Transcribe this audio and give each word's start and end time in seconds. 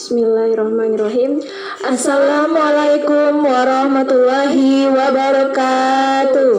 Bismillahirrahmanirrahim. 0.00 1.44
Assalamualaikum 1.84 3.44
warahmatullahi 3.44 4.88
wabarakatuh. 4.88 6.52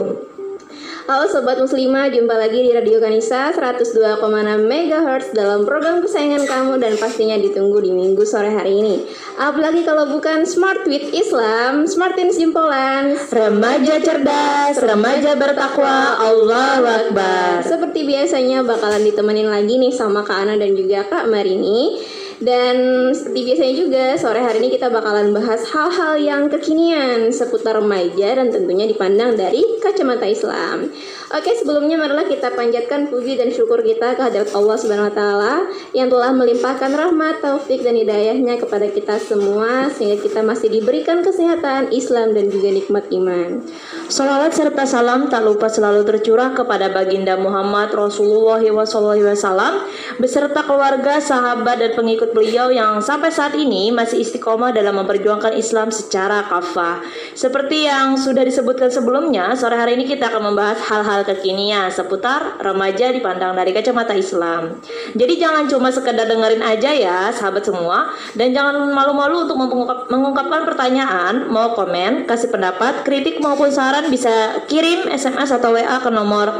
Halo 1.10 1.26
Sobat 1.26 1.58
Muslimah, 1.58 2.06
jumpa 2.14 2.38
lagi 2.38 2.62
di 2.62 2.70
Radio 2.70 3.02
Kanisa 3.02 3.50
102,6 3.50 4.22
MHz 4.62 5.34
dalam 5.34 5.66
program 5.66 5.98
kesayangan 6.06 6.46
kamu 6.46 6.72
dan 6.78 6.94
pastinya 6.94 7.34
ditunggu 7.34 7.82
di 7.82 7.90
minggu 7.90 8.22
sore 8.22 8.54
hari 8.54 8.78
ini. 8.78 9.10
Apalagi 9.34 9.82
kalau 9.82 10.06
bukan 10.14 10.46
Smart 10.46 10.86
with 10.86 11.10
Islam, 11.10 11.90
Smartins 11.90 12.38
Jempolan, 12.38 13.18
Remaja 13.26 13.98
cerdas, 13.98 14.78
remaja 14.78 15.34
bertakwa, 15.34 16.14
Allahu 16.14 16.86
Akbar. 16.86 17.66
Seperti 17.66 18.06
biasanya 18.06 18.62
bakalan 18.62 19.02
ditemenin 19.02 19.50
lagi 19.50 19.82
nih 19.82 19.90
sama 19.90 20.22
Kak 20.22 20.46
Ana 20.46 20.54
dan 20.54 20.78
juga 20.78 21.02
Kak 21.10 21.26
Marini. 21.26 22.21
Dan 22.42 22.76
seperti 23.14 23.40
biasanya 23.46 23.74
juga 23.78 24.04
sore 24.18 24.42
hari 24.42 24.58
ini 24.58 24.74
kita 24.74 24.90
bakalan 24.90 25.30
bahas 25.30 25.62
hal-hal 25.70 26.18
yang 26.18 26.42
kekinian 26.50 27.30
seputar 27.30 27.78
remaja 27.78 28.34
dan 28.34 28.50
tentunya 28.50 28.82
dipandang 28.90 29.38
dari 29.38 29.62
kacamata 29.78 30.26
Islam. 30.26 30.90
Oke, 31.32 31.48
sebelumnya 31.56 31.96
marilah 31.96 32.28
kita 32.28 32.52
panjatkan 32.52 33.08
puji 33.08 33.40
dan 33.40 33.48
syukur 33.48 33.80
kita 33.80 34.12
kehadirat 34.20 34.52
Allah 34.52 34.76
Subhanahu 34.76 35.08
wa 35.08 35.16
taala 35.16 35.54
yang 35.96 36.12
telah 36.12 36.28
melimpahkan 36.28 36.92
rahmat, 36.92 37.40
taufik 37.40 37.80
dan 37.80 37.96
hidayahnya 37.96 38.60
kepada 38.60 38.92
kita 38.92 39.16
semua 39.16 39.88
sehingga 39.88 40.20
kita 40.20 40.44
masih 40.44 40.68
diberikan 40.68 41.24
kesehatan, 41.24 41.88
Islam 41.88 42.36
dan 42.36 42.52
juga 42.52 42.68
nikmat 42.76 43.08
iman. 43.16 43.64
Salawat 44.12 44.52
serta 44.52 44.84
salam 44.84 45.32
tak 45.32 45.40
lupa 45.40 45.72
selalu 45.72 46.04
tercurah 46.04 46.52
kepada 46.52 46.92
baginda 46.92 47.40
Muhammad 47.40 47.88
Rasulullah 47.96 48.60
SAW 48.84 49.88
beserta 50.20 50.60
keluarga, 50.68 51.16
sahabat 51.16 51.80
dan 51.80 51.96
pengikut 51.96 52.36
beliau 52.36 52.68
yang 52.68 53.00
sampai 53.00 53.32
saat 53.32 53.56
ini 53.56 53.88
masih 53.88 54.20
istiqomah 54.20 54.76
dalam 54.76 55.00
memperjuangkan 55.00 55.56
Islam 55.56 55.88
secara 55.88 56.44
kafah. 56.44 57.00
Seperti 57.32 57.88
yang 57.88 58.20
sudah 58.20 58.44
disebutkan 58.44 58.92
sebelumnya, 58.92 59.56
sore 59.56 59.80
hari 59.80 59.96
ini 59.96 60.04
kita 60.04 60.28
akan 60.28 60.52
membahas 60.52 60.76
hal-hal 60.92 61.21
kekinian 61.24 61.90
seputar 61.90 62.62
remaja 62.62 63.10
dipandang 63.10 63.56
dari 63.56 63.72
kacamata 63.74 64.14
Islam. 64.14 64.80
Jadi 65.16 65.36
jangan 65.38 65.68
cuma 65.70 65.90
sekedar 65.90 66.28
dengerin 66.28 66.62
aja 66.62 66.92
ya, 66.94 67.32
sahabat 67.32 67.64
semua, 67.66 68.06
dan 68.38 68.52
jangan 68.54 68.92
malu-malu 68.92 69.38
untuk 69.48 69.56
mengungkap- 69.58 70.10
mengungkapkan 70.10 70.64
pertanyaan, 70.68 71.46
mau 71.50 71.74
komen, 71.74 72.26
kasih 72.26 72.50
pendapat, 72.52 73.02
kritik 73.02 73.40
maupun 73.40 73.72
saran 73.72 74.10
bisa 74.12 74.60
kirim 74.68 75.08
SMS 75.08 75.50
atau 75.54 75.72
WA 75.74 75.98
ke 75.98 76.10
nomor 76.12 76.52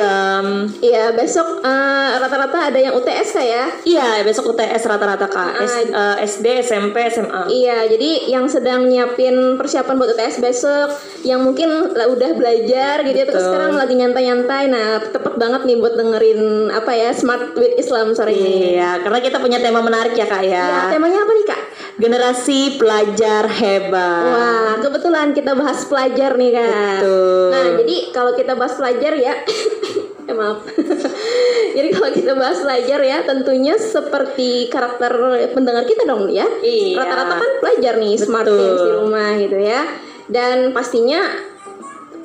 Iya 0.80 1.12
besok 1.12 1.60
eh, 1.62 2.10
rata-rata 2.18 2.72
ada 2.72 2.80
yang 2.80 2.96
UTS 2.96 3.30
ya. 3.38 3.66
Iya, 3.84 4.24
besok 4.24 4.56
UTS 4.56 4.84
rata-rata 4.86 5.28
Kak. 5.28 5.52
S- 5.60 5.92
Ah. 5.92 6.16
eh, 6.16 6.26
SD, 6.26 6.46
SMP, 6.62 6.96
SMA. 7.06 7.48
Iya, 7.48 7.88
jadi 7.88 8.32
yang 8.32 8.48
sedang 8.48 8.88
nyiapin 8.88 9.36
persiapan 9.56 9.96
buat 9.96 10.10
UTS 10.10 10.40
besok, 10.40 10.88
yang 11.22 11.44
mungkin 11.44 11.68
lah 11.92 12.08
udah 12.08 12.32
belajar 12.32 13.04
gitu 13.04 13.18
ya, 13.18 13.28
terus 13.28 13.44
Betul. 13.44 13.52
sekarang 13.52 13.72
lagi 13.76 13.94
nyantai-nyantai. 13.94 14.64
Nah, 14.68 14.88
tepat 15.04 15.36
banget 15.36 15.62
nih 15.64 15.78
buat 15.78 15.94
dengerin 15.94 16.42
apa 16.72 16.92
ya 16.92 17.12
Smart 17.12 17.54
with 17.54 17.76
Islam 17.76 18.14
sore 18.14 18.32
ini. 18.32 18.78
Iya, 18.78 18.85
karena 19.02 19.20
kita 19.22 19.38
punya 19.40 19.60
tema 19.62 19.80
menarik 19.82 20.14
ya 20.14 20.28
Kak 20.28 20.44
ya. 20.46 20.66
Ya, 20.66 20.82
temanya 20.94 21.24
apa 21.24 21.32
nih 21.32 21.46
kak? 21.48 21.62
Generasi 21.96 22.60
pelajar 22.76 23.44
hebat. 23.48 24.26
Wah, 24.36 24.74
kebetulan 24.84 25.32
kita 25.32 25.52
bahas 25.56 25.86
pelajar 25.88 26.36
nih 26.36 26.52
kak. 26.52 27.00
Betul. 27.00 27.50
Nah, 27.52 27.68
jadi 27.84 27.96
kalau 28.12 28.32
kita 28.36 28.54
bahas 28.58 28.74
pelajar 28.76 29.14
ya, 29.16 29.34
eh 30.30 30.36
maaf. 30.36 30.60
jadi 31.78 31.90
kalau 31.96 32.10
kita 32.12 32.32
bahas 32.36 32.60
pelajar 32.60 33.00
ya, 33.00 33.18
tentunya 33.24 33.76
seperti 33.80 34.68
karakter 34.68 35.12
pendengar 35.56 35.88
kita 35.88 36.04
dong 36.04 36.28
ya. 36.28 36.46
Iya. 36.60 37.00
Rata-rata 37.00 37.36
kan 37.40 37.52
pelajar 37.64 37.94
nih, 37.98 38.14
smart 38.20 38.48
Betul. 38.48 38.60
teens 38.60 38.82
di 38.82 38.92
rumah 38.92 39.30
gitu 39.40 39.58
ya. 39.60 39.82
Dan 40.26 40.74
pastinya 40.74 41.22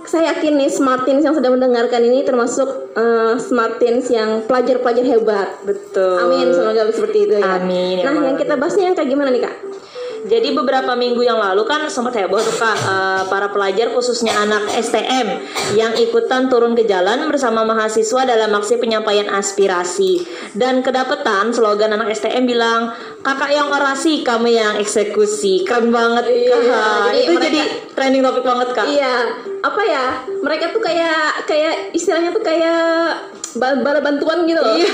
saya 0.07 0.33
yakin 0.37 0.57
nih 0.57 0.71
smart 0.73 1.05
teens 1.05 1.25
yang 1.25 1.37
sedang 1.37 1.57
mendengarkan 1.57 2.01
ini 2.05 2.25
termasuk 2.25 2.93
eh, 2.97 3.35
smart 3.41 3.77
teens 3.81 4.09
yang 4.09 4.45
pelajar-pelajar 4.49 5.05
hebat. 5.05 5.49
Betul. 5.65 6.17
Amin, 6.21 6.49
semoga 6.53 6.89
seperti 6.93 7.19
itu 7.29 7.35
ya. 7.41 7.61
Amin, 7.61 8.01
ya 8.01 8.09
Nah, 8.09 8.25
yang 8.33 8.39
kita 8.41 8.55
bahasnya 8.57 8.93
yang 8.93 8.97
kayak 8.97 9.11
gimana 9.13 9.29
nih 9.33 9.43
kak? 9.45 9.55
Jadi 10.23 10.53
beberapa 10.53 10.93
minggu 10.93 11.21
yang 11.21 11.37
lalu 11.37 11.65
kan 11.65 11.87
sempat 11.87 12.13
heboh 12.15 12.37
tuh 12.39 12.53
kak 12.55 12.77
eh, 12.77 13.23
para 13.27 13.49
pelajar 13.49 13.89
khususnya 13.91 14.37
anak 14.37 14.69
STM 14.71 15.27
yang 15.73 15.97
ikutan 15.97 16.47
turun 16.47 16.73
ke 16.73 16.85
jalan 16.85 17.25
bersama 17.25 17.63
mahasiswa 17.63 18.25
dalam 18.25 18.53
aksi 18.53 18.77
penyampaian 18.77 19.29
aspirasi 19.29 20.21
dan 20.53 20.81
kedapetan 20.81 21.51
slogan 21.51 21.93
anak 21.93 22.11
STM 22.11 22.45
bilang 22.45 22.93
kakak 23.19 23.49
yang 23.51 23.69
orasi 23.69 24.21
kami 24.21 24.55
yang 24.55 24.77
eksekusi 24.77 25.63
keren 25.63 25.89
banget 25.89 26.25
Iya, 26.27 26.57
kak 26.59 27.01
jadi 27.07 27.17
itu 27.19 27.31
mereka- 27.31 27.47
jadi 27.47 27.61
trending 27.91 28.23
topik 28.23 28.45
banget 28.45 28.69
kak 28.71 28.87
Iya, 28.87 29.15
apa 29.61 29.83
ya? 29.83 30.05
Mereka 30.39 30.65
tuh 30.71 30.81
kayak 30.81 31.19
kayak 31.45 31.75
istilahnya 31.93 32.31
tuh 32.31 32.41
kayak 32.41 32.81
ba- 33.53 33.77
bala 33.77 34.01
bantuan 34.01 34.45
gitu 34.45 34.57
loh. 34.57 34.73
Iya. 34.73 34.93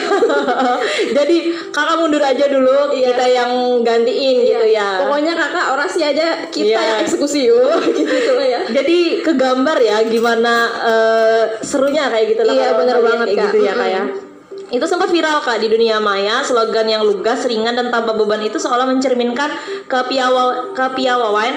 jadi 1.16 1.36
kakak 1.70 1.96
mundur 1.96 2.20
aja 2.20 2.44
dulu 2.46 2.90
Iya. 2.90 3.06
kita 3.08 3.24
yang 3.28 3.52
gantiin 3.80 4.36
gitu 4.42 4.66
ya 4.68 4.90
Pokoknya 4.98 5.15
kakak 5.24 5.66
orasi 5.72 6.00
aja 6.02 6.26
kita 6.46 6.76
yang 6.76 6.98
eksekusi 7.00 7.48
oh, 7.48 7.80
gitu, 7.88 8.04
gitu 8.04 8.32
ya. 8.36 8.60
Jadi 8.66 9.22
kegambar 9.22 9.78
ya 9.78 10.04
gimana 10.04 10.54
eh, 10.82 11.42
serunya 11.60 12.10
kayak 12.10 12.36
gitu 12.36 12.42
lah 12.42 12.52
Iya, 12.52 12.68
bener 12.76 12.96
banget, 13.00 13.26
kayak 13.26 13.38
Kak. 13.38 13.46
gitu 13.48 13.58
ya 13.62 13.72
kak 13.72 13.88
ya. 13.88 14.02
Mm-mm. 14.04 14.24
Itu 14.66 14.82
sempat 14.82 15.08
viral 15.08 15.38
kak 15.40 15.62
di 15.62 15.70
dunia 15.70 15.96
maya 15.96 16.42
slogan 16.42 16.84
yang 16.84 17.00
lugas, 17.00 17.46
ringan 17.46 17.72
dan 17.72 17.88
tanpa 17.88 18.12
beban 18.12 18.42
itu 18.42 18.58
seolah 18.58 18.82
mencerminkan 18.84 19.48
kepiawa 19.86 20.74
kepiawaian 20.74 21.56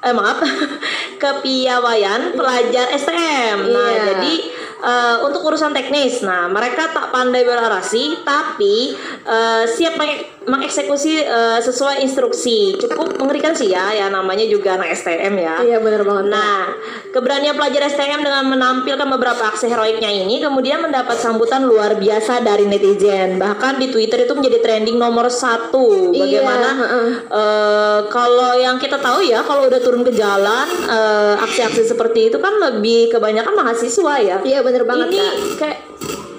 eh 0.00 0.10
maaf 0.10 0.40
kepiawaian 1.22 2.32
pelajar 2.32 2.90
STM. 2.90 3.68
Nah 3.68 3.88
Iya. 3.88 4.02
jadi 4.10 4.34
eh, 4.80 5.16
untuk 5.22 5.44
urusan 5.44 5.70
teknis, 5.70 6.20
nah 6.20 6.48
mereka 6.48 6.88
tak 6.88 7.12
pandai 7.12 7.44
berorasi 7.44 8.24
tapi 8.24 8.96
eh, 9.22 9.64
siap 9.66 9.94
meng- 9.94 10.39
mengeksekusi 10.50 11.22
eh, 11.22 11.60
sesuai 11.62 12.02
instruksi. 12.02 12.74
Cukup 12.76 13.14
mengerikan 13.16 13.54
sih 13.54 13.70
ya, 13.70 13.94
ya 13.94 14.10
namanya 14.10 14.42
juga 14.44 14.74
anak 14.74 14.90
STM 14.92 15.34
ya. 15.38 15.54
Iya 15.62 15.78
bener 15.78 16.02
banget. 16.02 16.26
Nah, 16.28 16.74
keberanian 17.14 17.54
pelajar 17.54 17.86
STM 17.86 18.20
dengan 18.20 18.44
menampilkan 18.50 19.06
beberapa 19.08 19.46
aksi 19.46 19.70
heroiknya 19.70 20.10
ini 20.10 20.42
kemudian 20.42 20.82
mendapat 20.82 21.16
sambutan 21.16 21.62
luar 21.64 21.94
biasa 21.96 22.42
dari 22.42 22.66
netizen. 22.66 23.38
Bahkan 23.38 23.78
di 23.78 23.88
Twitter 23.88 24.26
itu 24.26 24.34
menjadi 24.34 24.58
trending 24.58 24.98
nomor 24.98 25.30
satu. 25.30 26.10
Iya, 26.10 26.20
Bagaimana 26.20 26.68
heeh. 26.74 27.08
eh, 27.30 28.00
kalau 28.10 28.52
yang 28.58 28.76
kita 28.76 28.98
tahu 28.98 29.22
ya, 29.22 29.46
kalau 29.46 29.70
udah 29.70 29.80
turun 29.80 30.02
ke 30.02 30.12
jalan, 30.12 30.66
eh, 30.84 31.34
aksi-aksi 31.38 31.86
seperti 31.86 32.28
itu 32.28 32.42
kan 32.42 32.58
lebih 32.58 33.08
kebanyakan 33.08 33.54
mahasiswa 33.54 34.14
ya. 34.18 34.36
Iya 34.40 34.60
bener 34.60 34.82
banget 34.82 35.08
ini 35.12 35.20
kak. 35.20 35.34
kayak 35.60 35.78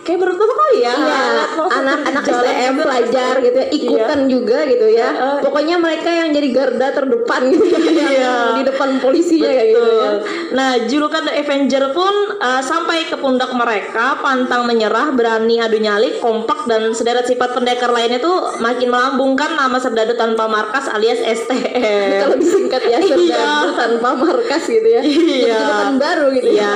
kayak 0.02 0.18
baru 0.18 0.32
pertama 0.32 0.54
kali 0.56 0.78
ya 0.78 0.94
Iya, 0.94 1.24
anak-anak 1.72 2.24
STM 2.26 2.72
gitu. 2.72 2.82
pelajar 2.82 3.34
gitu 3.40 3.58
ya, 3.58 3.68
ikutan 3.70 4.20
juga 4.26 4.58
gitu 4.66 4.88
ya. 4.88 5.10
Heeh. 5.10 5.38
Pokoknya 5.42 5.76
mereka 5.78 6.10
yang 6.10 6.30
jadi 6.30 6.48
garda 6.50 6.88
terdepan 6.90 7.42
gitu 7.50 7.66
Iya. 7.92 8.58
di 8.58 8.64
depan 8.64 8.98
polisinya 8.98 9.46
kayak 9.48 9.68
gitu 9.70 9.82
Betul. 9.82 10.02
ya. 10.02 10.12
Nah, 10.52 10.70
julukan 10.86 11.22
The 11.24 11.34
Avenger 11.38 11.84
pun 11.92 12.14
uh, 12.36 12.62
sampai 12.62 13.06
ke 13.06 13.16
pundak 13.16 13.52
mereka, 13.52 14.18
pantang 14.18 14.66
menyerah, 14.66 15.12
berani 15.12 15.58
adu 15.58 15.78
nyali, 15.78 16.18
kompak 16.18 16.66
dan 16.66 16.92
sederet 16.92 17.24
sifat 17.24 17.54
pendekar 17.54 17.90
lainnya 17.90 18.18
tuh 18.18 18.58
makin 18.58 18.90
melambungkan 18.90 19.54
nama 19.54 19.78
serdadu 19.78 20.14
tanpa 20.14 20.46
markas 20.46 20.88
alias 20.88 21.22
STM. 21.22 22.20
Kalau 22.20 22.36
disingkat 22.36 22.82
ya 22.86 22.98
serdadu 23.04 23.30
Iya. 23.30 23.78
tanpa 23.78 24.10
markas 24.16 24.64
gitu 24.66 24.88
ya. 24.88 25.02
Iya. 25.02 25.62
Baru 25.94 26.34
gitu 26.34 26.50
ya. 26.50 26.58
Iya, 26.58 26.76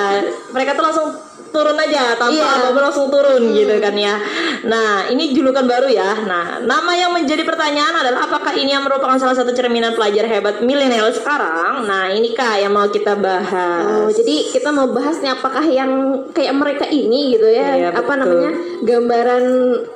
mereka 0.51 0.73
tuh 0.73 0.83
langsung 0.83 1.07
turun 1.55 1.79
aja 1.79 2.19
tanpa 2.19 2.35
Iya. 2.35 2.51
apa-apa 2.59 2.79
langsung 2.83 3.07
turun 3.07 3.55
gitu 3.55 3.71
kan 3.79 3.95
ya. 3.95 4.19
Nah, 4.67 5.07
ini 5.07 5.31
julukan 5.31 5.63
baru 5.63 5.87
ya. 5.87 6.19
Nah, 6.27 6.59
nama 6.59 6.91
yang 6.91 7.15
menjadi 7.15 7.47
pertanyaan 7.47 7.95
adalah 7.95 8.27
apakah 8.27 8.51
ini 8.51 8.75
yang 8.75 8.83
merupakan 8.83 9.15
salah 9.15 9.31
satu 9.31 9.55
cerminan 9.55 9.95
pelajar 9.95 10.27
hebat 10.27 10.59
milenial 10.59 11.07
sekarang? 11.09 11.87
Nah, 11.87 12.11
ini 12.11 12.35
Kak 12.35 12.59
yang 12.59 12.75
mau 12.75 12.91
kita 12.91 13.15
bahas. 13.15 14.03
Oh, 14.03 14.11
jadi 14.11 14.51
kita 14.51 14.75
mau 14.75 14.91
bahas 14.91 15.23
nih 15.23 15.31
apakah 15.31 15.63
yang 15.63 15.91
kayak 16.35 16.51
mereka 16.51 16.85
ini 16.85 17.39
gitu 17.39 17.47
ya, 17.47 17.69
Iya, 17.79 17.89
apa 17.95 18.03
betul. 18.03 18.19
namanya 18.19 18.51
gambaran 18.83 19.43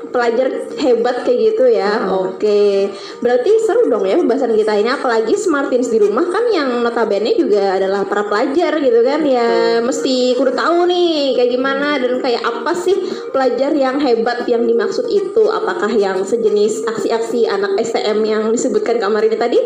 pelajar 0.10 0.48
hebat 0.78 1.22
kayak 1.22 1.40
gitu 1.54 1.66
ya. 1.70 2.10
Oke, 2.10 2.90
berarti 3.20 3.52
seru 3.62 3.86
dong 3.88 4.06
ya 4.06 4.18
pembahasan 4.18 4.54
kita 4.54 4.74
ini, 4.74 4.90
apalagi 4.90 5.34
Smartins 5.36 5.90
di 5.90 6.00
rumah 6.00 6.26
kan 6.26 6.46
yang 6.50 6.82
notabene 6.82 7.36
juga 7.36 7.78
adalah 7.78 8.06
para 8.06 8.26
pelajar 8.26 8.78
gitu 8.80 9.00
kan 9.02 9.22
ya, 9.22 9.78
mesti 9.82 10.34
kudu 10.34 10.54
tahu 10.54 10.86
nih 10.86 11.38
kayak 11.38 11.49
gimana 11.50 11.98
dan 11.98 12.22
kayak 12.22 12.46
apa 12.46 12.72
sih 12.78 12.96
pelajar 13.34 13.74
yang 13.74 13.98
hebat 13.98 14.46
yang 14.46 14.64
dimaksud 14.70 15.10
itu, 15.10 15.50
apakah 15.50 15.90
yang 15.92 16.22
sejenis 16.22 16.86
aksi-aksi 16.86 17.50
anak 17.50 17.76
STM 17.82 18.22
yang 18.24 18.44
disebutkan 18.54 19.02
kamar 19.02 19.26
ini 19.26 19.38
tadi? 19.38 19.60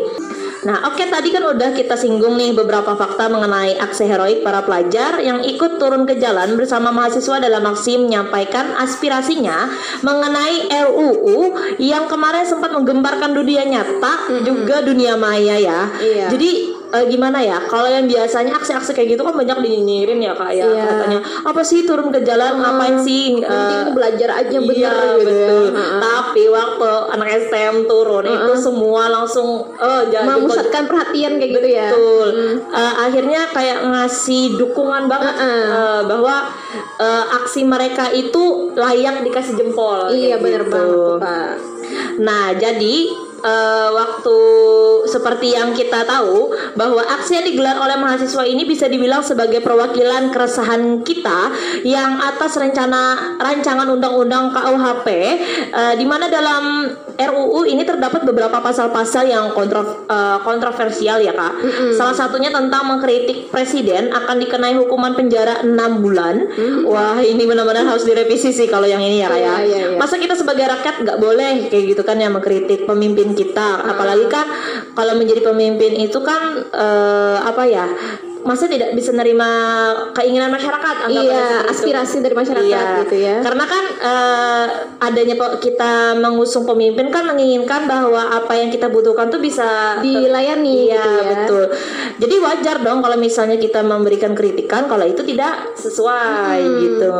Nah, 0.64 0.88
oke 0.88 1.04
tadi 1.12 1.28
kan 1.28 1.44
udah 1.44 1.76
kita 1.76 1.92
singgung 1.92 2.40
nih 2.40 2.56
beberapa 2.56 2.96
fakta 2.96 3.28
mengenai 3.28 3.76
aksi 3.76 4.08
heroik 4.08 4.40
para 4.40 4.64
pelajar 4.64 5.20
yang 5.20 5.44
ikut 5.44 5.76
turun 5.76 6.08
ke 6.08 6.16
jalan 6.16 6.56
bersama 6.56 6.88
mahasiswa 6.88 7.36
dalam 7.36 7.60
aksi 7.68 8.00
menyampaikan 8.00 8.72
aspirasinya 8.80 9.68
mengenai 10.00 10.72
RUU 10.88 11.52
yang 11.76 12.08
kemarin 12.08 12.48
sempat 12.48 12.72
menggemparkan 12.72 13.36
dunia 13.36 13.68
nyata 13.68 14.40
juga 14.40 14.80
dunia 14.80 15.20
maya 15.20 15.60
ya. 15.60 15.80
Iya. 16.00 16.32
Jadi 16.32 16.50
eh, 16.94 17.04
gimana 17.06 17.38
ya? 17.38 17.58
Kalau 17.60 17.84
yang 17.84 18.06
biasanya 18.06 18.54
aksi-aksi 18.54 18.94
kayak 18.94 19.08
gitu 19.10 19.22
kan 19.22 19.34
banyak 19.34 19.58
dinyinyirin 19.58 20.18
ya 20.18 20.32
kak 20.32 20.50
ya 20.50 20.64
Iya. 20.64 20.84
katanya 20.86 21.20
apa 21.42 21.60
sih 21.60 21.82
turun 21.82 22.08
ke 22.08 22.22
jalan 22.22 22.56
ngapain 22.56 22.96
sih? 22.98 23.36
Eh, 23.36 23.90
belajar 23.90 24.30
aja 24.36 24.58
bener 24.58 24.78
iya, 24.78 24.94
gitu 25.18 25.28
ya. 25.28 25.48
betul. 25.50 25.64
Heeh. 25.74 25.98
Tapi 26.00 26.42
waktu 26.48 26.88
anak 27.10 27.28
STM 27.42 27.76
turun 27.84 28.24
itu 28.24 28.52
semua 28.56 29.02
langsung 29.08 29.66
jangan 30.08 30.38
memusatkan 30.38 30.84
perhatian 30.86 31.36
kayak 31.36 31.52
gitu 31.52 31.68
ya. 31.68 31.88
Betul. 31.90 32.28
Eh, 32.70 32.94
akhirnya 33.00 33.40
kayak 33.50 33.78
ngasih 33.84 34.54
dukungan 34.54 35.06
banget 35.06 35.34
Heeh. 35.34 35.66
eh, 35.68 36.00
bahwa 36.06 36.36
eh, 36.98 37.24
aksi 37.34 37.64
mereka 37.64 38.08
itu 38.10 38.70
layak 38.74 39.22
dikasih 39.22 39.54
jempol. 39.54 40.08
Iya 40.08 40.36
kayak 40.36 40.40
benar 40.40 40.62
gitu. 40.62 40.70
banget 40.70 41.22
Pak. 41.22 41.52
Nah, 42.16 42.46
jadi 42.54 42.96
eh, 43.44 43.88
waktu 43.92 44.36
seperti 45.04 45.52
yang 45.52 45.76
kita 45.76 46.02
tahu 46.02 46.48
bahwa 46.74 47.04
aksi 47.04 47.36
yang 47.36 47.46
digelar 47.46 47.76
oleh 47.76 47.94
mahasiswa 47.94 48.42
ini 48.42 48.64
bisa 48.64 48.88
dibilang 48.88 49.20
sebagai 49.20 49.60
perwakilan 49.60 50.32
keresahan 50.32 51.04
kita 51.04 51.52
yang 51.84 52.16
atas 52.18 52.56
rencana 52.56 53.36
rancangan 53.36 53.86
undang-undang 53.86 54.48
KUHP 54.50 55.06
eh, 55.70 55.94
di 55.94 56.06
mana 56.08 56.26
dalam 56.26 56.88
RUU 57.14 57.62
ini 57.64 57.86
terdapat 57.86 58.26
beberapa 58.26 58.58
pasal-pasal 58.58 59.28
yang 59.28 59.52
kontro- 59.52 60.08
eh, 60.08 60.38
kontroversial 60.42 61.20
ya 61.20 61.30
Kak. 61.30 61.52
Salah 61.94 62.10
satunya 62.10 62.50
tentang 62.50 62.88
mengkritik 62.88 63.52
presiden 63.52 64.10
akan 64.10 64.40
dikenai 64.40 64.74
hukuman 64.74 65.14
penjara 65.14 65.62
6 65.62 65.74
bulan. 66.00 66.48
Wah, 66.84 67.20
ini 67.20 67.44
benar-benar 67.44 67.86
harus 67.86 68.02
direvisi 68.02 68.50
sih 68.50 68.66
kalau 68.66 68.84
yang 68.84 68.98
ini 68.98 69.20
ya 69.20 69.28
Kak 69.28 69.36
ya. 69.36 69.44
Iya, 69.44 69.54
iya, 69.62 69.78
iya. 69.94 69.98
Masa 69.98 70.16
kita 70.16 70.34
sebagai 70.34 70.64
rakyat 70.64 71.06
nggak 71.06 71.18
boleh 71.20 71.70
kayak 71.70 71.84
gitu 71.94 72.02
kan 72.02 72.16
ya 72.18 72.26
mengkritik 72.26 72.82
pemimpin 72.82 73.33
kita, 73.34 73.82
apalagi 73.84 74.26
kan 74.26 74.46
kalau 74.92 75.14
menjadi 75.14 75.42
pemimpin 75.42 75.94
itu 75.94 76.18
kan 76.18 76.40
eh, 76.70 77.36
apa 77.40 77.62
ya? 77.66 77.86
Masa 78.44 78.68
tidak 78.68 78.92
bisa 78.92 79.08
nerima 79.08 79.48
keinginan 80.12 80.52
masyarakat 80.52 81.08
Iya, 81.08 81.64
itu. 81.64 81.64
aspirasi 81.64 82.20
dari 82.20 82.36
masyarakat 82.36 82.68
Iya, 82.68 83.00
gitu 83.00 83.16
ya. 83.16 83.36
Karena 83.40 83.64
kan 83.64 83.84
eh, 83.88 84.66
adanya 85.00 85.32
kita 85.56 86.12
mengusung 86.14 86.68
pemimpin 86.68 87.08
kan 87.08 87.24
menginginkan 87.24 87.88
bahwa 87.88 88.20
apa 88.20 88.52
yang 88.52 88.68
kita 88.68 88.92
butuhkan 88.92 89.32
tuh 89.32 89.40
bisa 89.40 89.96
Dilayani 90.04 90.92
Iya, 90.92 90.92
gitu 90.92 91.08
ya. 91.08 91.24
betul. 91.32 91.64
Jadi 92.20 92.34
wajar 92.36 92.76
dong 92.84 93.00
kalau 93.00 93.16
misalnya 93.16 93.56
kita 93.56 93.80
memberikan 93.80 94.36
kritikan 94.36 94.84
kalau 94.84 95.08
itu 95.08 95.24
tidak 95.24 95.72
sesuai 95.74 96.60
Hmm. 96.60 96.78
gitu. 96.84 97.12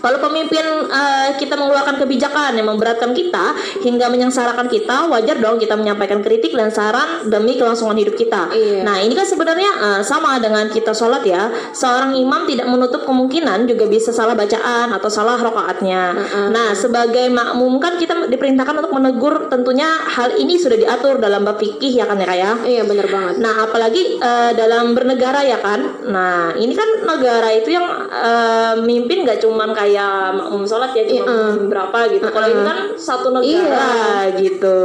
Kalau 0.00 0.18
pemimpin 0.18 0.64
eh, 0.88 1.30
kita 1.36 1.54
mengeluarkan 1.60 2.00
kebijakan 2.00 2.56
yang 2.56 2.66
memberatkan 2.72 3.12
kita 3.12 3.52
hingga 3.84 4.08
menyengsarakan 4.08 4.66
kita, 4.66 5.06
wajar 5.12 5.36
dong 5.36 5.60
kita 5.60 5.76
menyampaikan 5.76 6.24
kritik 6.24 6.56
dan 6.56 6.72
saran 6.72 7.28
demi 7.28 7.60
kelangsungan 7.60 7.96
hidup 8.00 8.16
kita. 8.16 8.48
Iya. 8.48 8.80
Nah, 8.82 8.96
ini 9.04 9.12
kan 9.12 9.28
sebenarnya 9.28 9.70
eh, 9.70 10.02
sama 10.02 10.40
dengan 10.40 10.72
kita 10.72 10.96
sholat 10.96 11.22
ya. 11.22 11.52
Seorang 11.76 12.16
imam 12.16 12.48
tidak 12.48 12.66
menutup 12.66 13.04
kemungkinan 13.04 13.68
juga 13.68 13.84
bisa 13.86 14.10
salah 14.10 14.32
bacaan 14.32 14.90
atau 14.96 15.12
salah 15.12 15.36
rokaatnya. 15.36 16.02
Nah, 16.48 16.72
sebagai 16.72 17.28
makmum 17.28 17.76
kan 17.76 18.00
kita 18.00 18.26
diperintahkan 18.26 18.80
untuk 18.80 18.92
menegur 18.96 19.52
tentunya 19.52 19.86
hal 20.08 20.32
ini 20.40 20.56
sudah 20.56 20.80
diatur 20.80 21.20
dalam 21.20 21.44
bab 21.44 21.60
fikih 21.60 22.00
ya 22.00 22.08
kan 22.08 22.16
ya 22.16 22.26
Kak 22.26 22.38
ya. 22.38 22.50
Iya 22.64 22.82
benar 22.88 23.06
banget. 23.12 23.34
Nah, 23.44 23.54
apalagi 23.68 24.16
eh, 24.16 24.52
dalam 24.56 24.96
bernegara 24.96 25.44
ya 25.44 25.60
kan. 25.60 26.08
Nah, 26.08 26.56
ini 26.56 26.72
kan 26.72 26.88
negara 27.04 27.52
itu 27.52 27.76
yang 27.76 27.86
eh, 28.08 28.74
mimpin 28.80 29.28
nggak 29.28 29.44
cuman 29.44 29.76
kayak 29.76 29.89
makmum 30.34 30.62
sholat 30.62 30.94
ya 30.94 31.02
cuma 31.06 31.56
berapa 31.66 31.98
gitu. 32.12 32.26
Kalau 32.30 32.46
ini 32.46 32.62
kan 32.62 32.78
satu 32.94 33.28
negara 33.32 34.28
gitu. 34.38 34.78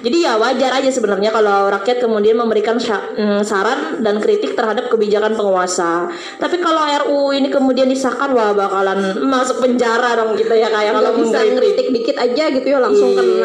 Jadi 0.00 0.16
ya 0.24 0.38
wajar 0.38 0.80
aja 0.80 0.90
sebenarnya 0.90 1.30
kalau 1.30 1.68
rakyat 1.68 1.98
kemudian 2.00 2.36
memberikan 2.38 2.78
mm, 2.78 3.42
saran 3.44 4.00
dan 4.00 4.18
kritik 4.22 4.54
terhadap 4.54 4.88
kebijakan 4.88 5.34
penguasa. 5.34 6.08
Tapi 6.38 6.56
kalau 6.58 6.82
RUU 6.84 7.36
ini 7.36 7.48
kemudian 7.48 7.88
disahkan 7.88 8.32
wah 8.32 8.52
bakalan 8.52 9.18
masuk 9.24 9.60
penjara 9.62 10.14
dong 10.18 10.34
kita 10.34 10.54
ya 10.54 10.68
kayak 10.70 10.92
kalau 10.96 11.10
bisa 11.18 11.38
ngeritik 11.44 11.88
dikit 11.92 12.16
aja 12.18 12.44
gitu 12.52 12.66
ya 12.66 12.78
langsung 12.80 13.12
kena 13.14 13.26
Iya, 13.28 13.38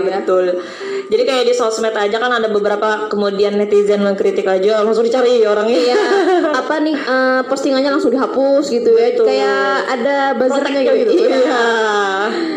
gitu 0.00 0.08
ya. 0.10 0.18
betul. 0.20 0.44
Jadi 1.10 1.22
kayak 1.26 1.44
di 1.50 1.54
sosmed 1.58 1.90
aja 1.90 2.16
kan 2.22 2.30
ada 2.30 2.46
beberapa 2.46 3.10
kemudian 3.10 3.58
netizen 3.58 3.98
mengkritik 4.06 4.46
aja 4.46 4.86
langsung 4.86 5.02
dicari 5.02 5.42
orangnya. 5.42 5.74
Iya, 5.74 6.02
apa 6.60 6.74
nih 6.78 6.94
eh, 6.94 7.40
postingannya 7.50 7.90
langsung 7.90 8.14
dihapus 8.14 8.70
gitu 8.70 8.94
ya. 8.94 9.10
Betul. 9.10 9.26
Kayak 9.26 9.64
ada 9.90 10.16
buzzernya 10.40 10.80
gitu. 10.96 11.12
Iya. 11.12 11.28
Iya. 11.36 11.64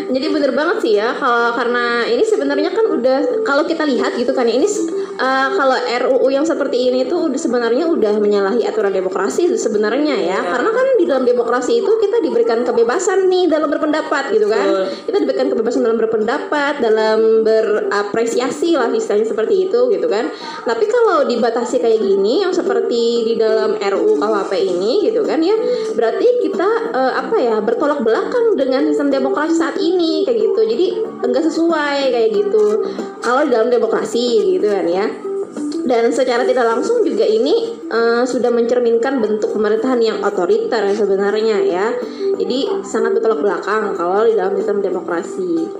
Jadi 0.08 0.26
bener 0.32 0.50
banget 0.56 0.76
sih 0.80 0.92
ya 0.96 1.12
kalau 1.20 1.52
karena 1.52 2.08
ini 2.08 2.24
sebenarnya 2.24 2.70
kan 2.72 2.86
udah 2.88 3.44
kalau 3.44 3.68
kita 3.68 3.84
lihat 3.84 4.16
gitu 4.16 4.32
kan 4.32 4.48
ya, 4.48 4.56
ini 4.56 4.68
eh, 5.14 5.48
kalau 5.54 5.76
RUU 5.78 6.28
yang 6.30 6.46
seperti 6.46 6.90
ini 6.90 7.06
tuh 7.06 7.30
udah 7.30 7.40
sebenarnya 7.40 7.84
udah 7.86 8.14
menyalahi 8.18 8.66
aturan 8.66 8.90
demokrasi 8.90 9.50
sebenarnya 9.54 10.16
ya. 10.18 10.38
Karena 10.42 10.70
kan 10.70 10.86
di 10.98 11.04
dalam 11.06 11.24
demokrasi 11.24 11.82
itu 11.82 11.92
kita 12.00 12.18
diberikan 12.20 12.62
kebebasan 12.66 13.30
nih 13.30 13.46
dalam 13.50 13.70
berpendapat 13.70 14.34
gitu 14.34 14.46
kan. 14.50 14.66
Betul. 14.66 14.84
Kita 15.10 15.16
diberikan 15.22 15.46
kebebasan 15.52 15.80
dalam 15.84 15.98
berpendapat, 15.98 16.72
dalam 16.82 17.18
berapresiasi 17.46 18.74
lah 18.74 18.90
istilahnya 18.90 19.28
seperti 19.28 19.70
itu 19.70 19.80
gitu 19.92 20.06
kan. 20.10 20.30
Tapi 20.64 20.84
kalau 20.90 21.26
dibatasi 21.26 21.78
kayak 21.78 22.00
gini 22.00 22.42
yang 22.42 22.52
seperti 22.52 23.32
di 23.32 23.34
dalam 23.38 23.76
RUU 23.78 24.18
KUHP 24.18 24.52
ini 24.60 25.06
gitu 25.06 25.22
kan 25.22 25.38
ya, 25.40 25.54
berarti 25.94 26.26
kita 26.42 26.68
eh, 26.92 27.12
apa 27.18 27.36
ya 27.38 27.56
bertolak 27.62 28.02
belakang 28.02 28.56
dengan 28.58 28.86
sistem 28.88 29.10
demokrasi 29.10 29.54
saat 29.54 29.76
ini 29.78 30.26
kayak 30.26 30.38
gitu. 30.38 30.60
Jadi 30.64 30.86
enggak 31.22 31.44
sesuai 31.46 32.10
kayak 32.10 32.30
gitu. 32.34 32.64
Kalau 33.24 33.40
di 33.46 33.50
dalam 33.52 33.68
demokrasi 33.72 34.56
gitu 34.58 34.68
kan 34.68 34.86
ya. 34.88 35.03
Dan 35.84 36.08
secara 36.10 36.48
tidak 36.48 36.64
langsung 36.64 37.04
juga 37.04 37.28
ini 37.28 37.76
eh, 37.86 38.24
sudah 38.24 38.48
mencerminkan 38.48 39.20
bentuk 39.20 39.52
pemerintahan 39.52 40.00
yang 40.00 40.18
otoriter 40.24 40.80
ya 40.80 40.94
sebenarnya 40.96 41.58
ya. 41.60 41.86
Jadi 42.34 42.82
sangat 42.82 43.14
bertolak 43.14 43.40
belakang 43.44 43.94
kalau 43.94 44.26
di 44.26 44.34
dalam 44.34 44.58
sistem 44.58 44.82
demokrasi. 44.82 45.70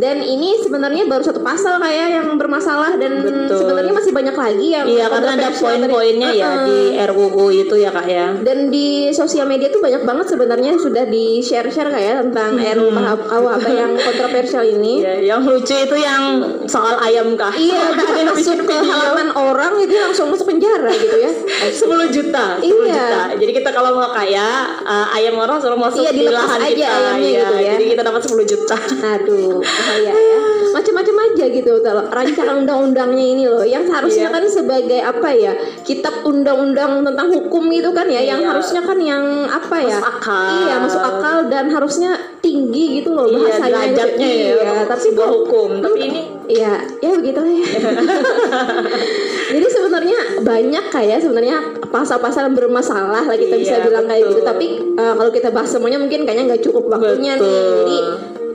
Dan 0.00 0.24
ini 0.24 0.56
sebenarnya 0.56 1.04
baru 1.04 1.20
satu 1.20 1.44
pasal 1.44 1.76
kayak 1.76 2.08
yang 2.08 2.28
bermasalah 2.40 2.96
dan 2.96 3.20
Betul. 3.20 3.52
sebenarnya 3.52 3.92
masih 3.92 4.12
banyak 4.16 4.32
lagi 4.32 4.66
yang 4.72 4.86
Iya, 4.88 5.12
karena 5.12 5.30
ada 5.36 5.48
poin-poinnya 5.52 6.30
ya 6.32 6.48
Heeh. 6.48 6.64
di 6.64 6.78
RUU 7.04 7.46
itu 7.52 7.74
ya 7.76 7.92
Kak 7.92 8.08
ya. 8.08 8.32
Dan 8.40 8.72
di 8.72 9.12
sosial 9.12 9.44
media 9.44 9.68
tuh 9.68 9.84
banyak 9.84 10.00
banget 10.08 10.32
sebenarnya 10.32 10.72
sudah 10.80 11.04
di 11.04 11.44
share-share 11.44 11.92
kayak 11.92 12.32
tentang 12.32 12.56
RUU 12.56 12.96
KUHP 13.28 13.66
yang 13.76 13.92
kontroversial 14.00 14.64
ini. 14.64 15.04
Iya, 15.04 15.36
yang 15.36 15.44
lucu 15.44 15.76
itu 15.76 15.96
yang 16.00 16.48
soal 16.64 16.96
ayam 17.04 17.36
kah? 17.36 17.52
Iya, 17.52 17.92
masuk 18.32 18.64
ke 18.64 18.76
halaman 18.80 19.28
orang 19.36 19.49
itu 19.54 19.94
langsung 19.96 20.26
masuk 20.30 20.46
penjara 20.46 20.90
gitu 20.92 21.16
ya. 21.18 21.30
10 21.80 22.14
juta, 22.14 22.44
10 22.60 22.66
Iya. 22.86 22.94
juta. 22.94 23.20
Jadi 23.36 23.52
kita 23.52 23.70
kalau 23.70 23.90
mau 23.94 24.10
kaya, 24.10 24.46
uh, 24.80 25.06
ayam 25.12 25.34
orang 25.36 25.58
suruh 25.58 25.78
masuk 25.78 26.04
Iya, 26.04 26.12
di 26.12 26.24
lahan 26.28 26.60
aja 26.60 26.70
kita. 26.70 26.86
ayamnya 26.86 27.18
Iya, 27.18 27.40
gitu 27.40 27.54
ya. 27.56 27.70
Jadi 27.76 27.84
kita 27.90 28.02
dapat 28.02 28.20
10 28.22 28.44
juta. 28.46 28.76
Aduh, 29.16 29.58
bahaya 29.58 30.12
ya. 30.14 30.40
Macam-macam 30.76 31.16
aja 31.26 31.44
gitu 31.50 31.72
kalau 31.82 32.02
rancangan 32.06 32.54
undang-undangnya 32.62 33.24
ini 33.26 33.44
loh, 33.50 33.66
yang 33.66 33.82
seharusnya 33.82 34.30
Iya. 34.30 34.34
kan 34.38 34.44
sebagai 34.46 35.00
apa 35.02 35.28
ya? 35.34 35.52
Kitab 35.82 36.22
undang-undang 36.22 37.02
tentang 37.02 37.26
hukum 37.26 37.64
itu 37.74 37.90
kan 37.90 38.06
ya, 38.06 38.22
yang 38.22 38.40
Iya. 38.40 38.48
harusnya 38.54 38.80
kan 38.86 38.98
yang 39.02 39.24
apa 39.44 39.76
ya? 39.82 39.98
Masuk 39.98 40.10
akal. 40.14 40.46
Iya, 40.62 40.74
masuk 40.78 41.02
akal 41.02 41.36
dan 41.50 41.64
harusnya 41.68 42.10
tinggi 42.50 42.84
gitu 42.98 43.10
loh 43.10 43.24
Iya, 43.24 43.38
bahasanya. 43.38 43.62
gitu. 43.62 43.78
derajatnya 43.94 44.28
ya, 44.28 44.50
Iya, 44.52 44.72
tapi 44.84 45.02
sebuah 45.06 45.22
kok- 45.24 45.34
hukum. 45.38 45.70
Tapi 45.80 45.98
ini 46.02 46.20
Iya, 46.48 46.72
ya 46.98 47.10
begitu 47.14 47.38
lah 47.38 47.52
ya. 47.52 47.66
Jadi 49.50 49.66
sebenarnya 49.68 50.18
banyak 50.40 50.84
kayak 50.88 51.18
sebenarnya 51.20 51.56
pasal-pasal 51.88 52.48
yang 52.48 52.56
bermasalah 52.56 53.22
lah 53.22 53.36
kita 53.36 53.54
bisa 53.54 53.76
Iya, 53.76 53.84
bilang 53.84 54.04
kayak 54.04 54.22
gitu. 54.24 54.34
betul. 54.36 54.46
Tapi 54.48 54.66
eh, 54.92 55.14
kalau 55.14 55.30
kita 55.30 55.48
bahas 55.48 55.68
semuanya 55.68 55.98
mungkin 55.98 56.22
kayaknya 56.22 56.44
nggak 56.48 56.62
cukup 56.64 56.84
waktunya 56.88 57.34
nih. 57.34 57.40
Betul. 57.40 57.70
Jadi 57.76 57.98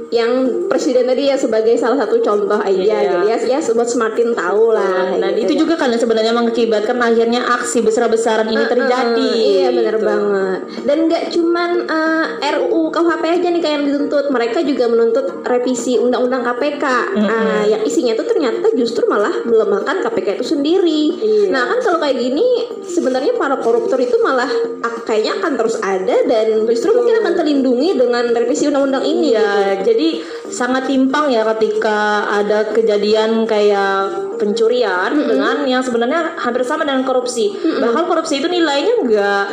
yang 0.08 0.32
presiden 0.66 1.06
tadi 1.06 1.28
ya 1.28 1.36
sebagai 1.36 1.74
salah 1.76 1.98
satu 1.98 2.20
contoh 2.20 2.58
aja 2.58 2.72
Iya. 2.72 3.00
gitu 3.02 3.18
ya, 3.26 3.38
ya 3.48 3.74
buat 3.74 3.86
semakin 3.86 4.32
tahu 4.32 4.66
lah. 4.70 5.16
dan 5.16 5.34
gitu 5.34 5.42
itu 5.42 5.54
ya. 5.54 5.60
juga 5.62 5.76
kan 5.76 5.90
sebenarnya 5.92 6.32
mengakibatkan 6.32 6.98
akhirnya 6.98 7.42
aksi 7.52 7.82
besar-besaran 7.82 8.46
ini 8.46 8.66
terjadi. 8.66 9.30
Iya 9.32 9.70
benar 9.72 9.96
gitu. 9.96 10.06
banget. 10.06 10.60
Dan 10.84 10.98
nggak 11.06 11.24
cuman 11.32 11.70
eh, 11.86 12.26
RUU 12.52 12.82
KUHP 12.90 13.24
aja 13.26 13.48
nih 13.48 13.62
kayak 13.62 13.76
yang 13.76 13.86
dituntut, 13.86 14.26
mereka 14.30 14.62
juga 14.62 14.86
menuntut 14.86 15.26
revisi 15.42 15.98
Undang-Undang 15.98 16.44
KPK. 16.44 16.86
Ah, 17.18 17.64
yang 17.66 17.82
isinya 17.82 18.14
tuh 18.14 18.26
ternyata 18.26 18.70
justru 18.74 19.06
malah 19.06 19.42
melemahkan 19.42 20.00
KPK 20.02 20.28
itu 20.36 20.46
sendiri. 20.48 21.04
Iya. 21.16 21.50
Nah 21.50 21.64
kan 21.68 21.80
kalau 21.82 21.98
kayak 21.98 22.16
gini 22.16 22.46
sebenarnya 22.86 23.34
para 23.36 23.58
koruptor 23.58 23.98
itu 23.98 24.16
malah 24.20 24.48
ak- 24.80 25.04
kayaknya 25.04 25.40
akan 25.40 25.52
terus 25.56 25.76
ada 25.80 26.16
dan 26.24 26.64
justru 26.66 26.94
mungkin 26.94 27.20
akan 27.20 27.34
terlindungi 27.34 27.90
dengan 27.96 28.24
revisi 28.30 28.68
Undang-Undang 28.68 29.04
ini. 29.04 29.34
Iya, 29.34 29.42
gitu. 29.76 29.95
Jadi 29.96 30.10
sangat 30.52 30.92
timpang 30.92 31.32
ya 31.32 31.48
ketika 31.56 32.28
ada 32.28 32.68
kejadian 32.70 33.48
kayak 33.48 34.12
pencurian 34.36 35.16
dengan 35.16 35.64
yang 35.64 35.80
sebenarnya 35.80 36.36
hampir 36.36 36.68
sama 36.68 36.84
dengan 36.84 37.08
korupsi. 37.08 37.56
Bahkan 37.56 38.04
korupsi 38.04 38.44
itu 38.44 38.52
nilainya 38.52 39.00
enggak 39.00 39.46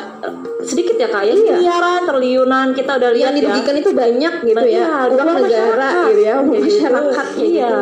sedikit 0.63 0.95
ya 0.95 1.11
kak 1.11 1.23
ya 1.27 1.35
Iya. 1.35 1.55
miliaran 1.59 2.03
triliunan 2.07 2.67
kita 2.71 2.95
udah 2.99 3.11
lihat 3.11 3.31
Yang 3.31 3.35
ya. 3.35 3.41
dirugikan 3.43 3.75
itu 3.83 3.91
banyak 3.95 4.35
gitu 4.47 4.67
ya, 4.67 4.79
Iya, 4.87 4.91
uang 5.11 5.27
uang 5.27 5.39
negara 5.43 5.89
gitu 6.11 6.21
ya, 6.23 6.33
uang 6.39 6.47
Kayak 6.51 6.63
gitu. 6.63 6.71
masyarakat 6.79 7.27
Iya. 7.35 7.43
gitu. 7.43 7.79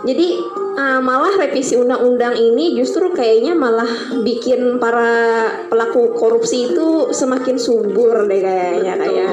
Jadi 0.00 0.26
uh, 0.80 1.00
malah 1.00 1.32
revisi 1.36 1.74
undang-undang 1.76 2.34
ini 2.36 2.72
justru 2.76 3.12
kayaknya 3.12 3.52
malah 3.52 3.88
bikin 4.20 4.80
para 4.80 5.12
pelaku 5.68 6.12
korupsi 6.16 6.72
itu 6.72 7.12
semakin 7.12 7.56
subur 7.60 8.24
deh 8.24 8.40
kayaknya 8.40 8.96
kayak. 8.96 9.32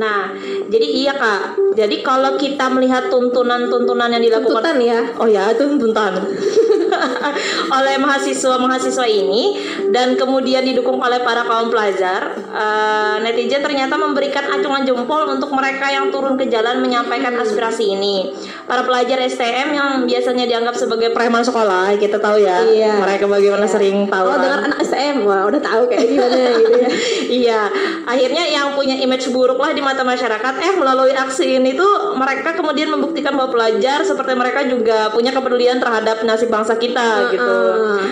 Nah, 0.00 0.32
jadi 0.72 0.86
iya 0.88 1.12
kak. 1.12 1.60
Jadi 1.76 2.00
kalau 2.00 2.40
kita 2.40 2.72
melihat 2.72 3.12
tuntunan-tuntunan 3.12 4.08
yang 4.08 4.24
dilakukan 4.24 4.64
Tuntutan 4.64 4.78
ya. 4.80 5.00
Oh 5.20 5.28
ya, 5.28 5.52
tuntutan 5.52 6.16
oleh 7.78 7.96
mahasiswa-mahasiswa 8.00 9.06
ini 9.06 9.42
dan 9.90 10.14
kemudian 10.14 10.62
didukung 10.64 10.98
oleh 11.00 11.22
para 11.22 11.44
kaum 11.46 11.68
pelajar, 11.70 12.34
eh, 12.36 13.14
netizen 13.22 13.62
ternyata 13.62 13.94
memberikan 13.94 14.48
acungan 14.50 14.82
jempol 14.82 15.28
untuk 15.30 15.50
mereka 15.54 15.90
yang 15.90 16.08
turun 16.10 16.34
ke 16.34 16.50
jalan 16.50 16.82
menyampaikan 16.82 17.36
aspirasi 17.38 17.94
ini. 17.94 18.32
Para 18.66 18.82
pelajar 18.86 19.18
STM 19.22 19.68
yang 19.74 19.90
biasanya 20.06 20.46
dianggap 20.46 20.74
sebagai 20.74 21.10
preman 21.14 21.42
sekolah, 21.42 21.94
kita 22.00 22.18
tahu 22.18 22.42
ya, 22.42 22.62
Iya. 22.66 22.98
mereka 22.98 23.26
bagaimana 23.26 23.66
sering 23.66 24.06
tahu. 24.10 24.26
Oh 24.26 24.38
dengar 24.38 24.60
anak 24.66 24.78
STM, 24.82 25.26
wah 25.26 25.46
udah 25.46 25.60
tahu 25.62 25.82
kayak 25.90 26.06
gimana 26.06 26.38
gitu 26.56 26.72
ya. 26.78 26.90
iya, 27.44 27.60
akhirnya 28.06 28.44
yang 28.46 28.74
punya 28.74 28.98
image 28.98 29.30
buruk 29.30 29.58
lah 29.58 29.70
di 29.74 29.82
mata 29.82 30.02
masyarakat, 30.02 30.54
eh 30.58 30.72
melalui 30.78 31.14
aksi 31.14 31.62
ini 31.62 31.74
tuh 31.78 32.14
mereka 32.18 32.54
kemudian 32.54 32.90
membuktikan 32.90 33.34
bahwa 33.34 33.54
pelajar 33.54 34.02
seperti 34.02 34.32
mereka 34.34 34.66
juga 34.66 35.10
punya 35.14 35.30
kepedulian 35.30 35.78
terhadap 35.78 36.22
nasib 36.26 36.50
bangsa 36.50 36.74
kita 36.74 36.89
gitu. 37.32 37.56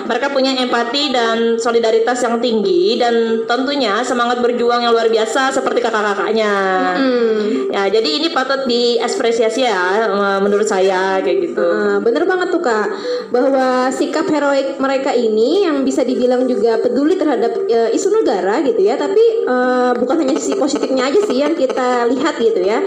Mereka 0.09 0.27
punya 0.33 0.55
empati 0.57 1.11
dan 1.13 1.59
solidaritas 1.59 2.19
yang 2.25 2.39
tinggi 2.43 2.97
dan 2.99 3.45
tentunya 3.45 4.01
semangat 4.03 4.41
berjuang 4.41 4.83
yang 4.83 4.93
luar 4.95 5.11
biasa 5.11 5.53
seperti 5.53 5.83
kakak-kakaknya. 5.85 6.55
Hmm. 6.97 7.69
Ya, 7.69 7.85
jadi 7.93 8.09
ini 8.23 8.29
patut 8.33 8.65
diapresiasi 8.65 9.65
ya 9.65 10.09
menurut 10.41 10.65
saya 10.65 11.21
kayak 11.21 11.53
gitu. 11.53 11.63
Uh, 11.63 11.99
bener 12.01 12.25
banget 12.25 12.49
tuh 12.49 12.63
kak 12.63 12.89
bahwa 13.29 13.93
sikap 13.93 14.27
heroik 14.29 14.81
mereka 14.81 15.13
ini 15.13 15.69
yang 15.69 15.85
bisa 15.85 16.03
dibilang 16.03 16.49
juga 16.49 16.81
peduli 16.81 17.15
terhadap 17.19 17.53
uh, 17.55 17.91
isu 17.93 18.09
negara 18.13 18.61
gitu 18.65 18.81
ya 18.81 18.97
tapi 18.97 19.45
uh, 19.45 19.93
bukan 19.97 20.25
hanya 20.25 20.35
sisi 20.41 20.57
positifnya 20.57 21.09
aja 21.09 21.21
sih 21.25 21.39
yang 21.39 21.53
kita 21.53 22.09
lihat 22.09 22.35
gitu 22.41 22.61
ya 22.63 22.81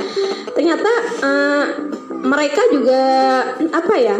ternyata 0.54 0.92
uh, 1.22 1.66
mereka 2.22 2.62
juga 2.70 3.04
apa 3.74 3.96
ya 3.98 4.18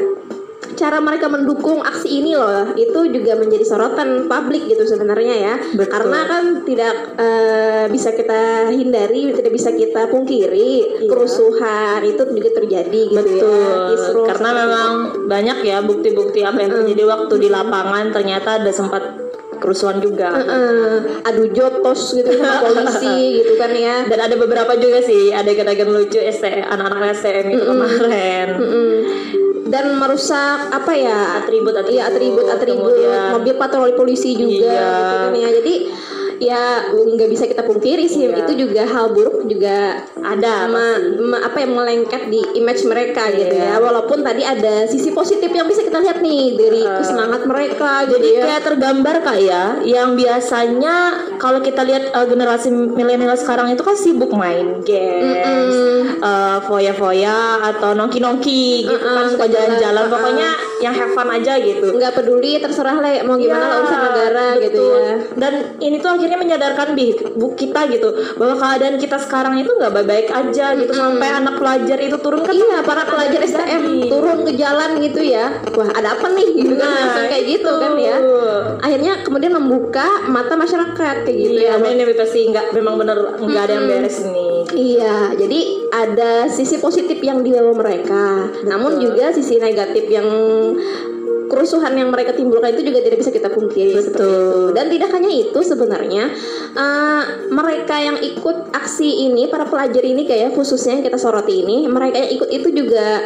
cara 0.82 0.98
mereka 0.98 1.30
mendukung 1.30 1.86
aksi 1.86 2.10
ini 2.10 2.34
loh 2.34 2.74
itu 2.74 3.14
juga 3.14 3.38
menjadi 3.38 3.62
sorotan 3.62 4.26
publik 4.26 4.66
gitu 4.66 4.82
sebenarnya 4.90 5.36
ya. 5.38 5.56
Betul. 5.78 5.94
karena 5.94 6.20
kan 6.26 6.44
tidak 6.66 6.96
uh, 7.22 7.86
bisa 7.94 8.10
kita 8.18 8.74
hindari 8.74 9.30
tidak 9.38 9.54
bisa 9.54 9.70
kita 9.78 10.10
pungkiri 10.10 11.06
kerusuhan 11.06 12.02
itu 12.02 12.26
juga 12.34 12.50
terjadi 12.58 13.02
gitu 13.14 13.46
ya. 13.46 13.94
Kisruh 13.94 14.26
karena 14.26 14.50
memang 14.58 14.92
banyak 15.30 15.58
ya 15.62 15.78
bukti-bukti 15.86 16.42
apa 16.42 16.58
yang 16.66 16.72
terjadi 16.82 17.04
waktu 17.06 17.34
di 17.38 17.50
lapangan 17.54 18.10
ternyata 18.10 18.58
ada 18.58 18.72
sempat 18.74 19.21
kerusuhan 19.62 19.98
juga. 19.98 20.34
Heeh, 20.34 21.22
adu 21.22 21.46
jotos 21.50 22.12
gitu 22.12 22.34
sama 22.34 22.58
polisi 22.66 23.16
gitu 23.38 23.54
kan 23.56 23.70
ya 23.70 24.04
Dan 24.04 24.20
ada 24.20 24.36
beberapa 24.36 24.74
juga 24.76 25.00
sih 25.00 25.30
adegan-adegan 25.30 25.88
lucu 25.88 26.18
ST 26.20 26.42
anak-anak 26.44 27.14
STM 27.14 27.48
itu 27.52 27.64
kemarin. 27.64 28.48
Mm-mm. 28.58 28.94
dan 29.64 29.96
merusak 29.96 30.68
apa 30.70 30.92
ya 30.92 31.40
Atribut-atribut, 31.40 31.96
iya 31.96 32.04
atribut 32.06 32.44
atribut 32.46 32.92
kemudian- 32.92 33.32
mobil 33.32 33.54
patroli 33.56 33.94
polisi 33.94 34.34
juga 34.34 34.68
Iya. 34.68 34.90
gitu 34.92 35.16
kan 35.22 35.34
ya 35.34 35.50
jadi 35.54 35.74
ya 36.42 36.90
nggak 36.90 37.30
bisa 37.30 37.46
kita 37.46 37.62
pungkiri 37.62 38.06
sih. 38.06 38.20
Iya. 38.24 38.42
itu 38.42 38.54
juga 38.60 38.84
hal 38.84 39.12
buruk 39.12 39.46
juga 39.46 40.02
Ada 40.16 40.66
pasti. 40.66 41.22
me- 41.22 41.42
apa 41.42 41.58
yang 41.60 41.72
melengket 41.74 42.24
di 42.28 42.42
image 42.56 42.82
mereka 42.84 43.30
gitu 43.30 43.52
Iya. 43.52 43.68
ya. 43.68 43.80
Walaupun 43.80 44.22
tadi 44.22 44.42
ada 44.42 44.86
sisi 44.86 45.10
positif 45.12 45.48
yang 45.48 45.66
bisa 45.66 45.82
kita 45.82 46.00
lihat 46.00 46.18
nih 46.20 46.56
dari 46.56 46.82
semangat 47.02 47.46
mereka. 47.46 48.04
Jadi 48.04 48.18
gitu 48.24 48.38
ya 48.38 48.44
kayak 48.48 48.64
tergambar 48.64 49.16
kak 49.20 49.38
ya, 49.38 49.64
yang 49.84 50.16
biasanya 50.16 50.96
kalau 51.38 51.60
kita 51.60 51.82
lihat 51.82 52.10
uh, 52.10 52.26
generasi 52.26 52.70
milenial 52.70 53.36
sekarang 53.36 53.70
itu 53.70 53.82
kan 53.82 53.94
sibuk 53.94 54.32
main 54.32 54.82
games, 54.82 55.76
uh, 56.20 56.58
foya-foya 56.62 57.38
atau 57.68 57.94
nongki-nongki 57.94 58.86
gitu 58.86 58.98
kan 59.00 59.26
suka 59.28 59.46
jalan-jalan, 59.46 60.06
pokoknya 60.08 60.50
yang 60.80 60.94
have 60.94 61.12
fun 61.12 61.30
aja 61.30 61.58
gitu. 61.58 61.94
nggak 61.94 62.14
peduli 62.14 62.58
terserah 62.58 62.98
lah 62.98 63.12
mau 63.22 63.36
gimana 63.36 63.50
Ya, 63.52 63.68
lah 63.68 63.78
urusan 63.80 64.00
negara 64.02 64.46
gitu 64.58 64.82
betul. 64.82 64.98
ya. 64.98 65.16
Dan 65.36 65.54
ini 65.78 65.96
tuh 65.98 66.10
akhirnya 66.10 66.31
menyadarkan 66.38 66.94
bi 66.94 67.16
bu 67.36 67.56
kita 67.56 67.88
gitu 67.92 68.10
bahwa 68.38 68.56
keadaan 68.60 68.96
kita 68.96 69.18
sekarang 69.20 69.60
itu 69.60 69.72
nggak 69.72 69.92
baik-baik 69.92 70.28
aja 70.32 70.76
gitu 70.76 70.92
sampai 70.92 71.30
anak 71.32 71.56
pelajar 71.60 71.98
itu 72.00 72.18
turun 72.20 72.42
kan 72.44 72.54
Iya, 72.54 72.86
para 72.86 73.04
pelajar 73.04 73.42
STM 73.42 74.06
turun 74.06 74.46
ke 74.46 74.54
jalan 74.56 75.02
gitu 75.02 75.22
ya. 75.24 75.60
Wah, 75.74 75.90
ada 75.92 76.14
apa 76.16 76.30
nih? 76.32 76.50
Gitu 76.56 76.74
kan, 76.78 76.88
Nah, 76.88 76.98
langsung 77.04 77.28
kayak 77.28 77.46
gitu 77.48 77.72
kan 77.82 77.94
ya. 77.98 78.16
Akhirnya 78.80 79.14
kemudian 79.26 79.54
membuka 79.56 80.08
mata 80.30 80.54
masyarakat 80.54 81.16
kayak 81.26 81.38
gitu 81.38 81.58
Iya, 81.58 81.80
ya. 81.80 81.90
ini 81.90 82.04
pasti 82.14 82.48
nggak 82.48 82.76
memang 82.76 82.96
bener 83.02 83.18
nggak 83.40 83.64
ada 83.66 83.74
yang 83.76 83.86
beres 83.90 84.18
nih. 84.24 84.50
Iya, 84.72 85.16
jadi 85.36 85.60
ada 85.92 86.32
sisi 86.48 86.80
positif 86.80 87.20
yang 87.20 87.44
dibawa 87.44 87.76
mereka, 87.76 88.48
namun 88.64 89.02
juga 89.02 89.34
sisi 89.36 89.60
negatif 89.60 90.08
yang 90.08 90.28
kerusuhan 91.52 91.92
yang 92.00 92.08
mereka 92.08 92.32
timbulkan 92.32 92.72
itu 92.72 92.88
juga 92.88 93.04
tidak 93.04 93.20
bisa 93.20 93.32
kita 93.36 93.52
pungkiri 93.52 94.00
seperti 94.00 94.32
itu. 94.32 94.62
Dan 94.72 94.86
tidak 94.88 95.10
hanya 95.12 95.32
itu 95.36 95.60
sebenarnya 95.60 96.24
eh, 96.72 97.24
mereka 97.52 97.96
yang 98.00 98.18
ikut 98.24 98.72
aksi 98.72 99.28
ini, 99.28 99.52
para 99.52 99.68
pelajar 99.68 100.00
ini 100.08 100.24
kayak 100.24 100.56
khususnya 100.56 100.96
yang 100.96 101.04
kita 101.12 101.20
soroti 101.20 101.68
ini, 101.68 101.92
mereka 101.92 102.24
yang 102.24 102.32
ikut 102.40 102.50
itu 102.56 102.70
juga 102.72 103.20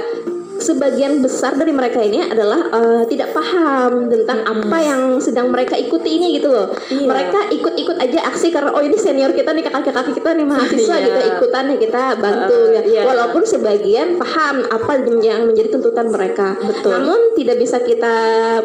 sebagian 0.57 1.19
besar 1.19 1.53
dari 1.53 1.69
mereka 1.69 1.99
ini 1.99 2.21
adalah 2.21 2.59
eh, 2.69 3.03
tidak 3.05 3.31
paham 3.31 4.07
tentang 4.07 4.39
apa 4.41 4.77
yang 4.77 5.01
sedang 5.17 5.47
mereka 5.47 5.75
ikuti 5.75 6.15
ini 6.15 6.35
gitu 6.35 6.49
loh. 6.49 6.71
Iya. 6.87 7.05
Mereka 7.05 7.39
ikut-ikut 7.51 7.97
aja 7.97 8.19
aksi 8.25 8.49
karena 8.49 8.71
oh 8.71 8.79
ini 8.79 8.95
senior 8.95 9.31
kita 9.31 9.51
nih 9.51 9.63
kakak-kakak 9.63 10.13
kita 10.13 10.29
nih 10.31 10.45
mahasiswa 10.45 10.95
Iya. 10.95 11.05
gitu 11.05 11.19
ikutan 11.35 11.63
ya 11.67 11.77
kita 11.77 12.03
bantu 12.15 12.59
ya. 12.71 12.81
iya. 12.81 13.01
Walaupun 13.03 13.43
sebagian 13.43 14.07
paham 14.15 14.63
apa 14.65 14.91
yang 15.17 15.45
menjadi 15.45 15.69
tuntutan 15.71 16.07
mereka. 16.07 16.55
Betul. 16.57 16.91
Namun 16.93 17.19
tidak 17.33 17.57
bisa 17.57 17.77
kita 17.79 18.15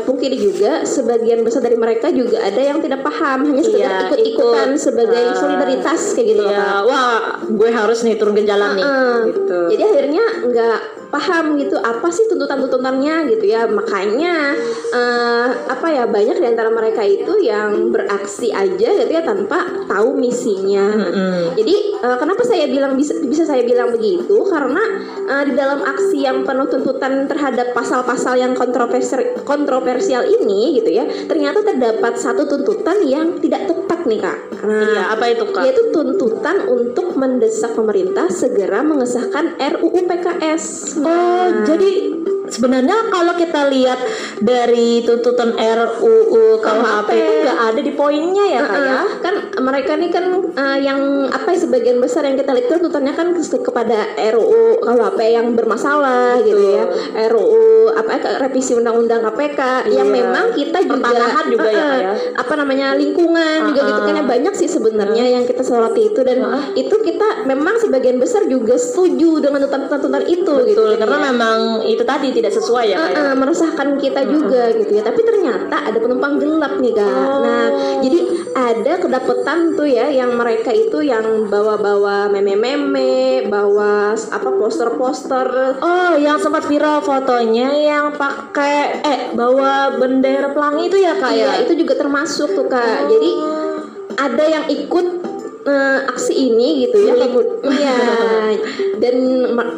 pungkiri 0.02 0.36
juga 0.36 0.82
sebagian 0.82 1.40
besar 1.40 1.60
dari 1.60 1.76
mereka 1.76 2.08
juga 2.10 2.40
ada 2.40 2.60
yang 2.60 2.78
tidak 2.78 3.00
paham 3.00 3.44
hanya 3.44 3.60
sekedar 3.60 3.80
Iya, 3.82 4.00
ikut-ikutan 4.08 4.68
ikut. 4.70 4.80
sebagai 4.80 5.24
Ah, 5.26 5.36
solidaritas 5.36 6.00
kayak 6.12 6.26
gitu 6.28 6.42
loh, 6.42 6.50
Iya, 6.50 6.60
Kak. 6.60 6.80
wah 6.84 7.18
gue 7.42 7.70
harus 7.70 7.98
nih 8.02 8.14
turun 8.14 8.32
ke 8.32 8.42
jalan 8.42 8.70
nih. 8.74 8.84
Heeh. 8.84 9.18
Gitu. 9.30 9.58
Jadi 9.70 9.82
akhirnya 9.84 10.24
nggak 10.42 10.78
paham 11.10 11.58
gitu 11.58 11.74
apa 11.76 12.06
sih 12.08 12.30
tuntutan-tuntutannya 12.30 13.28
gitu 13.34 13.44
ya 13.50 13.66
makanya 13.66 14.54
eh, 14.94 15.48
apa 15.66 15.86
ya 15.90 16.06
banyak 16.06 16.38
di 16.38 16.46
antara 16.46 16.70
mereka 16.70 17.02
itu 17.02 17.42
yang 17.42 17.90
beraksi 17.90 18.54
aja 18.54 18.88
gitu 18.94 19.10
ya 19.10 19.22
tanpa 19.26 19.86
tahu 19.90 20.14
misinya 20.14 20.86
Mm-mm. 20.94 21.58
jadi 21.58 21.74
eh, 21.98 22.16
kenapa 22.16 22.42
saya 22.46 22.70
bilang 22.70 22.94
bisa 22.94 23.18
bisa 23.26 23.42
saya 23.42 23.66
bilang 23.66 23.90
begitu 23.90 24.46
karena 24.46 24.82
eh, 25.26 25.42
di 25.50 25.54
dalam 25.58 25.82
aksi 25.82 26.22
yang 26.22 26.46
penuh 26.46 26.70
tuntutan 26.70 27.26
terhadap 27.26 27.74
pasal-pasal 27.74 28.38
yang 28.38 28.54
kontroversial 28.54 29.42
kontroversial 29.42 30.22
ini 30.22 30.78
gitu 30.78 30.94
ya 30.94 31.04
ternyata 31.26 31.66
terdapat 31.66 32.14
satu 32.16 32.46
tuntutan 32.46 33.02
yang 33.02 33.36
tidak 33.42 33.66
tepat 33.66 34.06
nih 34.06 34.22
kak 34.22 34.38
Nah, 34.60 34.84
Iya, 34.84 35.02
apa 35.16 35.24
itu 35.32 35.44
kak? 35.48 35.62
yaitu 35.64 35.82
tuntutan 35.88 36.68
untuk 36.68 37.16
mendesak 37.16 37.72
pemerintah 37.72 38.28
segera 38.28 38.84
mengesahkan 38.84 39.56
RUU 39.56 40.04
PKS. 40.04 40.99
Oh, 41.00 41.46
jadi 41.64 41.90
sebenarnya 42.50 43.08
kalau 43.08 43.34
kita 43.38 43.70
lihat 43.70 44.00
dari 44.42 45.06
tuntutan 45.06 45.54
RUU 45.56 46.60
KUHP 46.60 47.08
itu 47.14 47.34
nggak 47.50 47.68
ada 47.68 47.80
di 47.80 47.92
poinnya 47.92 48.44
ya 48.48 48.60
kak 48.62 48.78
ya? 48.78 48.94
Uh, 48.94 49.06
kan 49.20 49.34
mereka 49.60 49.92
nih 49.94 50.08
kan 50.08 50.24
uh, 50.50 50.78
yang 50.78 51.00
apa 51.28 51.48
ya 51.48 51.58
sebagian 51.58 51.98
besar 51.98 52.22
yang 52.22 52.34
kita 52.34 52.50
lihat 52.50 52.70
tuntutannya 52.70 53.12
kan 53.12 53.28
ke- 53.32 53.60
kepada 53.60 53.98
RUU 54.30 54.62
KUHP 54.80 55.18
yang 55.28 55.46
bermasalah 55.52 56.38
gitu 56.40 56.62
ya 56.72 56.84
RUU 57.26 57.62
apa 57.92 58.10
ya, 58.12 58.18
revisi 58.38 58.72
undang-undang 58.72 59.20
KPK 59.22 59.60
yang 59.90 60.08
Iya. 60.08 60.16
memang 60.16 60.46
kita 60.52 60.78
juga 60.80 60.98
Pertanahan 61.02 61.44
juga 61.46 61.68
ya, 61.68 61.74
uh, 61.74 61.80
uh, 61.80 61.90
Kak, 61.90 62.00
ya? 62.00 62.12
apa 62.36 62.52
namanya 62.56 62.86
lingkungan 62.94 63.58
juga 63.68 63.80
gitu 63.84 64.00
kan 64.00 64.14
ya 64.14 64.24
banyak 64.24 64.54
sih 64.54 64.68
sebenarnya 64.68 65.24
yang 65.28 65.44
kita 65.44 65.60
soroti 65.60 66.02
itu 66.06 66.20
dan 66.20 66.38
itu 66.72 66.94
kita 66.96 67.28
memang 67.44 67.76
sebagian 67.76 68.16
besar 68.16 68.46
juga 68.46 68.74
setuju 68.74 69.38
dengan 69.38 69.60
tuntutan-tuntutan 69.60 70.24
itu 70.24 70.52
gitu 70.64 70.80
Betul, 70.80 70.90
kan 70.92 70.98
karena 71.00 71.16
ya. 71.16 71.24
memang 71.30 71.58
itu 71.84 72.02
tadi 72.02 72.28
tidak 72.30 72.52
sesuai 72.52 72.84
ya 72.86 72.96
kak 72.96 73.08
ya? 73.08 73.18
Uh-uh, 73.20 73.34
meresahkan 73.36 73.88
kita 73.96 74.20
juga 74.24 74.62
gitu 74.72 74.92
ya 74.92 75.02
tapi 75.02 75.20
ternyata 75.20 75.76
ada 75.84 75.98
penumpang 75.98 76.36
gelap 76.36 76.74
nih 76.76 76.92
kak 76.92 77.08
Oh. 77.10 77.39
Nah 77.40 77.66
jadi 78.00 78.18
ada 78.54 78.92
kedapatan 78.98 79.78
tuh 79.78 79.88
ya 79.88 80.10
yang 80.10 80.34
mereka 80.34 80.74
itu 80.74 81.00
yang 81.06 81.46
bawa-bawa 81.48 82.28
meme-meme 82.32 83.46
bawa 83.46 84.14
apa 84.14 84.50
poster-poster. 84.58 85.78
Oh, 85.80 86.12
yang 86.18 86.38
sempat 86.42 86.66
viral 86.66 87.00
fotonya 87.00 87.70
yang 87.72 88.14
pakai 88.14 89.00
eh 89.02 89.20
bawa 89.32 89.96
bendera 89.96 90.50
pelangi 90.50 90.90
itu 90.90 90.98
ya 90.98 91.14
kak 91.16 91.32
ya? 91.32 91.38
Iya, 91.38 91.52
itu 91.66 91.72
juga 91.78 91.94
termasuk 91.98 92.52
tuh 92.52 92.66
kak. 92.66 93.06
Jadi 93.06 93.30
ada 94.18 94.44
yang 94.44 94.64
ikut 94.68 95.29
eh, 95.66 95.98
aksi 96.08 96.32
ini 96.32 96.86
gitu 96.86 97.04
ya. 97.04 97.12
Meliput. 97.16 97.46
iya. 97.76 97.96
Dan 99.00 99.16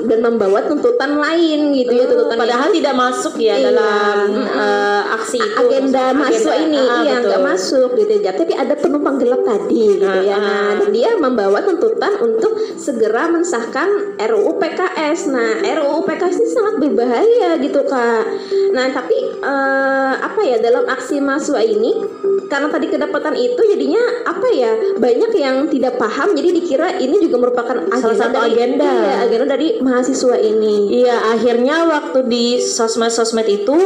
dan 0.06 0.18
membawa 0.18 0.66
tuntutan 0.66 1.14
lain 1.14 1.70
gitu 1.78 1.92
ya 1.94 2.04
tuntutan 2.10 2.36
Padahal 2.38 2.70
tidak 2.74 2.94
masuk 2.98 3.34
ya 3.38 3.54
Iya. 3.58 3.70
dalam 3.70 4.26
eh, 4.42 5.02
aksi 5.14 5.38
itu. 5.38 5.58
agenda 5.62 6.04
mahasiswa 6.14 6.54
ini. 6.58 6.80
Ah, 6.82 7.02
iya 7.06 7.14
nggak 7.22 7.42
masuk 7.42 7.90
gitu 7.98 8.12
ya. 8.22 8.32
Tapi 8.34 8.52
ada 8.54 8.74
penumpang 8.74 9.16
gelap 9.18 9.42
tadi 9.46 9.98
gitu 9.98 10.18
ya. 10.26 10.34
Ah, 10.34 10.42
ah. 10.42 10.42
nah 10.42 10.70
dan 10.82 10.88
dia 10.90 11.10
membawa 11.16 11.58
tuntutan 11.62 12.12
untuk 12.20 12.52
segera 12.78 13.30
mensahkan 13.30 14.18
RUU 14.18 14.58
PKS 14.58 15.30
nah 15.30 15.62
RUU 15.62 16.02
PKS 16.04 16.36
ini 16.42 16.50
sangat 16.50 16.74
berbahaya 16.82 17.50
gitu 17.62 17.80
kak. 17.86 18.24
Nah 18.74 18.86
tapi 18.90 19.16
eh, 19.38 20.12
apa 20.18 20.40
ya 20.42 20.58
dalam 20.58 20.84
aksi 20.88 21.22
mahasiswa 21.22 21.62
ini 21.62 21.92
karena 22.50 22.68
tadi 22.68 22.86
kedapatan 22.92 23.32
itu 23.32 23.62
jadinya 23.64 24.02
apa 24.28 24.48
ya 24.52 24.72
banyak 25.00 25.32
yang 25.40 25.56
tidak 25.72 25.96
paham 25.96 26.36
jadi 26.36 26.48
dikira 26.52 27.00
ini 27.00 27.16
juga 27.18 27.40
merupakan 27.40 27.88
agenda 27.88 28.12
satu 28.14 28.36
dari, 28.36 28.52
agenda. 28.52 28.84
iya, 28.92 29.14
agenda 29.24 29.46
dari 29.48 29.68
mahasiswa 29.80 30.36
ini 30.36 30.74
Iya, 30.92 31.16
akhirnya 31.32 31.76
waktu 31.88 32.18
di 32.28 32.44
sosmed-sosmed 32.60 33.48
itu 33.48 33.76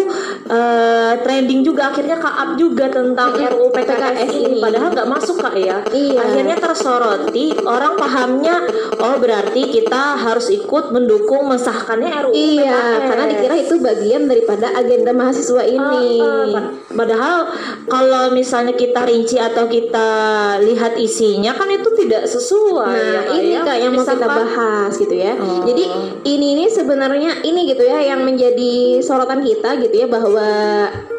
eh, 0.46 1.12
trending 1.22 1.62
juga 1.62 1.94
akhirnya 1.94 2.18
up 2.18 2.58
juga 2.58 2.90
tentang 2.90 3.32
RUU 3.32 3.70
PKS 3.70 4.30
ini. 4.32 4.44
ini. 4.48 4.58
Padahal 4.58 4.88
nggak 4.90 5.08
masuk 5.08 5.36
kak 5.38 5.54
ya. 5.54 5.78
Iya. 5.86 6.18
Akhirnya 6.20 6.56
tersoroti, 6.56 7.54
orang 7.62 7.94
pahamnya, 7.94 8.66
oh 8.98 9.16
berarti 9.16 9.70
kita 9.70 10.18
harus 10.18 10.50
ikut 10.50 10.90
mendukung 10.90 11.46
mensahkannya 11.46 12.26
RUU 12.26 12.34
Iya, 12.34 12.74
PKS. 12.74 13.06
karena 13.06 13.24
dikira 13.28 13.54
itu 13.56 13.74
bagian 13.78 14.22
daripada 14.26 14.66
agenda 14.74 15.10
mahasiswa 15.12 15.62
ini. 15.62 16.04
Ah, 16.18 16.26
ah, 16.26 16.46
pad- 16.50 16.70
padahal 16.90 17.38
kalau 17.86 18.24
misalnya 18.32 18.74
kita 18.74 19.04
rinci 19.04 19.36
atau 19.38 19.68
kita 19.68 20.08
lihat 20.58 20.96
isinya 20.96 21.52
kan 21.52 21.68
itu 21.78 21.90
tidak 22.04 22.22
sesuai. 22.28 22.92
Nah, 22.92 23.24
ya, 23.28 23.32
ini 23.36 23.52
ya. 23.56 23.62
kak 23.64 23.78
yang 23.80 23.92
mau 23.92 24.04
kita 24.04 24.28
bahas 24.28 24.92
gitu 24.96 25.14
ya. 25.14 25.34
Oh. 25.36 25.64
Jadi 25.64 25.84
ini 26.26 26.46
ini 26.56 26.64
sebenarnya 26.68 27.44
ini 27.44 27.60
gitu 27.68 27.82
ya 27.84 28.00
yang 28.02 28.24
menjadi 28.24 29.00
sorotan 29.04 29.44
kita 29.44 29.78
gitu 29.80 29.94
ya 29.94 30.06
bahwa 30.08 30.48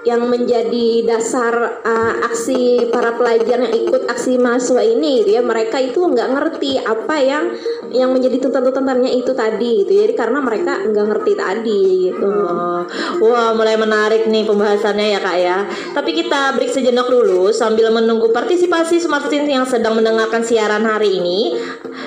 yang 0.07 0.23
menjadi 0.31 1.03
dasar 1.03 1.83
uh, 1.83 2.13
aksi 2.31 2.87
para 2.87 3.19
pelajar 3.19 3.59
yang 3.59 3.75
ikut 3.75 4.07
aksi 4.07 4.39
mahasiswa 4.39 4.79
ini 4.79 5.27
gitu 5.27 5.35
ya 5.35 5.43
mereka 5.43 5.83
itu 5.83 5.99
nggak 5.99 6.31
ngerti 6.31 6.79
apa 6.79 7.15
yang 7.19 7.43
yang 7.91 8.11
menjadi 8.11 8.47
tuntutan-tuntutannya 8.47 9.11
itu 9.19 9.31
tadi 9.35 9.83
gitu 9.83 9.91
ya. 9.91 10.01
Jadi 10.07 10.15
karena 10.15 10.39
mereka 10.39 10.79
nggak 10.87 11.05
ngerti 11.11 11.31
tadi 11.35 11.81
gitu. 12.07 12.27
Oh, 12.27 12.83
wah 13.27 13.51
mulai 13.51 13.75
menarik 13.75 14.27
nih 14.31 14.47
pembahasannya 14.47 15.07
ya 15.17 15.19
kak 15.19 15.37
ya. 15.39 15.57
Tapi 15.91 16.11
kita 16.15 16.55
break 16.55 16.71
sejenak 16.71 17.07
dulu 17.11 17.51
sambil 17.51 17.91
menunggu 17.91 18.31
partisipasi 18.31 19.03
Smart 19.03 19.27
Teens 19.27 19.47
yang 19.47 19.67
sedang 19.67 19.99
mendengarkan 19.99 20.43
siaran 20.43 20.87
hari 20.87 21.19
ini. 21.19 21.59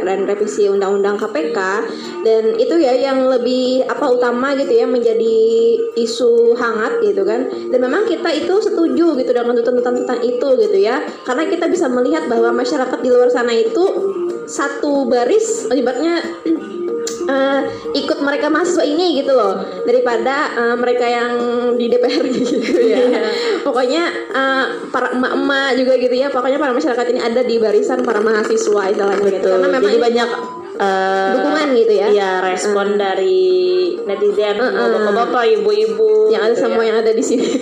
dan 0.05 0.29
revisi 0.29 0.69
Undang-Undang 0.69 1.17
KPK 1.19 1.59
dan 2.27 2.45
itu 2.59 2.75
ya 2.77 2.93
yang 2.93 3.25
lebih 3.31 3.87
apa 3.87 4.11
utama 4.11 4.53
gitu 4.59 4.75
ya 4.75 4.87
menjadi 4.87 5.37
isu 5.97 6.59
hangat 6.59 7.01
gitu 7.01 7.23
kan 7.25 7.49
dan 7.71 7.79
memang 7.79 8.05
kita 8.05 8.29
itu 8.35 8.55
setuju 8.61 9.17
gitu 9.17 9.31
dengan 9.31 9.48
tuntutan-tuntutan 9.57 10.21
itu 10.21 10.49
gitu 10.61 10.79
ya 10.79 11.01
karena 11.25 11.49
kita 11.49 11.67
bisa 11.73 11.89
melihat 11.89 12.29
bahwa 12.29 12.53
masyarakat 12.53 12.99
di 13.01 13.09
luar 13.09 13.33
sana 13.33 13.53
itu 13.57 13.85
satu 14.49 15.09
baris 15.09 15.69
ibaratnya 15.73 16.21
eh, 17.29 17.61
ikut 17.93 18.19
mereka 18.25 18.49
mahasiswa 18.49 18.85
ini 18.85 19.21
gitu 19.21 19.37
loh 19.37 19.61
daripada 19.85 20.57
eh, 20.57 20.77
mereka 20.81 21.05
yang 21.05 21.33
di 21.77 21.87
DPR 21.93 22.25
gitu 22.37 22.57
ya. 22.89 23.29
Pokoknya 23.61 24.03
eh, 24.33 24.65
para 24.89 25.13
emak-emak 25.13 25.77
juga 25.77 25.93
gitu 26.01 26.15
ya. 26.17 26.33
Pokoknya 26.33 26.57
para 26.57 26.73
masyarakat 26.73 27.07
ini 27.13 27.21
ada 27.21 27.45
di 27.45 27.61
barisan 27.61 28.01
para 28.03 28.25
mahasiswa 28.25 28.83
istilahnya 28.89 29.29
gitu. 29.29 29.49
Karena 29.53 29.69
memang 29.69 29.93
Jadi 29.93 30.01
banyak 30.01 30.31
eh, 30.79 31.31
dukungan 31.35 31.69
gitu 31.75 31.93
ya. 31.93 32.07
Iya, 32.09 32.31
respon 32.43 32.97
dari 32.97 33.59
netizen, 34.07 34.57
bapak-bapak, 34.57 35.45
ibu-ibu. 35.61 36.33
yang 36.33 36.45
ada 36.45 36.55
gitu 36.57 36.65
semua 36.65 36.83
ya. 36.85 36.89
yang 36.93 36.99
ada 37.05 37.13
di 37.13 37.25
sini. 37.25 37.49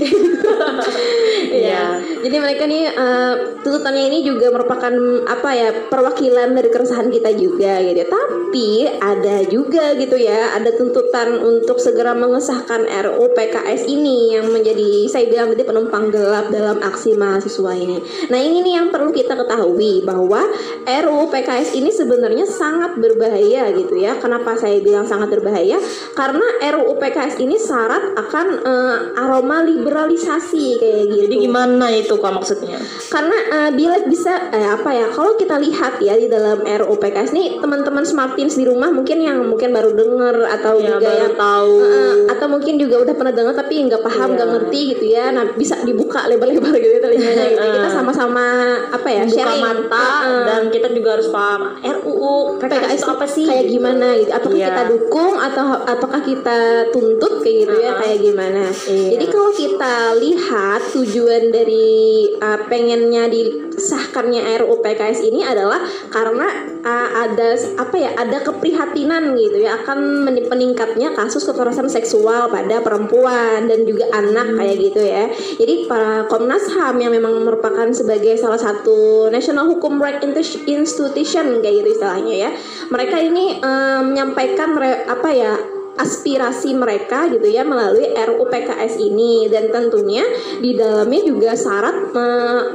Iya. 1.57 2.03
Jadi 2.27 2.37
mereka 2.43 2.65
nih 2.69 2.85
eh, 2.91 3.35
tuntutannya 3.63 4.13
ini 4.13 4.19
juga 4.27 4.51
merupakan 4.51 4.93
apa 5.25 5.51
ya 5.55 5.71
perwakilan 5.89 6.53
dari 6.53 6.69
keresahan 6.69 7.09
kita 7.09 7.33
juga 7.33 7.81
gitu. 7.81 8.03
ya. 8.03 8.09
Tapi 8.09 8.67
ada 8.99 9.37
juga 9.47 9.95
gitu 9.97 10.17
ya, 10.19 10.57
ada 10.57 10.75
tuntutan 10.75 11.39
untuk 11.41 11.79
segera 11.81 12.13
mengesahkan 12.13 12.85
RUU 12.87 13.33
PKS 13.33 13.89
ini 13.89 14.37
yang 14.37 14.51
menjadi 14.51 15.07
saya 15.09 15.31
bilang 15.31 15.55
tadi 15.55 15.65
penumpang 15.65 16.11
gelap 16.11 16.51
dalam 16.51 16.83
aksi 16.83 17.15
mahasiswa 17.15 17.73
ini. 17.73 17.99
Nah 18.29 18.39
ini 18.41 18.61
nih 18.65 18.75
yang 18.83 18.89
perlu 18.91 19.11
kita 19.15 19.39
ketahui 19.39 20.03
bahwa 20.03 20.45
RUU 20.85 21.31
PKS 21.31 21.79
ini 21.79 21.91
sebenarnya 21.95 22.45
sangat 22.49 22.99
berbahaya 23.09 23.71
gitu 23.73 23.95
ya. 23.95 24.17
Kenapa 24.17 24.55
saya 24.55 24.79
bilang 24.79 25.05
sangat 25.05 25.31
berbahaya? 25.31 25.79
Karena 26.13 26.43
RUU 26.67 26.97
PKS 26.97 27.39
ini 27.39 27.57
syarat 27.57 28.15
akan 28.15 28.47
eh, 28.59 28.97
aroma 29.17 29.63
liberalisasi 29.63 30.67
kayak 30.77 31.03
gitu. 31.07 31.23
Jadi 31.25 31.35
gimana 31.41 31.87
itu 31.89 32.15
kak 32.15 32.33
maksudnya? 32.33 32.79
Karena 33.07 33.37
eh, 33.49 33.71
bila 33.73 33.97
bisa 34.05 34.51
eh, 34.51 34.69
apa 34.69 34.91
ya? 34.91 35.07
Kalau 35.09 35.35
kita 35.35 35.57
lihat 35.57 35.99
ya 35.99 36.15
di 36.15 36.27
dalam 36.27 36.61
RUU 36.61 36.97
PKS 36.97 37.31
nih 37.33 37.59
teman-teman 37.59 38.03
Smartins 38.03 38.55
di 38.55 38.65
rumah 38.65 38.89
mungkin 38.89 39.19
yang 39.19 39.43
mungkin 39.43 39.71
baru 39.71 39.93
denger 39.93 40.37
atau 40.53 40.75
Ya, 40.77 40.93
juga 40.93 41.11
yang 41.11 41.35
tahu. 41.35 41.73
eh, 41.81 42.15
atau 42.29 42.47
mungkin 42.47 42.77
juga 42.77 43.01
udah 43.01 43.15
pernah 43.15 43.33
dengar 43.33 43.55
tapi 43.55 43.81
nggak 43.83 44.03
paham 44.03 44.15
Iya. 44.27 44.35
nggak 44.35 44.49
ngerti 44.51 44.81
gitu 44.93 45.05
ya. 45.09 45.25
Nah 45.31 45.45
bisa 45.53 45.75
dibuka 45.81 46.27
lebar-lebar 46.27 46.75
gitu 46.77 46.99
telinganya 46.99 47.45
gitu. 47.49 47.67
Kita 47.73 47.89
sama-sama 47.91 48.45
apa 48.87 49.09
ya? 49.09 49.23
Buka 49.25 49.35
sharing 49.35 49.63
mata 49.63 50.07
Heeh. 50.23 50.45
dan 50.45 50.63
kita 50.69 50.89
juga 50.91 51.09
harus 51.15 51.29
paham 51.29 51.61
RUU 51.79 52.33
PKS, 52.59 52.73
PKS 52.73 52.96
itu 52.97 53.07
apa 53.07 53.27
sih? 53.27 53.45
kayak 53.45 53.67
gimana 53.67 54.07
gitu 54.17 54.31
apakah 54.31 54.57
Iya. 54.57 54.69
kita 54.69 54.83
dukung 54.89 55.33
atau 55.37 55.67
ataukah 55.85 56.23
kita 56.23 56.59
tuntut 56.91 57.33
kayak 57.41 57.57
gitu 57.63 57.77
ya 57.77 57.91
Uh-uh. 57.91 58.01
kayak 58.01 58.19
gimana 58.21 58.63
Iya. 58.87 59.09
jadi 59.13 59.27
kalau 59.29 59.53
kita 59.53 59.95
lihat 60.17 60.81
tujuan 60.91 61.43
dari 61.49 61.89
uh, 62.37 62.59
pengennya 62.67 63.29
disahkannya 63.29 64.41
RUU 64.59 64.81
PKS 64.81 65.21
ini 65.23 65.43
adalah 65.43 65.79
karena 66.09 66.49
uh, 66.81 67.09
ada 67.21 67.49
apa 67.77 67.95
ya 67.95 68.11
ada 68.15 68.39
keprihatinan 68.41 69.35
gitu 69.35 69.59
ya 69.59 69.77
akan 69.77 69.99
meni- 70.25 70.47
peningkatnya 70.47 71.13
kasus 71.13 71.45
kekerasan 71.45 71.87
seksual 71.87 72.49
pada 72.49 72.81
perempuan 72.81 73.67
dan 73.67 73.85
juga 73.85 74.09
anak 74.11 74.47
Hmm. 74.47 74.59
kayak 74.59 74.77
gitu 74.81 75.01
ya 75.03 75.25
jadi 75.57 75.75
para 75.85 76.25
Komnas 76.27 76.69
HAM 76.69 76.97
yang 76.99 77.11
memang 77.11 77.35
merupakan 77.39 77.89
sebagai 77.91 78.37
salah 78.37 78.57
satu 78.57 78.97
National 79.27 79.67
Hukum 79.67 79.99
Right 79.99 80.23
Insti- 80.23 80.65
Institution 80.67 81.59
kayak 81.59 81.83
gitu 81.83 81.89
istilahnya 81.95 82.35
ya 82.39 82.51
mereka 82.91 83.17
ini 83.19 83.59
eh, 83.59 84.01
menyampaikan 84.03 84.69
mere- 84.75 85.05
apa 85.07 85.29
ya 85.33 85.55
aspirasi 85.99 86.77
mereka 86.77 87.27
gitu 87.33 87.49
ya 87.49 87.67
melalui 87.67 88.13
RUU 88.15 88.47
PKS 88.47 89.01
ini 89.03 89.49
dan 89.51 89.73
tentunya 89.73 90.23
di 90.63 90.77
dalamnya 90.77 91.21
juga 91.27 91.51
syarat 91.57 92.13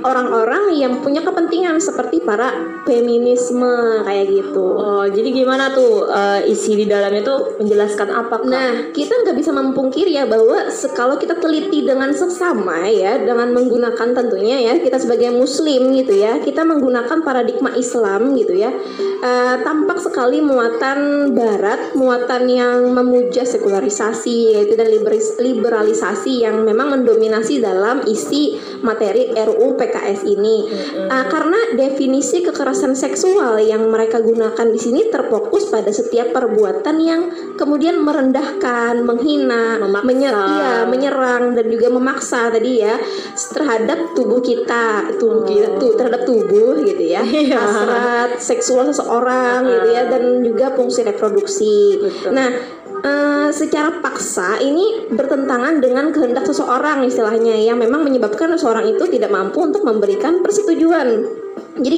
orang-orang 0.02 0.76
yang 0.76 1.00
punya 1.00 1.24
kepentingan 1.24 1.78
seperti 1.78 2.22
para 2.26 2.82
feminisme 2.84 4.02
kayak 4.04 4.28
gitu. 4.28 4.66
Oh, 4.76 5.06
jadi 5.06 5.30
gimana 5.32 5.72
tuh 5.72 6.10
eh, 6.10 6.52
isi 6.52 6.74
di 6.76 6.86
dalamnya 6.90 7.22
tuh 7.22 7.62
menjelaskan 7.62 8.10
apa 8.12 8.42
kak? 8.42 8.50
Nah, 8.50 8.70
kita 8.96 9.14
nggak 9.22 9.38
bisa 9.38 9.52
memungkiri 9.54 10.18
ya 10.18 10.26
bahwa 10.26 10.66
kalau 10.98 11.16
kita 11.22 11.38
teliti 11.38 11.86
dengan 11.86 12.10
seksama 12.16 12.90
ya, 12.90 13.22
dengan 13.22 13.54
menggunakan 13.54 14.10
tentunya 14.18 14.72
ya 14.72 14.74
kita 14.82 14.98
sebagai 14.98 15.30
Muslim 15.36 15.94
gitu 15.94 16.18
ya, 16.18 16.42
kita 16.42 16.66
menggunakan 16.66 17.22
paradigma 17.22 17.76
Islam 17.78 18.34
gitu 18.40 18.58
ya, 18.58 18.72
eh, 19.22 19.56
tampak 19.62 20.02
sekali 20.02 20.42
muatan 20.42 21.32
Barat, 21.36 21.94
muatan 21.94 22.44
yang 22.50 22.78
memuja 23.12 23.43
sekularisasi 23.43 24.56
yaitu 24.56 24.80
dan 24.80 24.88
liberalisasi 25.36 26.47
yang 26.47 26.63
memang 26.63 26.95
mendominasi 26.95 27.60
dalam 27.60 28.08
isi 28.08 28.56
materi 28.80 29.36
RUU 29.36 29.76
PKS 29.76 30.24
ini. 30.24 30.71
Eh, 30.95 31.26
karena 31.28 31.76
definisi 31.76 32.39
kekerasan 32.39 32.95
seksual 32.95 33.60
yang 33.60 33.84
mereka 33.91 34.24
gunakan 34.24 34.67
di 34.71 34.80
sini 34.80 35.12
terfokus 35.12 35.67
pada 35.67 35.91
setiap 35.91 36.32
perbuatan 36.32 36.95
yang 37.04 37.21
kemudian 37.60 38.00
merendahkan, 38.00 39.04
menghina, 39.04 39.76
menyer- 40.08 40.32
iya, 40.56 40.74
menyerang 40.88 41.52
dan 41.52 41.67
juga 41.67 41.91
memaksa 41.91 42.47
tadi 42.47 42.80
ya 42.80 42.95
terhadap 43.52 44.15
tubuh 44.15 44.39
kita, 44.39 45.12
tubuh 45.19 45.43
kita 45.43 45.67
tuh 45.76 45.91
terhadap 46.00 46.24
tubuh 46.24 46.80
gitu 46.88 47.04
ya, 47.04 47.19
Iya. 47.21 47.60
hasrat 47.60 48.32
seksual 48.39 48.88
seseorang 48.88 49.67
gitu 49.67 49.88
ya 49.91 50.08
dan 50.08 50.39
juga 50.39 50.71
fungsi 50.71 51.04
reproduksi. 51.04 52.00
Betul. 52.00 52.32
Nah, 52.32 52.50
eh, 53.02 53.50
secara 53.54 54.02
paksa 54.02 54.62
ini 54.62 55.12
bertentangan 55.12 55.82
dengan 55.82 56.10
kehendak 56.10 56.48
seseorang 56.48 57.06
istilahnya 57.06 57.58
yang 57.58 57.78
memang 57.78 58.06
menyebabkan 58.06 58.54
seseorang 58.56 58.90
itu 58.90 59.06
tidak 59.10 59.30
mampu 59.34 59.62
untuk 59.62 59.84
memberikan 59.84 60.40
persetujuan. 60.46 61.26
Jadi 61.82 61.98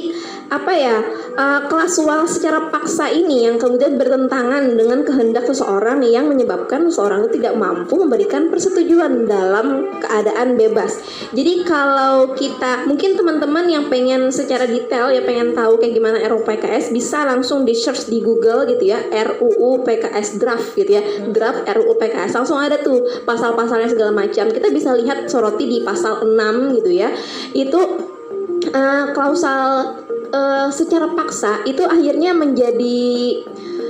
apa 0.52 0.72
ya 0.76 0.96
eh, 1.34 1.60
kelasual 1.66 2.28
secara 2.28 2.68
paksa 2.68 3.08
ini 3.08 3.48
yang 3.48 3.56
kemudian 3.56 3.96
bertentangan 3.96 4.76
dengan 4.76 5.00
kehendak 5.02 5.48
seseorang 5.48 6.04
yang 6.04 6.28
menyebabkan 6.28 6.88
seseorang 6.88 7.26
itu 7.26 7.40
tidak 7.40 7.56
mampu 7.56 7.96
memberikan 7.96 8.52
persetujuan 8.52 9.24
dalam 9.24 9.98
keadaan 9.98 10.54
bebas. 10.60 11.00
Jadi 11.32 11.64
kalau 11.64 12.36
kita 12.36 12.84
mungkin 12.84 13.16
teman-teman 13.16 13.64
yang 13.66 13.84
pengen 13.88 14.28
secara 14.28 14.68
detail 14.68 15.10
ya 15.10 15.24
pengen 15.24 15.56
tahu 15.56 15.80
kayak 15.80 15.94
gimana 15.96 16.18
RUU 16.28 16.44
PKS 16.44 16.92
bisa 16.92 17.24
langsung 17.24 17.64
di 17.64 17.72
search 17.72 18.08
di 18.12 18.20
Google 18.20 18.68
gitu 18.68 18.84
ya 18.94 19.00
RUU 19.10 19.82
PKS 19.82 20.38
draft 20.38 20.76
gitu 20.76 21.00
ya 21.00 21.02
draft 21.32 21.64
RUU 21.66 21.96
PKS 21.96 22.36
langsung 22.36 22.60
ada 22.60 22.78
tuh 22.80 23.24
pasal-pasalnya 23.24 23.88
segala 23.90 24.12
macam. 24.14 24.50
Kita 24.52 24.68
bisa 24.70 24.92
lihat 24.94 25.26
soroti 25.26 25.64
di 25.66 25.78
pasal 25.82 26.22
6 26.24 26.76
gitu 26.80 26.90
ya. 26.92 27.10
Itu 27.56 27.80
eh, 28.70 29.04
klausal 29.12 30.04
eh, 30.34 30.68
secara 30.74 31.14
paksa 31.14 31.62
itu 31.62 31.86
akhirnya 31.86 32.34
menjadi 32.34 33.06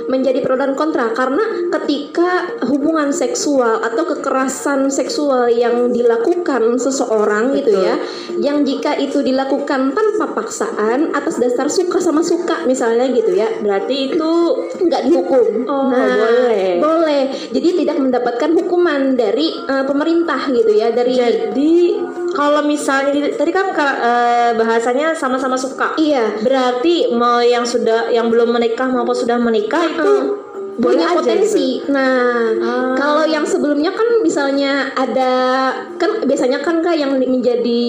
menjadi 0.05 0.37
pro 0.45 0.53
dan 0.53 0.77
kontra 0.77 1.09
karena 1.17 1.41
ketika 1.73 2.61
hubungan 2.69 3.09
seksual 3.09 3.81
atau 3.81 4.05
kekerasan 4.05 4.93
seksual 4.93 5.49
yang 5.49 5.89
dilakukan 5.89 6.77
seseorang 6.77 7.57
gitu 7.57 7.73
ya 7.81 7.97
yang 8.37 8.61
jika 8.61 8.93
itu 9.01 9.25
dilakukan 9.25 9.97
tanpa 9.97 10.25
paksaan 10.29 11.09
atas 11.09 11.41
dasar 11.41 11.73
suka 11.73 11.97
sama 11.97 12.21
suka 12.21 12.69
misalnya 12.69 13.09
gitu 13.09 13.33
ya 13.33 13.49
Berarti 13.65 14.13
itu 14.13 14.31
nggak 14.77 15.01
dihukum. 15.09 15.65
Oh, 15.65 15.89
nah, 15.89 16.15
boleh. 16.21 16.67
Boleh. 16.77 17.23
Jadi 17.49 17.69
tidak 17.85 17.97
mendapatkan 17.97 18.51
hukuman 18.53 19.17
dari 19.17 19.49
eh, 19.51 19.85
pemerintah 19.89 20.45
gitu 20.51 20.71
ya, 20.75 20.91
dari 20.91 21.13
jadi 21.17 21.75
kalau 22.35 22.61
misalnya 22.67 23.15
di- 23.15 23.33
tadi 23.33 23.51
kan 23.55 23.71
eh, 23.71 24.51
bahasanya 24.59 25.15
sama-sama 25.15 25.55
suka. 25.55 25.95
iya. 25.95 26.35
Berarti 26.43 27.15
mau 27.15 27.39
yang 27.39 27.63
sudah 27.63 28.11
yang 28.11 28.27
belum 28.27 28.51
menikah 28.51 28.91
maupun 28.91 29.15
sudah 29.15 29.39
menikah 29.39 29.81
itu 29.87 30.44
punya 30.75 31.07
aja 31.07 31.15
potensi. 31.15 31.79
Nah, 31.87 32.51
Ah. 32.55 32.93
kalau 32.93 33.23
yang 33.23 33.43
sebelumnya 33.43 33.91
kan 33.91 34.19
misalnya 34.19 34.91
ada 34.91 35.31
kan 35.95 36.21
biasanya 36.21 36.59
kan 36.59 36.79
kak 36.79 36.93
yang 36.93 37.15
menjadi 37.15 37.83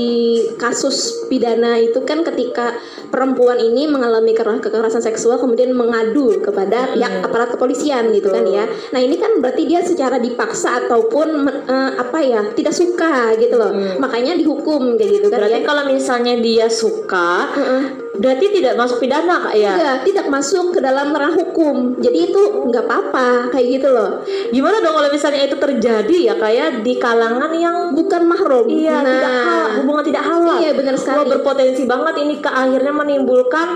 kasus 0.56 1.26
pidana 1.26 1.76
itu 1.76 1.98
kan 2.02 2.22
ketika 2.22 2.78
perempuan 3.08 3.58
ini 3.58 3.86
mengalami 3.86 4.32
kera- 4.32 4.58
kekerasan 4.58 5.00
seksual 5.00 5.36
kemudian 5.36 5.70
mengadu 5.70 6.38
kepada 6.38 6.92
pihak 6.92 7.22
aparat 7.22 7.50
kepolisian 7.50 8.10
gitu 8.10 8.30
kan 8.30 8.44
ya. 8.44 8.64
Nah, 8.90 9.00
ini 9.00 9.16
kan 9.16 9.38
berarti 9.38 9.64
dia 9.64 9.80
secara 9.80 10.16
dipaksa 10.16 10.86
ataupun 10.86 11.28
eh, 11.66 11.90
apa 11.96 12.18
ya, 12.20 12.40
tidak 12.52 12.72
suka 12.72 13.34
gitu 13.36 13.56
loh. 13.56 13.70
Makanya 13.98 14.34
dihukum 14.34 14.94
kayak 14.94 15.10
gitu 15.12 15.26
kan 15.26 15.42
Berarti 15.42 15.60
ya. 15.62 15.66
kalau 15.66 15.82
misalnya 15.86 16.34
dia 16.38 16.66
suka, 16.66 17.50
Heeh. 17.52 17.82
Berarti 18.18 18.46
tidak 18.52 18.74
masuk 18.74 18.96
pidana 19.00 19.48
kak 19.48 19.54
ya? 19.56 19.72
Enggak, 19.76 19.96
tidak 20.06 20.26
masuk 20.28 20.64
ke 20.72 20.80
dalam 20.80 21.12
ranah 21.12 21.34
hukum. 21.36 21.96
Jadi 22.00 22.18
itu 22.30 22.42
nggak 22.68 22.84
apa-apa 22.84 23.52
kayak 23.52 23.66
gitu 23.80 23.88
loh. 23.92 24.20
Gimana 24.50 24.80
dong 24.80 24.94
kalau 24.96 25.08
misalnya 25.12 25.42
itu 25.44 25.56
terjadi 25.56 26.16
ya 26.32 26.34
kayak 26.36 26.80
di 26.82 26.96
kalangan 26.96 27.52
yang 27.52 27.76
Bukan 27.96 28.22
mahrum. 28.28 28.66
iya 28.68 28.98
Nah, 29.00 29.08
tidak 29.08 29.32
halal, 29.32 29.68
hubungan 29.82 30.04
tidak 30.04 30.22
halal. 30.26 30.58
Iya 30.60 30.70
benar 30.74 30.94
Wah 30.96 31.02
sekali. 31.02 31.28
berpotensi 31.32 31.82
banget 31.84 32.14
ini 32.22 32.34
ke 32.40 32.50
akhirnya 32.50 32.92
menimbulkan 32.92 33.68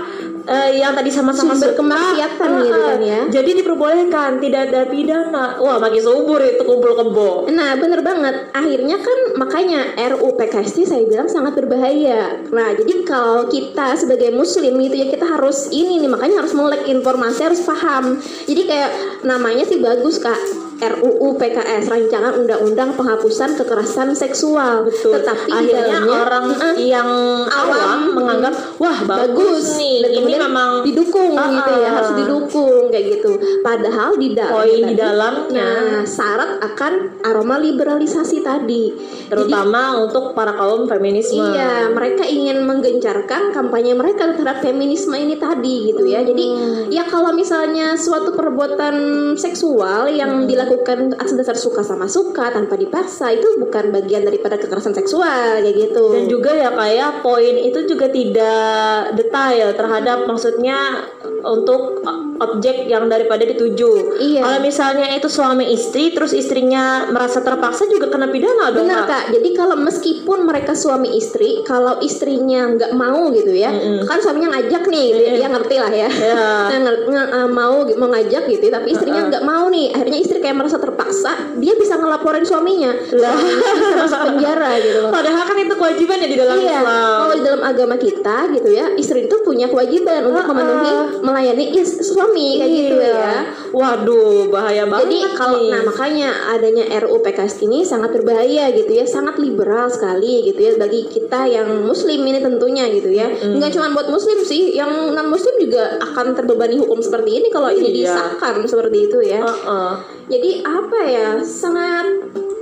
eh, 0.47 0.79
yang 0.79 0.93
tadi 0.93 1.09
sama-sama 1.13 1.53
Sumber 1.53 1.73
suka, 1.73 1.79
kemaksiatan 1.81 2.49
ah, 2.49 2.61
gitu 2.63 2.79
ah, 2.79 2.85
kan 2.93 2.99
ya. 3.01 3.19
Jadi 3.29 3.51
diperbolehkan, 3.61 4.29
tidak 4.39 4.61
ada 4.69 4.81
pidana. 4.87 5.45
Wah, 5.59 5.77
makin 5.81 6.01
subur 6.01 6.39
itu 6.41 6.63
kumpul 6.63 6.93
kebo. 6.93 7.31
Nah, 7.49 7.75
bener 7.77 7.99
banget. 8.05 8.53
Akhirnya 8.53 8.97
kan 9.01 9.19
makanya 9.35 9.81
RUU 9.97 10.37
PKS 10.37 10.71
ini 10.77 10.85
saya 10.85 11.03
bilang 11.09 11.27
sangat 11.27 11.53
berbahaya. 11.57 12.45
Nah, 12.53 12.69
jadi 12.77 12.93
kalau 13.03 13.49
kita 13.49 13.97
sebagai 13.97 14.29
muslim 14.31 14.77
gitu 14.81 14.95
ya 14.95 15.07
kita 15.09 15.25
harus 15.25 15.67
ini 15.73 15.97
nih 16.01 16.09
makanya 16.11 16.45
harus 16.45 16.53
melek 16.53 16.85
informasi, 16.87 17.39
harus 17.41 17.61
paham. 17.65 18.21
Jadi 18.45 18.61
kayak 18.69 18.91
namanya 19.25 19.65
sih 19.65 19.81
bagus 19.81 20.21
Kak. 20.21 20.60
RUU 20.81 21.37
PKS 21.37 21.85
Rancangan 21.87 22.33
Undang-Undang 22.35 22.97
Penghapusan 22.97 23.53
Kekerasan 23.53 24.11
Seksual. 24.11 24.81
Betul. 24.83 25.13
Tetapi 25.15 25.49
akhirnya 25.49 26.01
dalamnya, 26.01 26.17
orang 26.19 26.45
Mm-mm. 26.49 26.73
yang 26.81 27.09
awam 27.45 27.69
Awam, 27.71 27.99
menganggap 28.13 28.53
wah 28.77 28.97
bagus, 29.03 29.29
bagus 29.31 29.65
nih. 29.77 29.95
Dan 30.01 30.11
Ini 30.21 30.35
memang 30.39 30.69
didukung 30.81 31.33
Ah, 31.33 31.49
gitu 31.51 31.71
ya 31.75 31.85
ah. 31.85 31.91
harus 31.95 32.11
didukung 32.15 32.83
kayak 32.89 33.05
gitu 33.11 33.31
padahal 33.61 34.09
di 34.13 34.33
dalam 34.33 34.51
Poin 34.53 34.81
di 34.83 34.95
dalamnya. 34.95 35.69
nah 35.71 36.03
syarat 36.03 36.51
akan 36.59 36.93
aroma 37.23 37.55
liberalisasi 37.57 38.41
tadi 38.41 38.91
terutama 39.27 39.95
untuk 39.97 40.33
para 40.33 40.51
kaum 40.51 40.85
feminisme. 40.85 41.39
Iya, 41.47 41.89
mereka 41.89 42.23
ingin 42.23 42.61
menggencarkan 42.61 43.51
kampanye 43.51 43.93
mereka 43.93 44.31
terhadap 44.31 44.59
feminisme 44.59 45.13
ini 45.13 45.35
tadi 45.35 45.89
gitu 45.89 46.03
ya. 46.03 46.21
Jadi 46.21 46.45
Hmm. 46.51 46.83
ya 46.89 47.05
kalau 47.05 47.31
misalnya 47.31 47.93
suatu 47.93 48.31
perbuatan 48.31 48.95
seksual 49.35 50.07
Hmm. 50.07 50.15
yang 50.15 50.31
dilakukan 50.71 51.19
atas 51.19 51.35
dasar 51.35 51.57
suka 51.59 51.83
sama 51.83 52.07
suka 52.07 52.47
tanpa 52.55 52.79
dipaksa 52.79 53.35
itu 53.35 53.59
bukan 53.59 53.91
bagian 53.91 54.23
daripada 54.23 54.55
kekerasan 54.55 54.95
seksual 54.95 55.59
kayak 55.59 55.75
gitu. 55.75 56.15
Dan 56.15 56.31
juga 56.31 56.55
ya 56.55 56.71
kayak 56.71 57.19
poin 57.19 57.59
itu 57.59 57.83
juga 57.83 58.07
tidak 58.07 59.19
detail 59.19 59.75
terhadap 59.75 60.23
maksudnya 60.23 61.03
untuk 61.43 61.99
objek 62.41 62.89
yang 62.89 63.05
daripada 63.05 63.45
dituju. 63.45 64.17
Iya. 64.17 64.41
Kalau 64.41 64.59
misalnya 64.65 65.07
itu 65.13 65.29
suami 65.29 65.69
istri 65.69 66.09
terus 66.09 66.33
istrinya 66.33 67.09
merasa 67.13 67.45
terpaksa 67.45 67.85
juga 67.85 68.09
kena 68.09 68.33
pidana 68.33 68.73
dong. 68.73 68.89
Benar 68.89 69.05
Kak? 69.05 69.23
Jadi 69.35 69.49
kalau 69.53 69.77
meskipun 69.77 70.49
mereka 70.49 70.73
suami 70.73 71.13
istri, 71.17 71.61
kalau 71.61 72.01
istrinya 72.01 72.65
nggak 72.73 72.91
mau 72.97 73.29
gitu 73.29 73.53
ya, 73.53 73.69
Mm-mm. 73.69 74.09
kan 74.09 74.17
suaminya 74.17 74.57
ngajak 74.57 74.83
nih, 74.89 75.07
dia, 75.13 75.29
dia 75.37 75.47
ngerti 75.51 75.75
lah 75.77 75.93
ya. 75.93 76.09
Ya. 76.31 76.79
Nah, 76.79 77.49
mau 77.49 77.83
mau 77.97 78.09
ngajak 78.13 78.47
gitu, 78.47 78.71
tapi 78.71 78.93
istrinya 78.93 79.27
nggak 79.27 79.43
mau 79.43 79.67
nih. 79.67 79.91
Akhirnya 79.91 80.19
istri 80.21 80.37
kayak 80.39 80.60
merasa 80.61 80.77
terpaksa, 80.77 81.31
dia 81.57 81.73
bisa 81.73 81.95
ngelaporin 81.95 82.41
suaminya. 82.41 82.93
Lah. 83.11 83.33
bisa 83.71 83.93
masuk 83.97 84.19
penjara 84.27 84.71
gitu 84.77 84.99
loh. 85.01 85.11
Padahal 85.11 85.43
kan 85.43 85.57
itu 85.57 85.73
kewajiban 85.73 86.17
ya 86.17 86.27
di 86.27 86.37
dalam 86.37 86.55
Iya, 86.55 86.71
Islam. 86.77 87.17
kalau 87.19 87.33
di 87.33 87.43
dalam 87.43 87.61
agama 87.61 87.95
kita 87.97 88.37
gitu 88.51 88.69
ya, 88.69 88.85
istri 88.93 89.25
itu 89.25 89.35
punya 89.41 89.65
kewajiban 89.65 90.21
untuk 90.23 90.45
memenuhi 90.45 90.93
melayani 91.19 91.65
is- 91.73 91.97
suami 92.03 92.57
kayak 92.57 92.69
gitu 92.71 92.95
Iya. 92.95 93.11
ya. 93.11 93.35
Waduh, 93.71 94.47
bahaya 94.47 94.85
banget. 94.85 95.03
Jadi 95.03 95.17
kalau 95.33 95.59
nah 95.63 95.81
makanya 95.81 96.29
adanya 96.49 96.83
RUU 96.99 97.19
PKS 97.19 97.61
ini 97.61 97.81
sangat 97.81 98.11
berbahaya 98.11 98.69
gitu 98.69 98.91
ya, 98.91 99.03
sangat 99.03 99.35
liberal 99.35 99.87
sekali 99.87 100.43
gitu 100.43 100.59
ya 100.59 100.71
bagi 100.75 101.07
kita 101.07 101.47
yang 101.47 101.81
muslim 101.81 102.21
ini 102.21 102.37
tentunya 102.37 102.85
gitu 102.89 103.09
ya. 103.09 103.25
Enggak 103.41 103.71
cuma 103.71 103.89
buat 103.91 104.07
muslim 104.07 104.37
sih, 104.39 104.71
yang 104.71 104.91
non 105.09 105.27
muslim 105.27 105.55
juga 105.57 105.97
akan 105.99 106.33
terbebani 106.33 106.77
hukum 106.77 106.99
seperti 106.99 107.39
ini 107.39 107.47
kalau 107.47 107.69
ini 107.69 107.89
Iya. 107.93 108.11
disahkan 108.11 108.61
seperti 108.63 109.07
itu 109.07 109.17
ya. 109.21 109.41
Heeh. 109.41 109.91
Jadi 110.31 110.63
apa 110.63 110.99
ya? 111.03 111.29
Sangat 111.43 112.07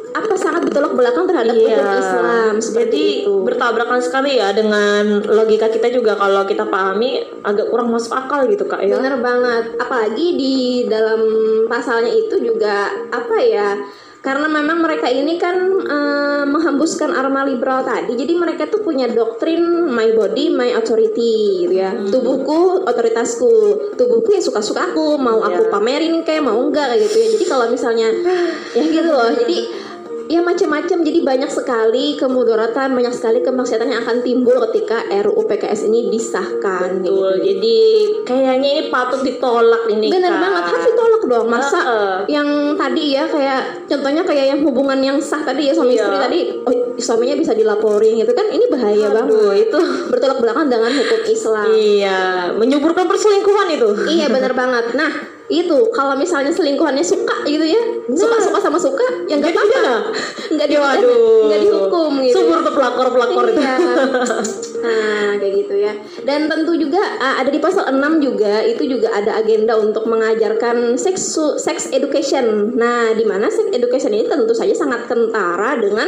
apa 0.09 0.33
sangat 0.33 0.65
bertolak 0.65 0.97
belakang 0.97 1.29
terhadap 1.29 1.53
Iya. 1.53 1.85
Islam 2.01 2.53
seperti 2.57 2.89
Jadi 2.89 3.05
itu. 3.29 3.33
bertabrakan 3.45 4.01
sekali 4.01 4.41
ya 4.41 4.49
dengan 4.57 5.21
logika 5.21 5.69
kita 5.69 5.93
juga 5.93 6.17
kalau 6.17 6.49
kita 6.49 6.65
pahami 6.65 7.21
agak 7.45 7.69
kurang 7.69 7.93
masuk 7.93 8.17
akal 8.17 8.49
gitu 8.49 8.65
kak 8.65 8.81
ya. 8.81 8.97
Bener 8.97 9.21
banget. 9.21 9.77
Apalagi 9.77 10.27
di 10.33 10.55
dalam 10.89 11.21
pasalnya 11.69 12.09
itu 12.09 12.41
juga 12.41 12.89
apa 13.13 13.37
ya? 13.37 13.77
Karena 14.19 14.51
memang 14.51 14.83
mereka 14.83 15.07
ini 15.07 15.39
kan 15.39 15.55
eh, 15.79 16.43
menghembuskan 16.43 17.15
aroma 17.15 17.47
liberal 17.47 17.87
tadi. 17.87 18.19
Jadi 18.19 18.33
mereka 18.35 18.67
tuh 18.67 18.83
punya 18.83 19.07
doktrin 19.07 19.63
my 19.87 20.11
body 20.11 20.51
my 20.51 20.75
authority 20.75 21.63
gitu 21.63 21.73
ya. 21.79 21.95
Hmm. 21.95 22.11
Tubuhku 22.11 22.83
otoritasku. 22.83 23.51
Tubuhku 23.95 24.29
ya 24.35 24.41
suka-suka 24.43 24.91
aku, 24.91 25.15
mau 25.15 25.39
aku 25.39 25.67
Iya. 25.67 25.71
pamerin 25.71 26.13
kayak 26.23 26.43
mau 26.43 26.59
enggak 26.59 26.91
kayak 26.91 27.01
gitu 27.07 27.15
ya. 27.15 27.27
Jadi 27.39 27.45
kalau 27.47 27.65
misalnya 27.71 28.07
ya 28.75 28.83
gitu 28.83 29.07
loh. 29.09 29.31
Jadi 29.31 29.57
ya 30.29 30.39
macam-macam 30.39 30.97
jadi 31.01 31.19
banyak 31.19 31.49
sekali 31.49 32.13
kemudaratan 32.13 32.93
banyak 32.93 33.09
sekali 33.09 33.41
kemaksiatan 33.41 33.89
yang 33.89 34.05
akan 34.05 34.21
timbul 34.21 34.61
ketika 34.69 35.01
RUU 35.09 35.41
PKS 35.43 35.89
ini 35.89 36.07
disahkan 36.07 37.01
gitu. 37.01 37.17
Betul. 37.17 37.33
Jadi 37.41 37.77
kayaknya 38.23 38.53
ini 38.55 38.83
patut 38.87 39.25
ditolak 39.25 39.89
ini 39.89 40.13
Bener 40.13 40.29
Kak. 40.29 40.39
banget 40.39 40.63
harus 40.69 40.85
ditolak 40.85 41.21
dong 41.25 41.47
masa 41.49 41.79
Heeh. 41.81 42.17
yang 42.29 42.47
tadi 42.77 43.17
ya 43.17 43.25
kayak 43.25 43.61
contohnya 43.89 44.21
kayak 44.21 44.45
yang 44.53 44.59
hubungan 44.61 44.99
yang 45.01 45.17
sah 45.17 45.41
tadi 45.41 45.65
ya 45.65 45.73
suami 45.73 45.97
Iya. 45.97 46.05
istri 46.05 46.17
tadi 46.21 46.39
oh, 46.61 46.73
suaminya 46.95 47.33
bisa 47.33 47.51
dilaporin 47.51 48.13
gitu 48.15 48.29
kan 48.31 48.45
ini 48.47 48.69
bahaya 48.69 49.09
Aduh, 49.09 49.17
banget 49.25 49.65
itu 49.65 49.79
bertolak 50.07 50.37
belakang 50.37 50.67
dengan 50.69 50.91
hukum 50.93 51.21
Islam 51.25 51.65
iya 51.73 52.21
menyuburkan 52.53 53.09
perselingkuhan 53.09 53.67
itu. 53.73 53.89
iya 54.13 54.29
bener 54.29 54.53
banget 54.53 54.93
nah 54.93 55.38
itu 55.49 55.77
kalau 55.91 56.13
misalnya 56.13 56.53
selingkuhannya 56.53 57.01
suka 57.01 57.41
gitu 57.45 57.65
ya 57.65 57.81
suka 58.13 58.37
suka 58.37 58.59
sama 58.61 58.77
suka 58.77 59.05
ya 59.25 59.41
nggak 59.41 59.53
apa-apa 59.53 59.93
nggak 60.53 60.67
di 60.69 60.75
nggak 60.77 61.59
dihukum 61.65 62.11
gitu 62.25 62.37
Subur 62.39 62.59
tuh 62.65 62.73
pelakor-pelakor 62.73 63.45
itu. 63.51 63.61
Iya. 63.61 63.77
Nah, 64.79 65.35
kayak 65.37 65.53
gitu 65.59 65.75
ya. 65.75 65.93
Dan 66.23 66.47
tentu 66.47 66.71
juga 66.79 66.99
ada 67.19 67.51
di 67.51 67.59
pasal 67.59 67.91
6 67.91 68.23
juga 68.23 68.63
itu 68.63 68.87
juga 68.87 69.11
ada 69.11 69.39
agenda 69.39 69.75
untuk 69.75 70.07
mengajarkan 70.07 70.95
sex 70.95 71.35
sex 71.59 71.91
education. 71.91 72.75
Nah, 72.79 73.11
di 73.11 73.27
mana 73.27 73.51
sex 73.51 73.71
education 73.75 74.15
ini 74.15 74.25
tentu 74.27 74.55
saja 74.55 74.71
sangat 74.71 75.11
kentara 75.11 75.75
dengan 75.79 76.07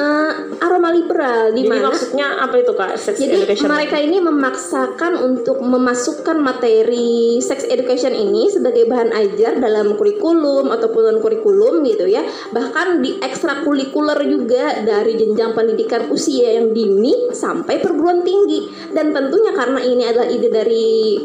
uh, 0.00 0.30
aroma 0.64 0.96
liberal 0.96 1.52
di 1.52 1.68
mana 1.68 1.92
maksudnya 1.92 2.40
apa 2.40 2.56
itu 2.56 2.72
kak? 2.72 2.96
Sex 2.96 3.20
jadi 3.20 3.44
education. 3.44 3.68
mereka 3.68 3.96
ini 4.00 4.18
memaksakan 4.20 5.12
untuk 5.20 5.60
memasukkan 5.60 6.40
materi 6.40 7.38
sex 7.44 7.68
education 7.68 8.16
ini 8.16 8.48
sebagai 8.48 8.75
bahan 8.84 9.16
ajar 9.16 9.56
dalam 9.56 9.96
kurikulum 9.96 10.68
ataupun 10.68 11.02
non 11.08 11.18
kurikulum 11.24 11.80
gitu 11.88 12.04
ya. 12.04 12.20
Bahkan 12.52 13.00
di 13.00 13.16
ekstrakurikuler 13.22 14.20
juga 14.28 14.84
dari 14.84 15.16
jenjang 15.16 15.56
pendidikan 15.56 16.12
usia 16.12 16.60
yang 16.60 16.76
dini 16.76 17.32
sampai 17.32 17.80
perguruan 17.80 18.20
tinggi. 18.20 18.68
Dan 18.92 19.16
tentunya 19.16 19.56
karena 19.56 19.80
ini 19.80 20.04
adalah 20.04 20.28
ide 20.28 20.48
dari 20.52 21.16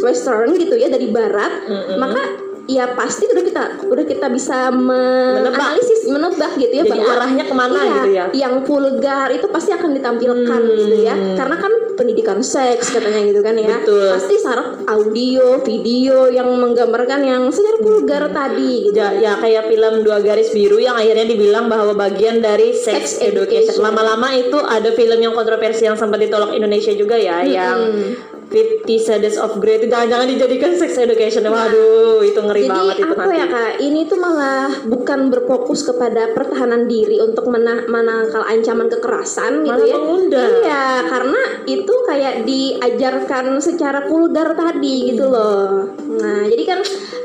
western 0.00 0.56
gitu 0.56 0.74
ya 0.80 0.88
dari 0.88 1.12
barat, 1.12 1.52
Mm-mm. 1.68 1.96
maka 2.00 2.49
ya 2.66 2.92
pasti 2.92 3.24
udah 3.24 3.42
kita 3.42 3.62
udah 3.86 4.04
kita 4.04 4.26
bisa 4.28 4.68
menganalisis 4.70 6.06
menebak 6.06 6.52
gitu 6.54 6.72
ya 6.72 6.84
Jadi 6.84 7.00
arahnya 7.00 7.44
ke 7.44 7.54
mana 7.54 7.76
iya, 7.76 7.92
gitu 7.94 8.10
ya? 8.10 8.24
yang 8.32 8.54
vulgar 8.62 9.28
itu 9.30 9.46
pasti 9.46 9.70
akan 9.70 9.90
ditampilkan 9.92 10.48
Hmm. 10.60 10.76
gitu 10.76 10.96
ya 11.00 11.14
karena 11.34 11.56
kan 11.56 11.72
pendidikan 11.94 12.40
seks 12.40 12.90
katanya 12.90 13.20
gitu 13.24 13.40
kan 13.40 13.54
ya 13.54 13.76
Betul. 13.78 14.08
pasti 14.10 14.34
syarat 14.36 14.68
audio 14.86 15.60
video 15.60 16.28
yang 16.28 16.48
menggambarkan 16.50 17.20
yang 17.20 17.42
secara 17.48 17.76
vulgar 17.78 18.24
tadi 18.30 18.88
gitu 18.88 18.96
Ja- 18.96 19.14
ya 19.14 19.32
kayak 19.36 19.68
film 19.68 20.00
dua 20.00 20.18
garis 20.18 20.48
biru 20.50 20.76
yang 20.76 20.96
akhirnya 20.96 21.26
dibilang 21.26 21.68
bahwa 21.68 21.92
bagian 21.92 22.40
dari 22.40 22.72
sex, 22.72 23.16
Sex 23.16 23.22
education. 23.22 23.78
Lama-lama 23.78 24.32
itu 24.32 24.56
ada 24.56 24.90
film 24.90 25.18
yang 25.18 25.32
kontroversi 25.32 25.84
yang 25.84 25.94
sempat 25.94 26.18
ditolak 26.18 26.50
Indonesia 26.50 26.90
juga 26.92 27.14
ya, 27.14 27.40
yang 27.42 27.78
Fifty 28.50 28.98
Shades 28.98 29.38
of 29.38 29.56
Grey 29.56 29.78
itu 29.78 29.86
jangan-jangan 29.86 30.26
dijadikan 30.26 30.74
sex 30.74 30.98
education. 30.98 31.46
Waduh, 31.46 32.18
itu 32.20 32.34
ngeri 32.36 32.62
Jadi 32.62 32.70
banget 32.72 32.96
itu 32.98 33.06
apa 33.08 33.22
nanti. 33.22 33.38
ya 33.38 33.46
kak? 33.46 33.72
Ini 33.78 34.00
tuh 34.04 34.18
malah 34.18 34.50
bukan 34.84 35.20
berfokus 35.28 35.80
kepada 35.82 36.22
pertahanan 36.30 36.84
diri 36.84 37.16
untuk 37.18 37.46
mena- 37.46 37.86
menangkal 37.86 38.42
ancaman 38.42 38.90
kekerasan 38.90 39.62
gitu 39.62 39.70
Malah 39.72 39.86
ya. 39.86 39.96
mengundang. 39.96 40.50
Iya, 40.60 40.84
karena 41.06 41.42
itu 41.64 41.94
kayak 42.04 42.34
diajarkan 42.42 43.46
secara 43.58 44.04
vulgar 44.04 44.52
tadi 44.52 45.14
gitu 45.14 45.24
Hmm. 45.24 45.32
loh. 45.32 45.70
Nah, 46.12 46.42
jadi 46.44 46.62
kan 46.66 46.80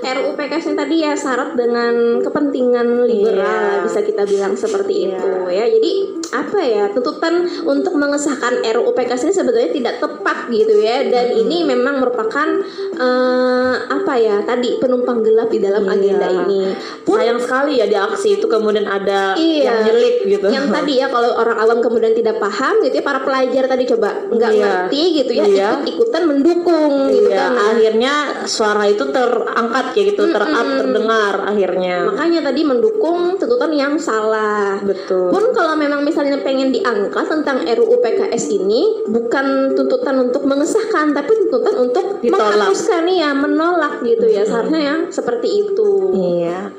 RUU 0.06 0.32
PKS 0.34 0.66
yang 0.68 0.78
tadi 0.78 0.96
ya 1.02 1.14
syarat 1.14 1.54
dengan 1.54 2.22
kepentingan 2.22 2.86
liberal 3.04 3.42
Iya. 3.76 3.84
bisa 3.84 4.00
kita 4.02 4.24
bilang 4.24 4.54
seperti 4.54 4.94
Iya. 5.04 5.18
itu 5.18 5.30
ya. 5.50 5.66
Jadi 5.68 5.92
apa 6.28 6.60
ya 6.60 6.86
tuntutan 6.92 7.34
untuk 7.64 7.96
mengesahkan 7.96 8.62
RUU 8.62 8.92
PKS 8.92 9.26
ini 9.26 9.34
sebenarnya 9.34 9.72
tidak 9.72 9.96
tepat 9.98 10.38
gitu 10.48 10.76
ya 10.78 11.02
dan 11.16 11.26
Hmm. 11.32 11.42
ini 11.42 11.58
memang 11.66 11.96
merupakan 11.98 12.48
eh, 12.96 13.74
apa 13.86 14.14
ya 14.16 14.40
tadi 14.42 14.78
penumpang 14.78 15.20
gelap 15.20 15.48
di 15.48 15.60
dalam 15.60 15.84
Iya. 15.84 15.94
agenda 15.94 16.28
ini. 16.44 16.62
Pun 17.04 17.18
Sayang 17.18 17.40
sekali 17.40 17.74
ya 17.76 17.86
di 17.86 17.98
aksi 17.98 18.40
itu 18.40 18.46
kemudian 18.46 18.84
ada 18.84 19.36
Iya. 19.36 19.64
yang 19.66 19.78
nyelip 19.86 20.16
gitu. 20.26 20.48
yang 20.48 20.68
tadi 20.70 21.00
ya 21.00 21.08
kalau 21.08 21.36
orang 21.36 21.58
awam 21.58 21.80
kemudian 21.80 22.12
tidak 22.12 22.38
paham 22.38 22.80
gitu 22.82 22.96
ya 22.96 23.04
para 23.04 23.20
pelajar 23.20 23.64
tadi 23.66 23.84
coba 23.86 24.10
nggak 24.28 24.52
Iya. 24.52 24.64
ngerti 24.64 25.02
gitu 25.14 25.32
ya 25.34 25.46
Iya. 25.46 25.68
ikut-ikutan 25.76 26.24
mendukung 26.26 26.92
gitu 27.10 27.30
Iya, 27.30 27.38
kan. 27.38 27.52
Nah, 27.52 27.66
akhirnya 27.72 28.14
suara 28.46 28.84
itu 28.86 29.04
terangkat 29.06 29.86
kayak 29.92 30.06
gitu, 30.12 30.24
terap, 30.30 30.50
terdengar 30.50 31.36
akhirnya. 31.46 31.96
makanya 32.06 32.40
tadi 32.42 32.62
mendukung 32.64 33.36
tuntutan 33.36 33.72
yang 33.72 33.94
salah. 33.96 34.80
Betul. 34.82 35.30
Pun 35.30 35.52
kalau 35.52 35.76
memang 35.76 36.02
misalnya 36.02 36.40
pengen 36.40 36.72
diangkat 36.72 37.26
tentang 37.28 37.62
RUU 37.62 38.00
PKS 38.00 38.50
ini 38.52 39.04
bukan 39.06 39.76
tuntutan 39.76 40.18
untuk 40.22 40.48
mengesahkan 40.48 41.05
tuntutan 41.06 41.14
tapi 41.14 41.32
tuntutan 41.38 41.74
untuk 41.78 42.06
Ditolak. 42.22 42.58
menghapuskan 42.58 43.04
ya 43.06 43.30
menolak 43.38 43.94
gitu 44.02 44.26
ya 44.26 44.42
seharusnya 44.42 44.82
yang 44.82 45.00
seperti 45.14 45.48
itu 45.66 45.92
Iya. 46.16 46.74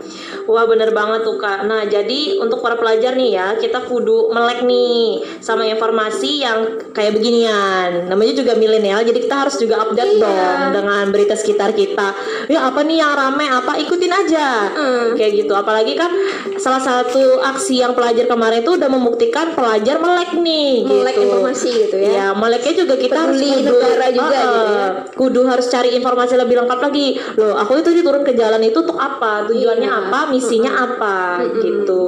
Wah 0.46 0.64
bener 0.64 0.90
banget 0.90 1.22
tuh 1.22 1.36
kak. 1.36 1.62
Nah 1.62 1.82
jadi 1.84 2.38
untuk 2.38 2.58
para 2.58 2.74
pelajar 2.74 3.12
nih 3.12 3.30
ya 3.32 3.46
kita 3.54 3.82
kudu 3.82 4.30
melek 4.30 4.62
nih 4.62 5.02
sama 5.38 5.66
informasi 5.66 6.40
yang 6.40 6.58
kayak 6.90 7.14
beginian. 7.14 8.06
Namanya 8.06 8.32
juga 8.32 8.54
milenial 8.54 9.02
jadi 9.02 9.18
kita 9.18 9.36
harus 9.36 9.56
juga 9.56 9.82
update 9.82 10.16
Iya. 10.16 10.22
dong 10.22 10.60
dengan 10.72 11.04
berita 11.10 11.34
sekitar 11.34 11.70
kita. 11.72 12.14
Ya 12.46 12.64
apa 12.64 12.80
nih 12.80 12.96
yang 12.96 13.12
rame 13.12 13.44
apa 13.44 13.74
ikutin 13.76 14.12
aja. 14.12 14.48
Hmm. 14.70 15.06
Kayak 15.14 15.44
gitu. 15.44 15.52
Apalagi 15.52 15.92
kan 15.92 16.10
salah 16.56 16.78
satu 16.78 17.42
aksi 17.42 17.78
yang 17.78 17.92
pelajar 17.92 18.24
kemarin 18.24 18.62
itu 18.62 18.72
udah 18.72 18.86
membuktikan 18.86 19.52
pelajar 19.52 19.98
melek 19.98 20.34
nih. 20.34 20.86
melek 20.86 21.14
gitu. 21.14 21.24
informasi 21.26 21.68
gitu 21.82 21.96
ya 21.96 22.06
Iya, 22.06 22.26
meleknya 22.32 22.72
juga 22.76 22.94
kita 22.96 23.18
harus 23.18 23.36
kudu, 23.36 23.66
negara 23.66 24.06
juga 24.08 24.30
Heeh. 24.30 24.46
gitu 24.46 24.72
ya. 24.72 24.88
kudu 25.12 25.40
harus 25.44 25.66
cari 25.66 25.90
informasi 25.92 26.34
lebih 26.34 26.56
lengkap 26.56 26.80
lagi. 26.80 27.06
Loh, 27.34 27.54
aku 27.54 27.76
itu 27.76 27.90
turun 27.98 28.22
ke 28.22 28.32
jalan 28.32 28.62
itu 28.62 28.78
untuk 28.78 28.96
apa? 28.96 29.44
Tujuannya 29.46 29.84
Iya. 29.84 30.00
apa? 30.06 30.20
Misinya 30.36 30.72
apa? 30.84 31.42
Gitu. 31.56 32.06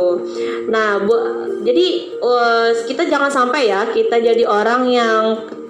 Nah, 0.68 1.00
bu, 1.00 1.14
jadi 1.64 1.86
eh, 2.14 2.68
kita 2.84 3.08
jangan 3.08 3.32
sampai 3.32 3.72
ya 3.72 3.88
kita 3.88 4.20
jadi 4.20 4.44
orang 4.44 4.82
yang 4.88 5.22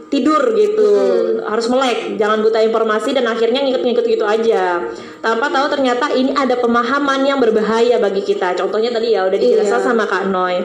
tidur 0.08 0.56
gitu 0.56 0.88
harus 1.44 1.68
melek 1.68 2.16
jangan 2.16 2.40
buta 2.40 2.64
informasi 2.64 3.12
dan 3.12 3.28
akhirnya 3.28 3.60
ngikut-ngikut 3.60 4.08
gitu 4.08 4.24
aja 4.24 4.80
tanpa 5.20 5.52
tahu 5.52 5.68
ternyata 5.68 6.08
ini 6.16 6.32
ada 6.32 6.56
pemahaman 6.56 7.28
yang 7.28 7.36
berbahaya 7.36 8.00
bagi 8.00 8.24
kita 8.24 8.56
contohnya 8.56 8.88
tadi 8.88 9.12
ya 9.12 9.28
udah 9.28 9.36
dijelaskan 9.36 9.80
Iya. 9.80 9.84
sama 9.84 10.08
Kak 10.08 10.32
Noy 10.32 10.64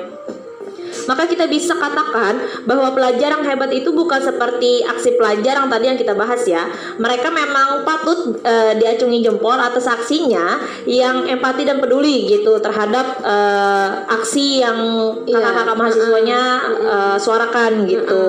maka 1.09 1.27
kita 1.27 1.45
bisa 1.47 1.75
katakan 1.75 2.65
bahwa 2.67 2.91
pelajar 2.93 3.35
yang 3.35 3.43
hebat 3.43 3.71
itu 3.73 3.91
bukan 3.91 4.19
seperti 4.19 4.83
aksi 4.83 5.15
pelajar 5.19 5.59
yang 5.59 5.69
tadi 5.69 5.85
yang 5.89 5.99
kita 5.99 6.13
bahas 6.13 6.43
ya. 6.47 6.67
Mereka 6.99 7.27
memang 7.29 7.83
patut 7.87 8.39
eh, 8.43 8.73
diacungi 8.77 9.19
jempol 9.23 9.55
atas 9.57 9.87
aksinya 9.87 10.61
yang 10.87 11.27
empati 11.27 11.63
dan 11.65 11.79
peduli 11.79 12.27
gitu 12.27 12.59
terhadap 12.59 13.21
eh, 13.23 13.89
aksi 14.11 14.61
yang 14.61 14.79
Iya. 15.23 15.39
kakak-kakak 15.39 15.75
mahasiswanya 15.77 16.41
eh, 16.83 17.17
suarakan 17.17 17.71
gitu. 17.87 18.23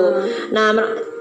Nah, 0.54 0.70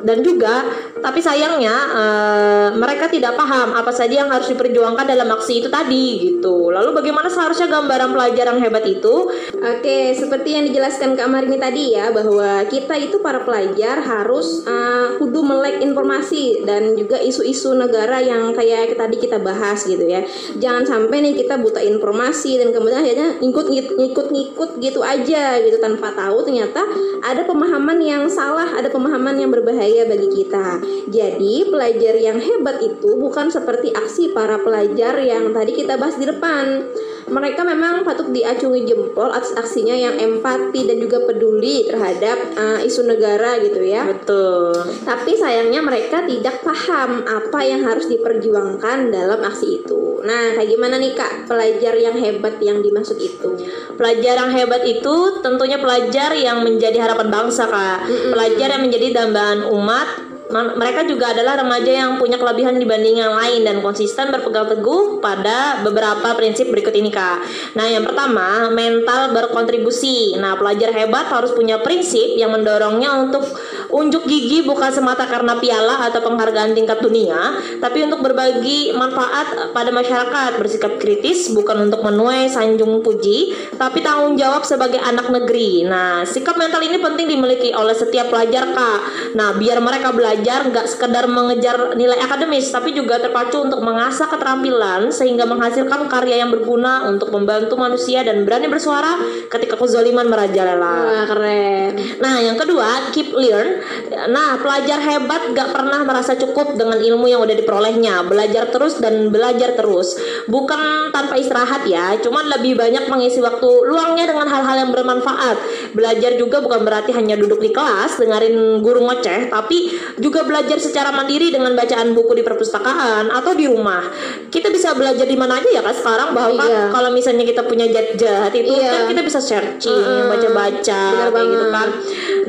dan 0.04 0.20
juga 0.20 0.68
tapi 1.00 1.24
sayangnya 1.24 1.76
eh, 1.96 2.68
mereka 2.76 3.08
tidak 3.08 3.40
paham 3.40 3.72
apa 3.72 3.92
saja 3.92 4.24
yang 4.24 4.30
harus 4.32 4.52
diperjuangkan 4.52 5.08
dalam 5.08 5.32
aksi 5.32 5.64
itu 5.64 5.72
tadi 5.72 6.06
gitu. 6.20 6.72
Lalu 6.72 6.92
bagaimana 6.92 7.32
seharusnya 7.32 7.72
gambaran 7.72 8.12
pelajar 8.12 8.52
yang 8.52 8.60
hebat 8.60 8.84
itu? 8.84 9.32
Oke, 9.56 10.12
seperti 10.12 10.60
yang 10.60 10.64
dijelaskan 10.68 11.16
Kak 11.16 11.28
Marini 11.44 11.60
tadi 11.60 11.84
ya 11.92 12.08
bahwa 12.08 12.64
kita 12.72 12.96
itu 12.96 13.20
para 13.20 13.44
pelajar 13.44 14.00
harus 14.00 14.64
uh, 14.64 15.20
kudu 15.20 15.44
melek 15.44 15.84
informasi 15.84 16.64
dan 16.64 16.96
juga 16.96 17.20
isu-isu 17.20 17.76
negara 17.76 18.24
yang 18.24 18.56
kayak 18.56 18.96
tadi 18.96 19.20
kita 19.20 19.44
bahas 19.44 19.84
gitu 19.84 20.08
ya. 20.08 20.24
Jangan 20.56 20.88
sampai 20.88 21.20
nih 21.20 21.36
kita 21.44 21.60
buta 21.60 21.84
informasi 21.84 22.64
dan 22.64 22.72
kemudian 22.72 23.04
akhirnya 23.04 23.44
ngikut 23.44 23.68
ngikut 23.68 24.28
ngikut 24.32 24.70
gitu 24.80 25.04
aja 25.04 25.60
gitu 25.60 25.84
tanpa 25.84 26.16
tahu 26.16 26.48
ternyata 26.48 26.80
ada 27.20 27.44
pemahaman 27.44 28.00
yang 28.00 28.24
salah, 28.32 28.80
ada 28.80 28.88
pemahaman 28.88 29.36
yang 29.36 29.52
berbahaya 29.52 30.08
bagi 30.08 30.32
kita. 30.32 30.80
Jadi 31.12 31.68
pelajar 31.68 32.24
yang 32.24 32.40
hebat 32.40 32.80
itu 32.80 33.20
bukan 33.20 33.52
seperti 33.52 33.92
aksi 33.92 34.32
para 34.32 34.64
pelajar 34.64 35.20
yang 35.20 35.52
tadi 35.52 35.76
kita 35.76 36.00
bahas 36.00 36.16
di 36.16 36.24
depan 36.24 36.88
mereka 37.32 37.64
memang 37.64 38.04
patut 38.04 38.32
diacungi 38.32 38.84
jempol 38.84 39.32
atas 39.32 39.56
aksinya 39.56 39.96
yang 39.96 40.16
empati 40.20 40.84
dan 40.88 40.98
juga 41.00 41.24
peduli 41.24 41.88
terhadap 41.88 42.38
uh, 42.58 42.80
isu 42.84 43.08
negara 43.08 43.60
gitu 43.64 43.80
ya. 43.84 44.04
Betul. 44.08 44.76
Tapi 45.08 45.32
sayangnya 45.38 45.80
mereka 45.80 46.28
tidak 46.28 46.60
paham 46.66 47.24
apa 47.24 47.60
yang 47.64 47.84
harus 47.88 48.12
diperjuangkan 48.12 49.12
dalam 49.12 49.40
aksi 49.40 49.84
itu. 49.84 50.24
Nah, 50.24 50.56
kayak 50.56 50.70
gimana 50.72 50.96
nih 51.04 51.14
Kak, 51.14 51.52
pelajar 51.52 51.94
yang 52.00 52.16
hebat 52.16 52.56
yang 52.64 52.80
dimaksud 52.80 53.20
itu? 53.20 53.60
Pelajar 54.00 54.40
yang 54.40 54.52
hebat 54.56 54.84
itu 54.88 55.44
tentunya 55.44 55.76
pelajar 55.76 56.32
yang 56.32 56.64
menjadi 56.64 57.04
harapan 57.04 57.28
bangsa, 57.28 57.68
Kak. 57.68 58.08
Pelajar 58.32 58.80
yang 58.80 58.84
menjadi 58.88 59.08
dambaan 59.12 59.68
umat. 59.68 60.33
Mereka 60.54 61.10
juga 61.10 61.34
adalah 61.34 61.58
remaja 61.58 61.90
yang 61.90 62.22
punya 62.22 62.38
kelebihan 62.38 62.78
dibanding 62.78 63.26
yang 63.26 63.34
lain 63.34 63.66
dan 63.66 63.82
konsisten 63.82 64.30
berpegang 64.30 64.70
teguh 64.70 65.18
pada 65.18 65.82
beberapa 65.82 66.38
prinsip 66.38 66.70
berikut 66.70 66.94
ini, 66.94 67.10
Kak. 67.10 67.42
Nah, 67.74 67.90
yang 67.90 68.06
pertama, 68.06 68.70
mental 68.70 69.34
berkontribusi. 69.34 70.38
Nah, 70.38 70.54
pelajar 70.54 70.94
hebat 70.94 71.26
harus 71.34 71.58
punya 71.58 71.82
prinsip 71.82 72.38
yang 72.38 72.54
mendorongnya 72.54 73.18
untuk 73.18 73.50
unjuk 73.94 74.26
gigi 74.26 74.66
bukan 74.66 74.90
semata 74.90 75.30
karena 75.30 75.58
piala 75.58 76.06
atau 76.10 76.22
penghargaan 76.22 76.74
tingkat 76.74 76.98
dunia, 77.02 77.58
tapi 77.78 78.06
untuk 78.06 78.26
berbagi 78.26 78.94
manfaat 78.94 79.74
pada 79.74 79.94
masyarakat, 79.94 80.58
bersikap 80.58 80.98
kritis 80.98 81.54
bukan 81.54 81.90
untuk 81.90 82.02
menuai 82.02 82.50
sanjung 82.50 83.06
puji, 83.06 83.63
tapi 83.78 84.00
tanggung 84.06 84.38
jawab 84.38 84.64
sebagai 84.66 85.00
anak 85.02 85.30
negeri. 85.30 85.86
Nah, 85.88 86.24
sikap 86.24 86.56
mental 86.56 86.82
ini 86.86 86.98
penting 87.02 87.26
dimiliki 87.28 87.70
oleh 87.74 87.96
setiap 87.96 88.30
pelajar, 88.30 88.72
Kak. 88.72 89.00
Nah, 89.36 89.58
biar 89.58 89.82
mereka 89.82 90.14
belajar 90.14 90.68
nggak 90.70 90.88
sekedar 90.90 91.26
mengejar 91.28 91.98
nilai 91.98 92.20
akademis, 92.22 92.70
tapi 92.70 92.94
juga 92.94 93.20
terpacu 93.20 93.64
untuk 93.64 93.82
mengasah 93.82 94.30
keterampilan 94.30 95.10
sehingga 95.10 95.44
menghasilkan 95.50 96.08
karya 96.08 96.46
yang 96.46 96.52
berguna 96.54 97.10
untuk 97.10 97.34
membantu 97.34 97.76
manusia 97.76 98.22
dan 98.22 98.46
berani 98.46 98.70
bersuara 98.70 99.20
ketika 99.50 99.76
kezaliman 99.80 100.30
merajalela. 100.30 100.96
Wah, 101.04 101.26
keren. 101.28 101.94
Nah, 102.22 102.40
yang 102.40 102.58
kedua, 102.58 103.12
keep 103.12 103.34
learn. 103.34 103.82
Nah, 104.30 104.60
pelajar 104.62 105.00
hebat 105.02 105.52
gak 105.52 105.74
pernah 105.74 106.06
merasa 106.06 106.38
cukup 106.38 106.78
dengan 106.78 107.00
ilmu 107.02 107.26
yang 107.28 107.42
udah 107.44 107.56
diperolehnya. 107.58 108.26
Belajar 108.28 108.70
terus 108.70 109.02
dan 109.02 109.34
belajar 109.34 109.76
terus. 109.76 110.16
Bukan 110.48 111.10
tanpa 111.12 111.36
istirahat 111.40 111.86
ya, 111.88 112.16
cuman 112.22 112.50
lebih 112.60 112.78
banyak 112.78 113.10
mengisi 113.10 113.40
waktu 113.42 113.63
luangnya 113.88 114.30
dengan 114.30 114.48
hal-hal 114.48 114.88
yang 114.88 114.92
bermanfaat. 114.92 115.58
Belajar 115.94 116.36
juga 116.36 116.60
bukan 116.60 116.84
berarti 116.84 117.12
hanya 117.16 117.40
duduk 117.40 117.60
di 117.60 117.72
kelas 117.72 118.20
dengerin 118.20 118.84
guru 118.84 119.04
ngoceh, 119.04 119.50
tapi 119.50 119.92
juga 120.20 120.44
belajar 120.44 120.78
secara 120.78 121.10
mandiri 121.12 121.50
dengan 121.50 121.74
bacaan 121.74 122.12
buku 122.14 122.38
di 122.38 122.44
perpustakaan 122.44 123.32
atau 123.32 123.52
di 123.56 123.66
rumah. 123.68 124.04
Kita 124.50 124.70
bisa 124.70 124.94
belajar 124.94 125.26
di 125.26 125.38
mana 125.38 125.58
aja 125.58 125.70
ya 125.70 125.82
kan 125.82 125.96
sekarang 125.96 126.30
bahwa 126.36 126.54
kan 126.60 126.70
Iya. 126.70 126.84
kalau 126.92 127.10
misalnya 127.12 127.46
kita 127.46 127.62
punya 127.66 127.86
jat-jat 127.90 128.52
itu 128.54 128.74
Iya. 128.74 128.90
kan 128.90 129.02
kita 129.12 129.22
bisa 129.22 129.40
searching, 129.40 129.94
Mm-mm. 129.94 130.30
baca-baca 130.30 131.04
gitu 131.34 131.66
kan. 131.72 131.88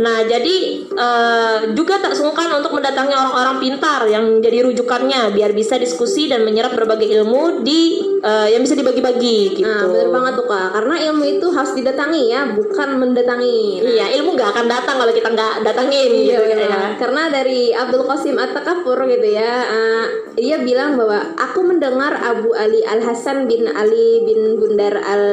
Nah, 0.01 0.19
jadi 0.27 0.57
eh, 0.95 1.57
juga 1.75 1.99
tak 1.99 2.15
sungkan 2.15 2.51
untuk 2.55 2.75
mendatangi 2.75 3.15
orang-orang 3.15 3.57
pintar 3.59 4.07
yang 4.07 4.39
jadi 4.39 4.67
rujukannya 4.67 5.35
biar 5.35 5.51
bisa 5.53 5.79
diskusi 5.79 6.27
dan 6.31 6.43
menyerap 6.47 6.75
berbagai 6.75 7.07
ilmu 7.21 7.63
di 7.63 8.03
eh, 8.23 8.49
yang 8.55 8.63
bisa 8.63 8.75
dibagi-bagi 8.75 9.61
gitu. 9.61 9.67
Nah, 9.69 9.87
bener 9.91 10.09
banget 10.11 10.33
tuh 10.39 10.47
Kak, 10.47 10.69
karena 10.75 10.95
ilmu 11.05 11.25
itu 11.27 11.47
harus 11.51 11.73
didatangi 11.73 12.31
ya, 12.31 12.49
bukan 12.51 12.89
mendatangi. 12.97 13.81
Nah, 13.81 13.91
Iya, 13.95 14.07
ilmu 14.21 14.33
nggak 14.33 14.51
akan 14.51 14.67
datang 14.67 14.97
kalau 14.97 15.13
kita 15.13 15.29
nggak 15.29 15.55
datangin 15.63 16.11
Iya, 16.11 16.23
gitu 16.41 16.43
benar. 16.49 16.71
ya. 16.71 16.81
Karena 16.97 17.23
dari 17.29 17.61
Abdul 17.71 18.05
Qasim 18.05 18.37
At-Takafur 18.37 18.99
gitu 19.05 19.29
ya, 19.29 19.53
eh, 19.67 20.05
dia 20.35 20.57
bilang 20.59 20.97
bahwa 20.97 21.37
aku 21.37 21.61
mendengar 21.63 22.17
Abu 22.17 22.55
Ali 22.55 22.81
Al 22.83 23.03
Hasan 23.03 23.45
bin 23.45 23.69
Ali 23.69 24.25
bin 24.25 24.57
Bundar 24.57 24.97
Al 24.97 25.25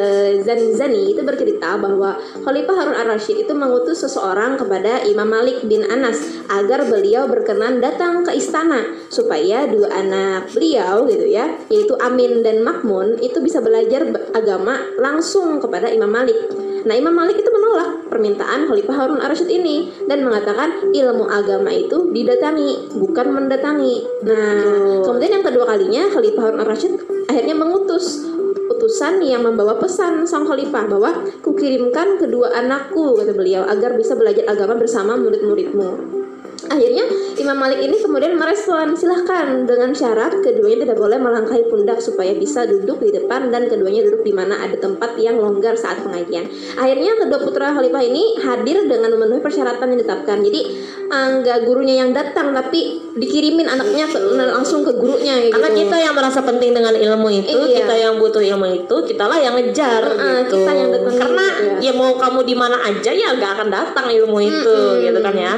Zanzani 0.41 1.13
itu 1.13 1.21
bercerita 1.21 1.77
bahwa 1.77 2.17
Khalifah 2.43 2.75
Harun 2.75 2.97
Ar 2.97 3.07
Rasyid 3.07 3.45
itu 3.45 3.53
mengutus 3.53 4.01
seseorang 4.01 4.57
kepada 4.57 5.01
Imam 5.05 5.25
Malik 5.25 5.63
bin 5.63 5.85
Anas 5.85 6.19
agar 6.49 6.83
beliau 6.83 7.25
berkenan 7.25 7.79
datang 7.79 8.21
ke 8.21 8.35
istana 8.35 8.83
supaya 9.07 9.63
dua 9.65 9.87
anak 9.89 10.51
beliau 10.51 11.05
gitu 11.05 11.29
ya, 11.29 11.47
yaitu 11.69 11.93
Amin 11.97 12.41
dan 12.41 12.59
Makmun 12.61 13.21
itu 13.21 13.39
bisa 13.39 13.61
belajar 13.61 14.03
be- 14.03 14.33
agama 14.33 14.81
langsung 14.97 15.60
kepada 15.61 15.87
Imam 15.93 16.09
Malik. 16.09 16.35
Nah, 16.81 16.97
Imam 16.97 17.13
Malik 17.13 17.37
itu 17.37 17.49
menolak 17.53 18.09
permintaan 18.09 18.65
Khalifah 18.65 18.95
Harun 18.97 19.21
Ar-Rasyid 19.21 19.49
ini 19.53 19.93
dan 20.09 20.25
mengatakan 20.25 20.89
ilmu 20.89 21.29
agama 21.29 21.69
itu 21.69 22.09
didatangi, 22.09 22.97
bukan 22.97 23.27
mendatangi. 23.29 24.25
Nah, 24.25 25.05
kemudian 25.05 25.37
yang 25.37 25.45
kedua 25.45 25.69
kalinya 25.69 26.09
Khalifah 26.09 26.41
Harun 26.41 26.61
Ar-Rasyid 26.65 26.93
akhirnya 27.29 27.53
mengutus 27.53 28.25
utusan 28.81 29.21
yang 29.21 29.45
membawa 29.45 29.77
pesan 29.77 30.25
sang 30.25 30.41
khalifah 30.47 30.89
bahwa 30.89 31.21
kukirimkan 31.45 32.17
kedua 32.17 32.49
anakku 32.49 33.13
kata 33.13 33.37
beliau 33.37 33.61
agar 33.69 33.93
bisa 33.93 34.17
belajar 34.17 34.49
agama 34.49 34.73
bersama 34.81 35.13
murid-muridmu. 35.21 36.20
Akhirnya 36.69 37.05
Imam 37.41 37.57
Malik 37.57 37.81
ini 37.81 37.97
kemudian 37.97 38.37
merespon 38.37 38.93
silahkan 38.93 39.65
dengan 39.65 39.97
syarat 39.97 40.45
keduanya 40.45 40.85
tidak 40.85 40.97
boleh 41.01 41.17
melangkahi 41.17 41.65
pundak 41.71 41.97
supaya 41.97 42.37
bisa 42.37 42.69
duduk 42.69 43.01
di 43.01 43.09
depan 43.17 43.49
dan 43.49 43.65
keduanya 43.65 44.05
duduk 44.05 44.21
di 44.21 44.33
mana 44.35 44.61
ada 44.61 44.77
tempat 44.77 45.17
yang 45.17 45.41
longgar 45.41 45.73
saat 45.73 46.05
pengajian. 46.05 46.45
Akhirnya 46.77 47.17
kedua 47.17 47.39
putra 47.41 47.73
khalifah 47.73 48.03
ini 48.05 48.37
hadir 48.45 48.85
dengan 48.85 49.09
memenuhi 49.17 49.41
persyaratan 49.41 49.95
yang 49.95 49.99
ditetapkan. 50.05 50.37
Jadi 50.45 50.61
nggak 51.11 51.67
gurunya 51.67 52.05
yang 52.05 52.15
datang 52.15 52.55
tapi 52.55 53.03
dikirimin 53.11 53.67
anaknya 53.67 54.07
ke, 54.07 54.19
langsung 54.39 54.87
ke 54.87 54.95
gurunya 54.95 55.43
gitu. 55.43 55.59
Karena 55.59 55.69
kita 55.75 55.97
yang 55.99 56.15
merasa 56.15 56.39
penting 56.39 56.71
dengan 56.71 56.95
ilmu 56.95 57.27
itu, 57.27 57.59
Iya. 57.67 57.83
kita 57.83 57.95
yang 57.99 58.13
butuh 58.15 58.39
ilmu 58.39 58.67
itu, 58.71 58.95
kitalah 59.03 59.35
yang 59.35 59.59
ngejar 59.59 59.99
Heeh, 60.07 60.47
gitu. 60.47 60.63
kita 60.63 60.71
yang 60.71 60.89
datengin 60.95 61.19
Karena 61.19 61.45
gitu 61.51 61.83
ya. 61.83 61.91
mau 61.91 62.15
kamu 62.15 62.39
di 62.47 62.55
mana 62.55 62.77
aja 62.79 63.11
ya 63.11 63.35
gak 63.35 63.51
akan 63.59 63.67
datang 63.67 64.07
ilmu 64.07 64.37
itu 64.39 64.77
gitu 65.03 65.19
kan 65.19 65.35
ya. 65.35 65.53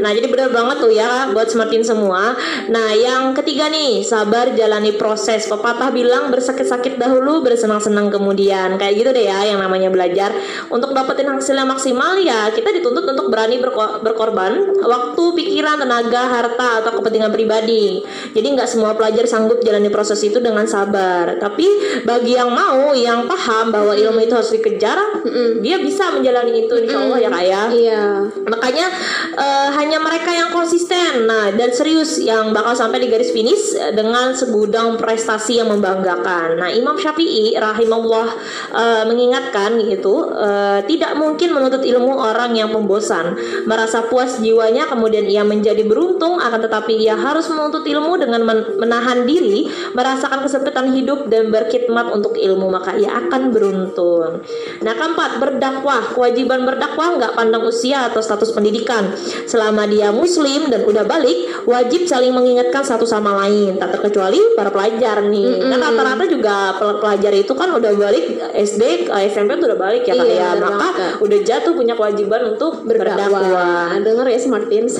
Nah, 0.00 0.10
jadi 0.16 0.26
benar 0.32 0.48
banget 0.48 0.76
tuh 0.80 0.92
ya 0.92 1.28
buat 1.36 1.48
semakin 1.52 1.84
semua. 1.84 2.32
Nah, 2.72 2.88
yang 2.96 3.36
ketiga 3.36 3.68
nih, 3.68 4.00
sabar 4.00 4.56
jalani 4.56 4.96
proses. 4.96 5.44
Pepatah 5.46 5.92
bilang 5.92 6.32
bersakit-sakit 6.32 6.96
dahulu, 6.96 7.44
bersenang-senang 7.44 8.08
kemudian. 8.08 8.80
Kayak 8.80 8.94
gitu 8.96 9.10
deh 9.12 9.24
ya 9.28 9.44
yang 9.44 9.60
namanya 9.60 9.92
belajar. 9.92 10.32
Untuk 10.72 10.96
dapetin 10.96 11.28
hasil 11.28 11.52
yang 11.52 11.68
maksimal 11.68 12.16
ya 12.24 12.48
kita 12.56 12.72
dituntut 12.72 13.04
untuk 13.04 13.28
berani 13.28 13.60
berko- 13.60 14.00
berkorban 14.00 14.72
waktu, 14.86 15.24
pikiran, 15.36 15.82
tenaga, 15.82 16.22
harta 16.26 16.82
atau 16.82 17.02
kepentingan 17.02 17.30
pribadi. 17.30 18.02
Jadi 18.32 18.46
nggak 18.56 18.68
semua 18.70 18.94
pelajar 18.94 19.26
sanggup 19.26 19.62
jalani 19.62 19.90
proses 19.90 20.18
itu 20.22 20.38
dengan 20.38 20.64
sabar. 20.66 21.38
Tapi 21.38 21.66
bagi 22.06 22.38
yang 22.38 22.50
mau, 22.50 22.94
yang 22.94 23.26
paham 23.26 23.74
bahwa 23.74 23.92
ilmu 23.92 24.22
itu 24.22 24.34
harus 24.34 24.52
dikejar, 24.54 25.26
dia 25.60 25.76
bisa 25.80 26.12
menjalani 26.14 26.66
itu 26.66 26.74
insya 26.78 26.98
Allah 27.02 27.18
ya 27.18 27.28
kak 27.32 27.44
ya. 27.44 27.62
Iya. 27.72 28.04
Makanya 28.46 28.86
eh, 29.34 29.68
hanya 29.74 29.98
mereka 29.98 30.30
yang 30.30 30.50
konsisten, 30.52 31.26
nah 31.26 31.50
dan 31.50 31.70
serius 31.72 32.20
yang 32.22 32.52
bakal 32.54 32.76
sampai 32.76 33.02
di 33.02 33.08
garis 33.10 33.32
finish 33.32 33.74
eh, 33.74 33.92
dengan 33.96 34.36
segudang 34.36 35.00
prestasi 35.00 35.58
yang 35.58 35.72
membanggakan. 35.72 36.60
Nah 36.60 36.70
Imam 36.70 36.94
Syafi'i 37.00 37.56
rahimahullah 37.56 38.28
eh, 38.76 39.02
mengingatkan 39.08 39.80
gitu, 39.88 40.30
eh, 40.30 40.80
tidak 40.84 41.16
mungkin 41.16 41.56
menuntut 41.56 41.82
ilmu 41.82 42.12
orang 42.12 42.52
yang 42.52 42.68
pembosan, 42.68 43.34
merasa 43.64 44.04
puas 44.06 44.38
jiwanya 44.38 44.75
kemudian 44.84 45.24
ia 45.24 45.40
menjadi 45.40 45.80
beruntung, 45.80 46.36
akan 46.36 46.60
tetapi 46.60 47.00
ia 47.00 47.16
harus 47.16 47.48
menuntut 47.48 47.80
ilmu 47.82 48.20
dengan 48.20 48.44
men- 48.44 48.76
menahan 48.76 49.24
diri, 49.24 49.64
merasakan 49.96 50.44
kesempitan 50.44 50.92
hidup 50.92 51.24
dan 51.26 51.48
berkhidmat 51.48 52.12
untuk 52.12 52.36
ilmu 52.36 52.68
maka 52.68 52.92
ia 52.92 53.16
akan 53.16 53.48
beruntung. 53.48 54.44
Nah 54.82 54.92
keempat 54.92 55.40
berdakwah, 55.40 56.12
kewajiban 56.12 56.66
berdakwah 56.66 57.16
nggak 57.16 57.32
pandang 57.32 57.64
usia 57.64 58.10
atau 58.10 58.20
status 58.20 58.50
pendidikan. 58.50 59.14
Selama 59.46 59.86
dia 59.86 60.10
muslim 60.10 60.66
dan 60.66 60.82
udah 60.82 61.06
balik, 61.06 61.64
wajib 61.64 62.04
saling 62.04 62.34
mengingatkan 62.34 62.82
satu 62.82 63.06
sama 63.06 63.32
lain. 63.40 63.78
Tak 63.78 63.96
terkecuali 63.96 64.52
para 64.52 64.68
pelajar 64.68 65.22
nih. 65.22 65.62
Kan 65.62 65.78
rata-rata 65.80 66.24
juga 66.26 66.56
pel- 66.76 66.98
pelajar 66.98 67.32
itu 67.32 67.52
kan 67.52 67.70
udah 67.70 67.92
balik 67.94 68.24
SD, 68.52 68.82
eh, 69.06 69.24
SMP 69.28 69.56
tuh 69.56 69.70
udah 69.70 69.78
balik 69.78 70.02
ya 70.02 70.14
Iya, 70.16 70.24
ya. 70.26 70.48
Maka 70.56 70.88
udah 71.20 71.38
jatuh 71.38 71.72
punya 71.72 71.92
kewajiban 71.92 72.56
untuk 72.56 72.82
berdakwah. 72.82 73.28
Berdakwah. 73.28 73.86
Dengar 74.00 74.26
ya 74.26 74.38
Smart 74.40 74.55
Teams. 74.64 74.96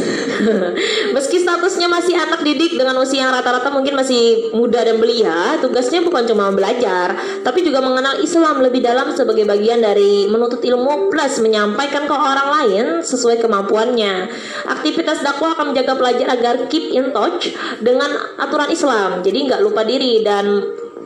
Meski 1.17 1.41
statusnya 1.41 1.89
masih 1.89 2.13
anak 2.13 2.45
didik 2.45 2.77
dengan 2.77 3.01
usia 3.01 3.25
yang 3.25 3.33
rata-rata 3.33 3.73
mungkin 3.73 3.97
masih 3.97 4.53
muda 4.53 4.85
dan 4.85 5.01
belia, 5.01 5.57
tugasnya 5.65 6.05
bukan 6.05 6.29
cuma 6.29 6.53
belajar, 6.53 7.17
tapi 7.41 7.65
juga 7.65 7.81
mengenal 7.81 8.21
Islam 8.21 8.61
lebih 8.61 8.85
dalam 8.85 9.17
sebagai 9.17 9.49
bagian 9.49 9.81
dari 9.81 10.29
menuntut 10.29 10.61
ilmu 10.61 11.09
plus 11.09 11.41
menyampaikan 11.41 12.05
ke 12.05 12.15
orang 12.15 12.49
lain 12.53 12.87
sesuai 13.01 13.41
kemampuannya. 13.41 14.29
Aktivitas 14.69 15.25
dakwah 15.25 15.57
akan 15.57 15.73
menjaga 15.73 15.97
pelajar 15.97 16.27
agar 16.37 16.55
keep 16.69 16.93
in 16.93 17.17
touch 17.17 17.57
dengan 17.81 18.13
aturan 18.37 18.69
Islam, 18.69 19.25
jadi 19.25 19.39
nggak 19.49 19.61
lupa 19.65 19.83
diri 19.89 20.21
dan 20.21 20.45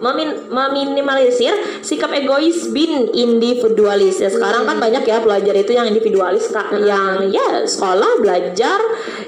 memin- 0.01 0.49
meminimalisir 0.49 1.53
sikap 1.85 2.09
egois 2.11 2.73
bin 2.73 3.09
individualis 3.13 4.21
ya 4.21 4.33
sekarang 4.33 4.65
kan 4.65 4.81
banyak 4.81 5.05
ya 5.05 5.21
pelajar 5.21 5.55
itu 5.55 5.73
yang 5.73 5.85
individualis 5.85 6.49
kak 6.49 6.73
yang 6.81 7.29
ya 7.29 7.65
sekolah 7.65 8.21
belajar 8.21 8.81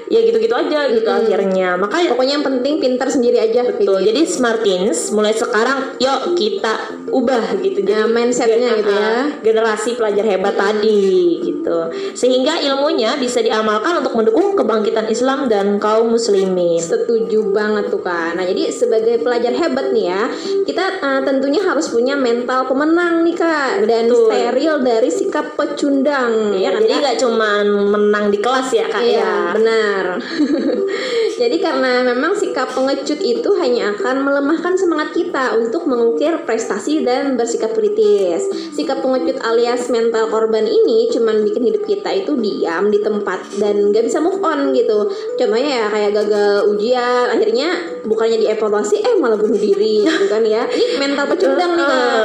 ya 0.09 0.19
gitu-gitu 0.21 0.53
aja 0.53 0.89
gitu 0.89 1.09
akhirnya 1.09 1.77
makanya 1.77 2.13
Pokoknya 2.13 2.37
yang 2.37 2.45
penting 2.45 2.77
pintar 2.77 3.09
sendiri 3.09 3.41
aja. 3.41 3.65
Betul. 3.65 4.05
Jadi 4.05 4.21
Smartins 4.23 5.09
mulai 5.09 5.33
sekarang 5.33 5.97
yuk 5.97 6.37
kita 6.37 6.93
ubah 7.09 7.57
gitu. 7.57 7.81
Nah, 7.83 8.05
mindsetnya 8.05 8.69
gen- 8.69 8.79
gitu 8.85 8.91
ya. 8.93 9.01
ah, 9.01 9.25
Generasi 9.41 9.89
pelajar 9.97 10.21
hebat 10.23 10.53
tadi 10.53 11.41
gitu. 11.41 11.77
Sehingga 12.13 12.61
ilmunya 12.61 13.17
bisa 13.17 13.41
diamalkan 13.41 14.05
untuk 14.05 14.13
mendukung 14.13 14.53
kebangkitan 14.53 15.09
Islam 15.09 15.49
dan 15.49 15.81
kaum 15.81 16.13
muslimin. 16.13 16.77
Setuju 16.77 17.49
banget 17.49 17.89
tuh 17.89 17.99
kan. 17.99 18.37
Nah 18.37 18.45
jadi 18.45 18.69
sebagai 18.69 19.19
pelajar 19.19 19.51
hebat 19.51 19.89
nih 19.89 20.05
ya, 20.13 20.23
kita 20.63 21.03
uh, 21.03 21.21
tentunya 21.23 21.61
harus 21.63 21.91
punya 21.91 22.15
mental 22.15 22.67
pemenang 22.67 23.23
nih 23.27 23.35
kak 23.35 23.83
dan 23.87 24.07
Betul. 24.07 24.27
steril 24.31 24.75
dari 24.83 25.09
sikap 25.11 25.55
pecundang. 25.59 26.55
Ya, 26.55 26.71
kan, 26.71 26.81
jadi 26.83 26.93
nggak 27.03 27.17
cuman 27.19 27.65
menang 27.91 28.25
di 28.31 28.39
kelas 28.39 28.69
ya 28.71 28.85
kak 28.87 29.01
Iya, 29.03 29.19
ya. 29.19 29.33
benar. 29.55 30.03
Jadi 31.33 31.57
karena 31.57 32.05
memang 32.05 32.37
sikap 32.37 32.77
pengecut 32.77 33.17
itu 33.17 33.49
hanya 33.57 33.97
akan 33.97 34.21
melemahkan 34.21 34.77
semangat 34.77 35.17
kita 35.17 35.57
untuk 35.57 35.89
mengukir 35.89 36.45
prestasi 36.45 37.01
dan 37.01 37.33
bersikap 37.33 37.73
kritis. 37.73 38.45
Sikap 38.77 39.01
pengecut 39.01 39.41
alias 39.41 39.89
mental 39.89 40.29
korban 40.29 40.69
ini 40.69 41.09
cuman 41.09 41.41
bikin 41.41 41.73
hidup 41.73 41.83
kita 41.89 42.13
itu 42.13 42.37
diam 42.37 42.93
di 42.93 43.01
tempat 43.01 43.57
dan 43.57 43.89
gak 43.89 44.05
bisa 44.05 44.21
move 44.21 44.37
on 44.45 44.77
gitu. 44.77 45.09
Contohnya 45.33 45.83
ya 45.83 45.85
kayak 45.89 46.11
gagal 46.21 46.69
ujian, 46.69 47.25
akhirnya 47.33 47.69
bukannya 48.05 48.37
dievaluasi 48.37 49.01
eh 49.01 49.17
malah 49.17 49.39
bunuh 49.39 49.57
diri 49.57 50.05
gitu 50.05 50.29
kan 50.29 50.45
ya. 50.45 50.52
Ini 50.71 50.85
mental 51.01 51.25
pecundang 51.27 51.71
nih 51.75 51.85
kak. 51.85 52.21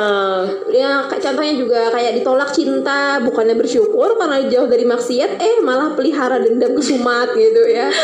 Ya 0.70 0.91
kayak 1.11 1.22
contohnya 1.26 1.55
juga 1.59 1.81
kayak 1.91 2.12
ditolak 2.22 2.51
cinta 2.55 3.18
bukannya 3.24 3.57
bersyukur 3.59 4.14
karena 4.20 4.47
jauh 4.47 4.68
dari 4.70 4.85
maksiat 4.87 5.41
eh 5.41 5.57
malah 5.64 5.97
pelihara 5.99 6.39
dendam 6.39 6.76
kesumat 6.79 7.35
gitu 7.35 7.62
ya. 7.66 7.91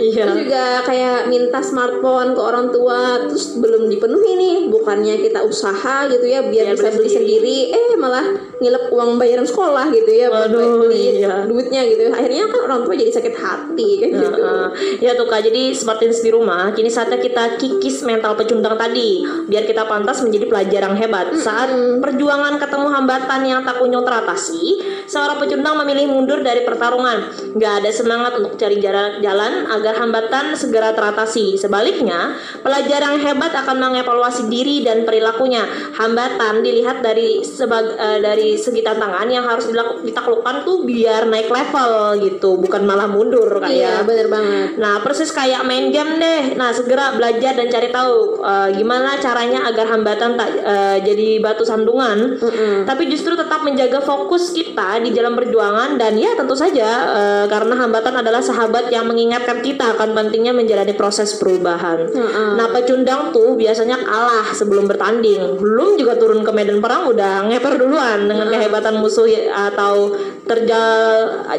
Iya. 0.00 0.24
terus 0.26 0.46
juga 0.46 0.64
kayak 0.82 1.28
minta 1.28 1.60
smartphone 1.60 2.32
ke 2.32 2.40
orang 2.40 2.72
tua 2.72 3.28
terus 3.28 3.60
belum 3.60 3.86
dipenuhi 3.92 4.32
nih 4.34 4.56
bukannya 4.72 5.20
kita 5.20 5.44
usaha 5.44 6.08
gitu 6.08 6.24
ya 6.24 6.40
biar 6.46 6.72
Biar 6.72 6.76
bisa 6.76 6.88
beli 6.94 7.10
beli 7.10 7.10
sendiri 7.10 7.58
eh 7.74 7.90
malah 7.98 8.26
ngilep 8.60 8.84
uang 8.92 9.10
bayaran 9.16 9.46
sekolah 9.48 9.90
gitu 9.90 10.10
ya 10.12 10.26
buat 10.30 10.52
Waduh, 10.52 10.86
beli 10.86 11.20
iya. 11.20 11.42
duitnya 11.48 11.82
gitu. 11.88 12.12
Akhirnya 12.12 12.46
kan 12.48 12.60
orang 12.70 12.80
tua 12.86 12.94
jadi 12.94 13.12
sakit 13.12 13.34
hati 13.34 13.88
kayak 14.00 14.12
gitu. 14.14 14.40
Heeh. 14.40 14.66
ya 15.00 15.12
tuh 15.16 15.26
kak, 15.26 15.42
jadi 15.44 15.72
Smartins 15.74 16.20
di 16.20 16.30
rumah, 16.30 16.70
kini 16.76 16.92
saatnya 16.92 17.18
kita 17.18 17.56
kikis 17.58 18.04
mental 18.06 18.36
pecundang 18.36 18.76
tadi, 18.76 19.24
biar 19.46 19.64
kita 19.64 19.86
pantas 19.86 20.24
menjadi 20.24 20.46
pelajar 20.50 20.80
yang 20.90 20.96
hebat. 20.96 21.32
Saat 21.36 21.72
perjuangan 22.00 22.58
ketemu 22.58 22.86
hambatan 22.90 23.40
yang 23.46 23.60
tak 23.62 23.78
kunjung 23.78 24.02
teratasi, 24.02 24.82
seorang 25.06 25.38
pecundang 25.38 25.78
memilih 25.84 26.10
mundur 26.10 26.40
dari 26.42 26.66
pertarungan. 26.66 27.30
Gak 27.56 27.84
ada 27.84 27.90
semangat 27.92 28.32
untuk 28.40 28.56
cari 28.58 28.82
jalan, 28.82 29.22
jalan 29.22 29.68
agar 29.70 29.94
hambatan 30.00 30.56
segera 30.56 30.96
teratasi. 30.96 31.54
Sebaliknya, 31.60 32.34
pelajar 32.64 33.04
yang 33.04 33.18
hebat 33.20 33.52
akan 33.54 33.76
mengevaluasi 33.78 34.48
diri 34.48 34.82
dan 34.82 35.04
perilakunya. 35.04 35.62
Hambatan 35.94 36.64
dilihat 36.64 37.04
dari 37.04 37.44
sebag, 37.44 37.94
eh, 37.94 38.18
dari 38.24 38.56
segi 38.56 38.80
tantangan 38.80 39.28
yang 39.28 39.44
harus 39.44 39.70
ditaklukkan 40.02 40.64
tuh 40.64 40.82
biar 40.88 41.28
naik 41.28 41.52
level 41.52 42.18
gitu, 42.24 42.56
bukan 42.56 42.82
malah 42.88 43.06
mundur 43.06 43.60
kayak. 43.60 43.76
iya 43.76 43.94
bener 44.02 44.26
banget 44.32 44.80
Nah, 44.80 45.04
persis 45.04 45.28
kayak 45.30 45.62
main 45.68 45.92
game 45.92 46.16
deh. 46.16 46.56
Nah, 46.56 46.72
segera 46.72 47.12
belajar 47.12 47.52
dan 47.52 47.68
cari 47.68 47.92
tahu 47.92 48.40
eh, 48.40 48.68
gimana 48.80 49.19
caranya 49.20 49.68
agar 49.68 49.86
hambatan 49.86 50.34
tak 50.34 50.48
eh, 50.56 50.98
jadi 51.04 51.38
batu 51.38 51.62
sandungan. 51.62 52.40
Tapi 52.82 53.02
justru 53.06 53.36
tetap 53.36 53.60
menjaga 53.60 54.00
fokus 54.00 54.50
kita 54.50 54.98
di 54.98 55.12
jalan 55.12 55.36
perjuangan 55.36 55.94
dan 55.94 56.16
ya 56.16 56.32
tentu 56.34 56.56
saja 56.56 56.88
eh, 57.12 57.44
karena 57.46 57.76
hambatan 57.78 58.16
adalah 58.16 58.40
sahabat 58.40 58.88
yang 58.88 59.04
mengingatkan 59.04 59.60
kita 59.60 59.94
akan 59.94 60.10
pentingnya 60.10 60.50
menjalani 60.50 60.92
proses 60.92 61.36
perubahan. 61.36 62.08
Nah, 62.56 62.66
pecundang 62.70 63.30
tuh 63.30 63.54
biasanya 63.54 64.00
kalah 64.00 64.50
sebelum 64.50 64.88
bertanding. 64.88 65.60
Belum 65.60 65.94
juga 65.94 66.16
turun 66.16 66.40
ke 66.40 66.50
medan 66.50 66.80
perang 66.80 67.06
udah 67.06 67.44
ngeper 67.46 67.76
duluan 67.76 68.24
dengan 68.24 68.48
kehebatan 68.48 68.96
musuh 68.98 69.28
ya- 69.28 69.68
atau 69.68 70.16
terjal 70.44 70.88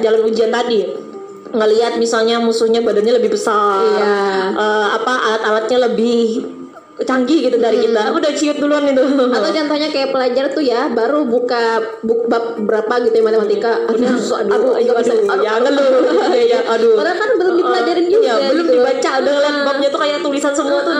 jalan 0.02 0.22
ujian 0.26 0.50
tadi 0.50 0.82
ngelihat 1.52 2.00
misalnya 2.00 2.40
musuhnya 2.40 2.80
badannya 2.80 3.20
lebih 3.20 3.36
besar, 3.36 3.84
Iya. 3.84 4.16
eh, 4.56 4.88
apa 4.96 5.14
alat-alatnya 5.20 5.78
lebih 5.86 6.48
canggih 7.04 7.50
gitu 7.50 7.58
dari 7.58 7.82
kita, 7.82 8.14
udah 8.14 8.32
ciut 8.34 8.58
duluan 8.58 8.86
itu. 8.86 9.04
atau 9.32 9.50
contohnya 9.52 9.90
kayak 9.90 10.10
pelajar 10.12 10.46
tuh 10.52 10.64
ya 10.64 10.88
baru 10.88 11.26
buka 11.26 11.64
buk 12.02 12.28
bab 12.28 12.62
berapa 12.62 12.94
gitu 13.10 13.16
ya 13.18 13.24
matematika 13.26 13.72
aduh 13.86 14.08
susah 14.18 14.46
aduh 14.46 14.54
aduh, 14.54 14.72
nggak 14.78 14.98
bisa. 15.02 15.14
aduh, 15.18 15.42
jangan 15.42 15.72
lu, 15.72 15.84
ya, 16.32 16.44
ya, 16.46 16.60
aduh. 16.68 16.94
padahal 16.96 17.18
kan 17.18 17.30
belum 17.38 17.54
dipelajarin 17.58 18.06
juga 18.08 18.20
Iya, 18.32 18.36
belum 18.54 18.66
gitu. 18.66 18.76
dibaca, 18.78 19.12
udah 19.22 19.34
Ah. 19.42 19.64
babnya 19.66 19.90
tuh 19.90 20.00
kayak 20.00 20.18
tulisan 20.22 20.54
semua 20.54 20.80
tuh 20.86 20.96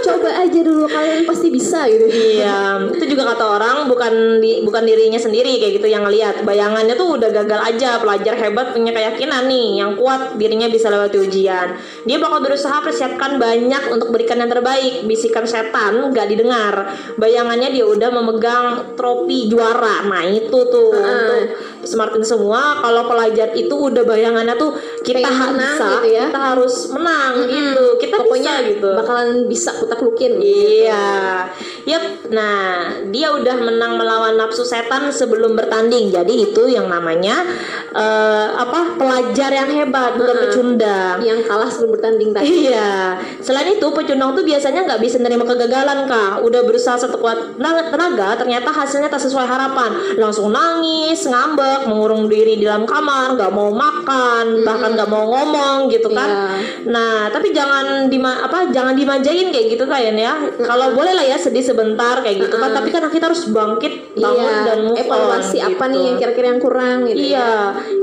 coba 0.00 0.28
aja 0.32 0.60
dulu 0.60 0.84
kalian 0.86 1.22
pasti 1.24 1.48
bisa 1.48 1.80
gitu 1.86 2.06
Iya, 2.10 2.88
itu 2.90 3.04
juga 3.06 3.34
kata 3.34 3.44
orang 3.46 3.76
bukan 3.86 4.40
di, 4.40 4.60
bukan 4.62 4.82
dirinya 4.84 5.16
sendiri 5.16 5.60
kayak 5.60 5.80
gitu 5.80 5.88
yang 5.88 6.02
ngelihat. 6.04 6.42
Bayangannya 6.42 6.94
tuh 6.94 7.16
udah 7.16 7.30
gagal 7.30 7.60
aja. 7.62 8.00
Pelajar 8.00 8.34
hebat 8.36 8.72
punya 8.72 8.90
keyakinan 8.90 9.46
nih, 9.46 9.80
yang 9.80 9.90
kuat 9.96 10.36
dirinya 10.36 10.66
bisa 10.68 10.88
lewati 10.88 11.20
ujian. 11.20 11.76
Dia 12.04 12.16
bakal 12.18 12.40
berusaha 12.40 12.80
persiapkan 12.80 13.36
banyak 13.36 13.92
untuk 13.92 14.10
berikan 14.10 14.40
yang 14.40 14.50
terbaik. 14.50 15.04
Bisikan 15.30 15.46
setan 15.46 16.10
gak 16.10 16.26
didengar. 16.26 16.74
Bayangannya 17.14 17.70
dia 17.70 17.86
udah 17.86 18.10
memegang 18.10 18.66
trofi 18.98 19.46
juara. 19.46 20.02
Nah 20.02 20.26
itu 20.26 20.50
tuh 20.66 20.90
untuk 20.90 21.54
smartin 21.86 22.26
semua. 22.26 22.82
Kalau 22.82 23.06
pelajar 23.06 23.54
itu 23.54 23.70
udah 23.70 24.02
bayangannya 24.02 24.58
tuh 24.58 24.74
kita 25.06 25.22
Pengen 25.22 25.38
ha- 25.38 25.48
menang 25.54 25.76
bisa, 25.78 25.86
gitu 25.94 26.08
ya. 26.10 26.24
kita 26.26 26.40
harus 26.50 26.74
menang 26.90 27.32
gitu. 27.46 27.84
Kita 28.02 28.16
pokoknya 28.18 28.52
bisa 28.58 28.70
gitu. 28.74 28.90
bakalan 28.98 29.28
bisa 29.46 29.70
kutak-lukin 29.78 30.32
Iya, 30.40 31.46
yep. 31.86 32.02
Nah, 32.34 32.90
dia 33.14 33.30
udah 33.30 33.54
menang 33.54 33.94
melawan 33.94 34.34
nafsu 34.34 34.66
setan 34.66 35.14
sebelum 35.14 35.54
bertanding. 35.54 36.10
Jadi 36.10 36.50
itu 36.50 36.66
yang 36.66 36.90
namanya 36.90 37.46
eh, 37.94 38.48
apa? 38.50 38.98
Pelajar 38.98 39.50
yang 39.54 39.70
hebat, 39.70 40.18
bukan 40.18 40.36
pecundang. 40.42 41.22
yang 41.22 41.38
kalah 41.46 41.70
sebelum 41.70 41.94
bertanding 41.94 42.34
tadi 42.34 42.66
Iya. 42.66 43.14
Selain 43.38 43.68
itu, 43.68 43.86
pecundang 43.92 44.32
tuh 44.32 44.42
biasanya 44.42 44.88
nggak 44.88 44.98
bisa 44.98 45.19
nerima 45.20 45.44
kegagalan, 45.44 46.08
kak. 46.08 46.42
Udah 46.42 46.60
berusaha 46.64 46.96
sekuat 46.96 47.60
tenaga, 47.60 48.36
ternyata 48.40 48.72
hasilnya 48.72 49.08
tak 49.12 49.22
sesuai 49.22 49.46
harapan. 49.46 50.16
Langsung 50.16 50.50
nangis, 50.50 51.24
ngambek, 51.28 51.86
mengurung 51.86 52.26
diri 52.26 52.56
di 52.56 52.64
dalam 52.64 52.88
kamar, 52.88 53.36
nggak 53.36 53.52
mau 53.52 53.70
makan, 53.70 54.64
bahkan 54.64 54.96
nggak 54.96 55.10
mau 55.10 55.24
ngomong 55.28 55.92
gitu 55.92 56.08
kan. 56.12 56.28
Iya. 56.28 56.46
Nah, 56.90 57.16
tapi 57.28 57.52
jangan 57.52 58.08
dima 58.08 58.42
apa 58.44 58.72
jangan 58.72 58.96
dimanjain 58.96 59.52
kayak 59.52 59.76
gitu 59.76 59.84
kalian 59.84 60.16
ya. 60.16 60.34
Kalau 60.64 60.96
boleh 60.96 61.12
lah 61.12 61.26
ya 61.26 61.36
sedih 61.36 61.62
sebentar 61.62 62.20
kayak 62.24 62.48
gitu 62.48 62.56
kan, 62.56 62.72
tapi 62.72 62.88
kan 62.88 63.06
kita 63.10 63.30
harus 63.30 63.48
bangkit, 63.50 64.16
bangun 64.16 64.52
iya 64.52 64.66
dan 64.66 64.78
move 64.86 64.96
on. 64.96 65.02
evaluasi 65.04 65.58
apa 65.60 65.84
gitu. 65.86 65.92
nih 65.92 66.02
yang 66.02 66.16
kira-kira 66.16 66.46
yang 66.50 66.60
kurang 66.62 66.98
gitu 67.08 67.22
ya. 67.22 67.28
Iya, 67.30 67.50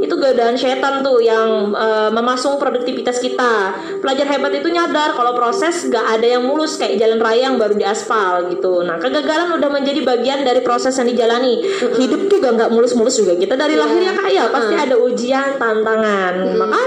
itu 0.03 0.13
godaan 0.17 0.55
setan 0.55 1.01
tuh 1.01 1.19
yang 1.23 1.73
eh, 1.73 2.09
memasung 2.11 2.59
produktivitas 2.61 3.17
kita. 3.23 3.75
Pelajar 4.03 4.27
hebat 4.29 4.53
itu 4.53 4.67
nyadar 4.69 5.15
kalau 5.15 5.33
proses 5.33 5.87
gak 5.87 6.19
ada 6.19 6.27
yang 6.27 6.43
mulus 6.43 6.75
kayak 6.75 6.96
jalan 6.97 7.21
raya 7.21 7.53
yang 7.53 7.61
baru 7.61 7.77
diaspal 7.77 8.49
gitu. 8.51 8.83
Nah, 8.83 8.97
kegagalan 8.97 9.55
udah 9.55 9.69
menjadi 9.69 10.01
bagian 10.03 10.41
dari 10.43 10.65
proses 10.65 10.97
yang 10.97 11.07
dijalani. 11.07 11.61
Hidup 11.95 12.27
juga 12.27 12.53
nggak 12.57 12.69
mulus-mulus 12.73 13.21
juga. 13.21 13.37
Kita 13.37 13.55
dari 13.55 13.77
lahir 13.77 14.01
ya 14.01 14.13
kak 14.17 14.29
ya 14.33 14.45
pasti 14.49 14.75
ada 14.75 14.95
ujian, 14.97 15.61
tantangan. 15.61 16.33
Maka 16.57 16.81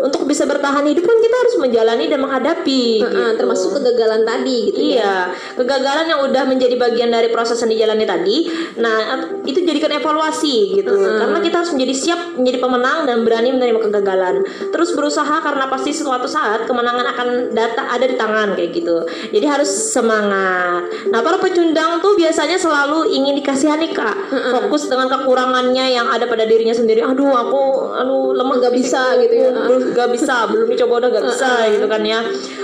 untuk 0.00 0.24
bisa 0.24 0.48
bertahan 0.48 0.88
hidup 0.88 1.04
kan 1.04 1.18
kita 1.20 1.36
harus 1.36 1.54
menjalani 1.60 2.04
dan 2.08 2.20
menghadapi. 2.24 3.04
Heeh, 3.04 3.12
gitu. 3.12 3.38
termasuk 3.38 3.76
kegagalan 3.76 4.24
tadi 4.24 4.56
gitu 4.72 4.80
ya. 4.80 4.88
Iya, 4.96 5.14
kegagalan 5.60 6.06
yang 6.08 6.20
udah 6.24 6.42
menjadi 6.48 6.74
bagian 6.80 7.12
dari 7.12 7.28
proses 7.28 7.60
yang 7.60 7.70
dijalani 7.70 8.04
tadi. 8.08 8.48
Nah, 8.80 8.96
itu 9.44 9.60
jadikan 9.60 9.92
evaluasi 9.92 10.80
gitu. 10.80 10.92
Karena 10.96 11.38
kita 11.44 11.56
harus 11.60 11.72
menjadi 11.76 11.94
siap 11.94 12.20
menjadi 12.40 12.58
pemenang 12.64 12.98
dan 13.04 13.16
berani 13.26 13.48
menerima 13.52 13.80
kegagalan. 13.90 14.34
Terus 14.72 14.96
berusaha 14.96 15.44
karena 15.44 15.68
pasti 15.68 15.92
suatu 15.92 16.24
saat 16.24 16.64
kemenangan 16.64 17.06
akan 17.12 17.28
data 17.52 17.92
ada 17.92 18.04
di 18.08 18.16
tangan 18.16 18.56
kayak 18.56 18.70
gitu. 18.72 19.04
Jadi 19.36 19.46
harus 19.46 19.68
semangat. 19.68 20.88
Nah, 21.12 21.20
para 21.20 21.36
pecundang 21.36 22.00
tuh 22.00 22.16
biasanya 22.16 22.56
selalu 22.56 23.12
ingin 23.12 23.36
dikasihani 23.36 23.92
kak. 23.92 24.16
Fokus 24.32 24.88
dengan 24.88 25.12
kekurangannya 25.12 25.92
yang 25.92 26.08
ada 26.08 26.24
pada 26.24 26.48
dirinya 26.48 26.72
sendiri. 26.72 27.04
Aduh, 27.04 27.32
aku, 27.32 27.92
aduh 27.92 28.32
lemah 28.32 28.62
Nggak 28.62 28.78
bisa 28.78 29.02
gitu 29.18 29.34
ya. 29.34 29.50
Belum 29.82 29.98
gak 29.98 30.10
bisa 30.14 30.46
belum 30.46 30.68
dicoba 30.70 30.94
udah 31.02 31.10
gak 31.10 31.24
bisa 31.34 31.50
gitu 31.74 31.86
kan 31.90 32.02
ya 32.06 32.20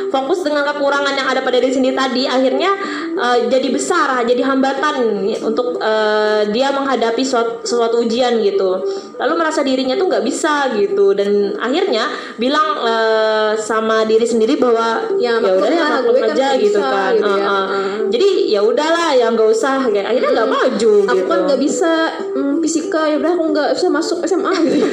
fokus 0.08 0.40
dengan 0.40 0.62
kekurangan 0.64 1.12
yang 1.18 1.28
ada 1.28 1.42
pada 1.42 1.58
diri 1.58 1.74
sendiri 1.74 1.98
tadi 1.98 2.24
akhirnya 2.24 2.70
eh, 3.18 3.38
jadi 3.50 3.68
besar 3.68 4.22
jadi 4.22 4.42
hambatan 4.46 5.26
untuk 5.42 5.76
eh, 5.82 6.48
dia 6.54 6.70
menghadapi 6.70 7.20
suatu, 7.26 7.66
suatu 7.66 8.06
ujian 8.06 8.38
gitu 8.40 8.78
lalu 9.18 9.32
merasa 9.34 9.66
dirinya 9.66 9.98
tuh 9.98 10.06
nggak 10.06 10.24
bisa 10.24 10.70
gitu 10.78 11.12
dan 11.12 11.58
akhirnya 11.58 12.06
bilang 12.38 12.78
eh, 12.86 13.52
sama 13.58 14.06
diri 14.06 14.24
sendiri 14.24 14.56
bahwa 14.56 15.10
Ya, 15.18 15.40
ya 15.42 15.50
udah 15.56 15.68
ya 15.72 15.86
maklum 15.98 16.14
kan 16.20 16.30
aja 16.30 16.44
nggak 16.54 16.62
gitu 16.62 16.78
bisa," 16.78 16.92
kan 16.94 17.12
gitu 17.16 17.32
ya. 17.32 17.42
Eh. 17.42 17.48
Heeh. 17.48 17.86
jadi 18.12 18.28
ya 18.54 18.60
udahlah 18.62 19.08
yang 19.18 19.32
nggak 19.34 19.50
usah 19.50 19.76
kayak 19.90 20.06
akhirnya 20.06 20.30
nggak 20.36 20.50
maju 20.50 20.92
Aku 21.02 21.16
gitu 21.16 21.24
kan 21.26 21.38
nggak 21.48 21.60
bisa 21.60 21.92
mm, 22.36 22.54
fisika 22.62 23.00
ya 23.08 23.16
udah 23.18 23.32
aku 23.34 23.44
nggak 23.50 23.68
bisa 23.74 23.88
masuk 23.90 24.18
SMA 24.24 24.52
gitu. 24.68 24.86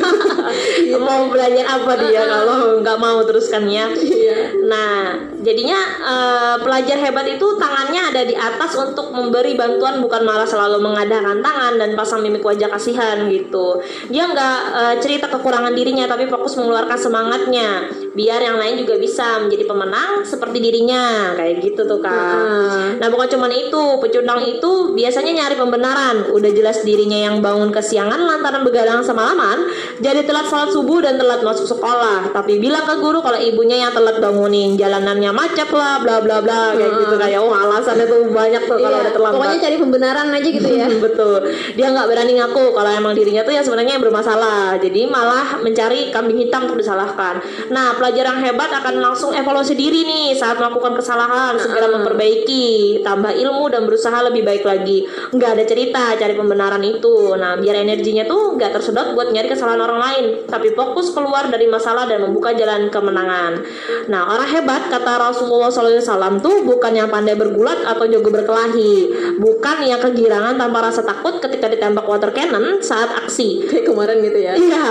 mau 1.06 1.30
belajar 1.30 1.66
apa 1.68 1.92
dia 2.08 2.15
kalau 2.24 2.80
nggak 2.80 2.98
mau 3.02 3.20
teruskannya 3.28 3.86
Iya. 3.96 4.38
nah 4.66 5.18
jadinya 5.44 5.80
eh, 6.02 6.56
pelajar 6.64 6.98
hebat 7.02 7.28
itu 7.28 7.48
tangannya 7.60 8.02
ada 8.14 8.22
di 8.24 8.36
atas 8.38 8.74
untuk 8.80 9.12
memberi 9.12 9.54
bantuan 9.60 10.00
bukan 10.00 10.24
malah 10.24 10.48
selalu 10.48 10.80
mengadakan 10.80 11.44
tangan 11.44 11.76
dan 11.76 11.94
pasang 11.94 12.24
mimik 12.24 12.42
wajah 12.42 12.72
kasihan 12.72 13.28
gitu. 13.28 13.82
Dia 14.10 14.30
nggak 14.30 14.60
eh, 14.74 14.96
cerita 15.04 15.28
kekurangan 15.28 15.74
dirinya 15.76 16.06
tapi 16.08 16.30
fokus 16.32 16.56
mengeluarkan 16.56 16.98
semangatnya 16.98 17.70
biar 18.16 18.40
yang 18.40 18.56
lain 18.56 18.80
juga 18.80 18.96
bisa 18.96 19.44
menjadi 19.44 19.68
pemenang 19.68 20.24
seperti 20.24 20.58
dirinya 20.58 21.36
kayak 21.36 21.60
gitu 21.60 21.84
tuh 21.84 22.00
kak 22.00 22.12
Heeh. 22.16 22.86
Nah 22.96 23.08
bukan 23.12 23.28
cuman 23.28 23.52
itu, 23.52 23.82
pecundang 24.00 24.40
itu 24.42 24.96
biasanya 24.96 25.32
nyari 25.36 25.56
pembenaran. 25.56 26.32
Udah 26.32 26.48
jelas 26.50 26.80
dirinya 26.82 27.20
yang 27.20 27.44
bangun 27.44 27.70
kesiangan 27.70 28.18
lantaran 28.18 28.64
begadang 28.64 29.04
semalaman, 29.04 29.68
jadi 30.00 30.24
telat 30.24 30.48
sholat 30.48 30.72
subuh 30.72 31.04
dan 31.04 31.20
telat 31.20 31.44
masuk 31.44 31.68
sekolah. 31.68 32.32
Tapi 32.32 32.58
bilang 32.58 32.88
ke 32.88 32.96
guru 32.98 33.20
kalau 33.20 33.36
ibunya 33.36 33.84
yang 33.84 33.92
telat 33.92 34.24
bangunin, 34.24 34.80
jalanannya 34.80 35.32
macet 35.32 35.68
lah, 35.70 36.00
bla 36.00 36.24
bla 36.24 36.40
bla 36.40 36.72
kayak 36.74 36.92
gitu 37.04 37.16
kayak 37.16 37.40
oh 37.44 37.52
alasannya 37.52 38.06
tuh 38.06 38.32
banyak 38.32 38.64
tuh 38.64 38.78
kalau 38.78 38.96
Iya, 38.96 39.04
udah 39.04 39.14
terlambat. 39.14 39.36
pokoknya 39.36 39.58
cari 39.60 39.76
pembenaran 39.76 40.28
aja 40.32 40.50
gitu 40.50 40.70
ya. 40.72 40.88
Betul. 41.06 41.40
Dia 41.76 41.88
nggak 41.92 42.08
berani 42.08 42.34
ngaku 42.40 42.64
kalau 42.72 42.92
emang 42.92 43.14
dirinya 43.14 43.44
tuh 43.44 43.52
ya 43.52 43.62
sebenarnya 43.62 44.00
yang 44.00 44.04
bermasalah. 44.04 44.80
Jadi 44.80 45.02
malah 45.06 45.60
mencari 45.60 46.14
kambing 46.16 46.40
hitam 46.40 46.72
untuk 46.72 46.80
disalahkan. 46.80 47.44
Nah, 47.70 47.98
pelajar 48.06 48.38
yang 48.38 48.42
hebat 48.46 48.70
akan 48.70 49.02
langsung 49.02 49.34
evaluasi 49.34 49.74
diri 49.74 50.06
nih 50.06 50.38
saat 50.38 50.62
melakukan 50.62 50.94
kesalahan, 50.94 51.58
segera 51.58 51.90
memperbaiki, 51.90 53.02
tambah 53.02 53.34
ilmu 53.34 53.66
dan 53.74 53.90
berusaha 53.90 54.14
lebih 54.30 54.46
baik 54.46 54.62
lagi. 54.62 55.10
Nggak 55.34 55.50
ada 55.58 55.64
cerita 55.66 56.14
cari 56.14 56.38
pembenaran 56.38 56.86
itu. 56.86 57.34
Nah, 57.34 57.58
biar 57.58 57.82
energinya 57.82 58.30
tuh 58.30 58.62
nggak 58.62 58.78
tersedot 58.78 59.18
buat 59.18 59.34
nyari 59.34 59.50
kesalahan 59.50 59.82
orang 59.82 59.98
lain, 59.98 60.26
tapi 60.46 60.78
fokus 60.78 61.18
keluar 61.18 61.50
dari 61.50 61.66
masalah 61.66 62.06
dan 62.06 62.22
membuka 62.22 62.54
jalan 62.54 62.94
kemenangan. 62.94 63.66
Nah, 64.06 64.22
orang 64.30 64.54
hebat 64.54 64.86
kata 64.94 65.18
Rasulullah 65.18 65.74
SAW 65.74 66.38
tuh 66.46 66.62
bukan 66.62 66.94
yang 66.94 67.10
pandai 67.10 67.34
bergulat 67.34 67.90
atau 67.90 68.06
jago 68.06 68.30
berkelahi, 68.30 69.10
bukan 69.42 69.82
yang 69.82 69.98
kegirangan 69.98 70.62
tanpa 70.62 70.94
rasa 70.94 71.02
takut 71.02 71.42
ketika 71.42 71.74
ditembak 71.74 72.06
water 72.06 72.30
cannon 72.30 72.78
saat 72.86 73.10
aksi. 73.26 73.66
Kayak 73.66 73.90
kemarin 73.90 74.22
gitu 74.22 74.38
ya. 74.38 74.54
Iya. 74.54 74.86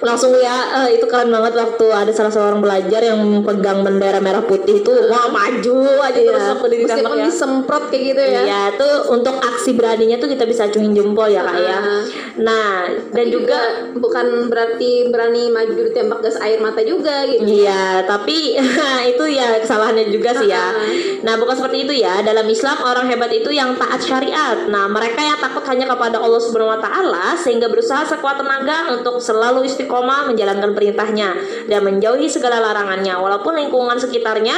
Langsung 0.00 0.32
ya 0.36 0.84
eh, 0.84 0.98
itu 0.98 1.04
keren 1.06 1.28
banget 1.28 1.54
waktu 1.56 1.86
ada 1.92 2.12
salah 2.12 2.32
seorang 2.32 2.60
belajar 2.64 3.00
yang 3.04 3.20
pegang 3.44 3.84
bendera 3.84 4.18
merah 4.20 4.44
putih 4.44 4.80
itu 4.80 4.92
wah 5.08 5.28
maju 5.28 5.76
aja 6.00 6.20
terus 6.20 6.44
waktu 6.56 6.66
di 6.72 6.76
ditembak 6.84 6.96
Meskipun 6.96 7.18
ya. 7.18 7.26
disemprot 7.28 7.84
kayak 7.92 8.02
gitu 8.12 8.22
ya. 8.22 8.40
Iya, 8.44 8.62
tuh 8.80 8.94
untuk 9.12 9.36
aksi 9.36 9.70
beraninya 9.76 10.16
tuh 10.16 10.28
kita 10.32 10.44
bisa 10.48 10.68
acungin 10.68 10.92
jempol 10.96 11.28
ya 11.28 11.44
kak 11.44 11.56
ya. 11.60 11.78
Ah. 11.78 12.02
Nah 12.40 12.68
dan 13.12 13.26
juga 13.28 13.58
bukan 13.92 14.48
berarti 14.48 15.10
berani 15.12 15.52
maju 15.52 15.72
ditembak 15.90 16.20
gas 16.24 16.40
air 16.40 16.58
mata 16.62 16.80
juga 16.80 17.28
gitu. 17.28 17.44
Iya, 17.44 18.04
tapi 18.08 18.56
itu 19.12 19.24
ya 19.28 19.60
kesalahannya 19.60 20.08
juga 20.08 20.30
sih 20.36 20.48
ya. 20.48 20.72
Ah. 20.72 21.10
Nah, 21.20 21.34
bukan 21.36 21.54
seperti 21.56 21.84
itu 21.84 21.94
ya. 22.00 22.24
Dalam 22.24 22.46
Islam 22.48 22.80
orang 22.80 23.06
hebat 23.10 23.28
itu 23.34 23.50
yang 23.52 23.76
taat 23.76 24.00
syariat. 24.00 24.66
Nah, 24.70 24.88
mereka 24.88 25.20
yang 25.20 25.36
takut 25.36 25.64
hanya 25.68 25.84
kepada 25.90 26.16
Allah 26.16 26.40
Subhanahu 26.40 26.72
wa 26.78 26.80
taala 26.80 27.26
sehingga 27.36 27.68
berusaha 27.68 28.06
sekuat 28.08 28.40
tenaga 28.40 28.96
untuk 28.96 29.20
selalu 29.20 29.68
istiqomah 29.68 29.89
menjalankan 29.98 30.70
perintahnya 30.70 31.34
dan 31.66 31.80
menjauhi 31.82 32.30
segala 32.30 32.62
larangannya 32.62 33.18
walaupun 33.18 33.58
lingkungan 33.58 33.98
sekitarnya 33.98 34.56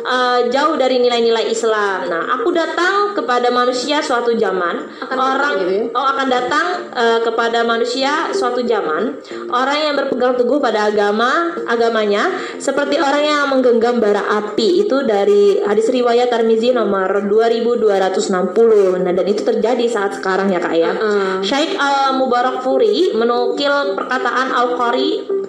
eh, 0.00 0.40
jauh 0.48 0.80
dari 0.80 0.96
nilai-nilai 1.04 1.52
Islam. 1.52 2.08
Nah, 2.08 2.40
aku 2.40 2.48
datang 2.56 3.12
kepada 3.12 3.52
manusia 3.52 4.00
suatu 4.00 4.32
zaman 4.32 4.88
Akan 5.04 5.16
orang 5.18 5.52
gitu 5.60 5.72
ya? 5.72 5.84
Oh 5.92 6.06
akan 6.06 6.26
datang 6.30 6.66
eh, 6.94 7.20
kepada 7.20 7.60
manusia 7.66 8.32
suatu 8.32 8.64
zaman 8.64 9.20
orang 9.50 9.76
yang 9.76 9.94
berpegang 9.98 10.34
teguh 10.38 10.58
pada 10.62 10.88
agama 10.88 11.54
agamanya 11.66 12.30
seperti 12.56 12.96
orang 13.02 13.24
yang 13.24 13.42
menggenggam 13.50 13.98
bara 13.98 14.22
api 14.38 14.86
itu 14.86 15.02
dari 15.04 15.60
hadis 15.64 15.90
riwayat 15.90 16.30
Tirmizi 16.30 16.70
nomor 16.70 17.26
2260 17.26 19.02
nah 19.02 19.12
dan 19.12 19.26
itu 19.26 19.42
terjadi 19.42 19.84
saat 19.90 20.18
sekarang 20.18 20.52
ya 20.52 20.60
kak 20.62 20.74
ya 20.78 20.92
Heeh. 20.94 21.32
Syekh 21.42 21.74
Al 21.76 22.16
Mubarak 22.16 22.62
Furi 22.62 23.10
menukil 23.16 23.98
perkataan 23.98 24.54
Al 24.54 24.69
Qari 24.78 25.40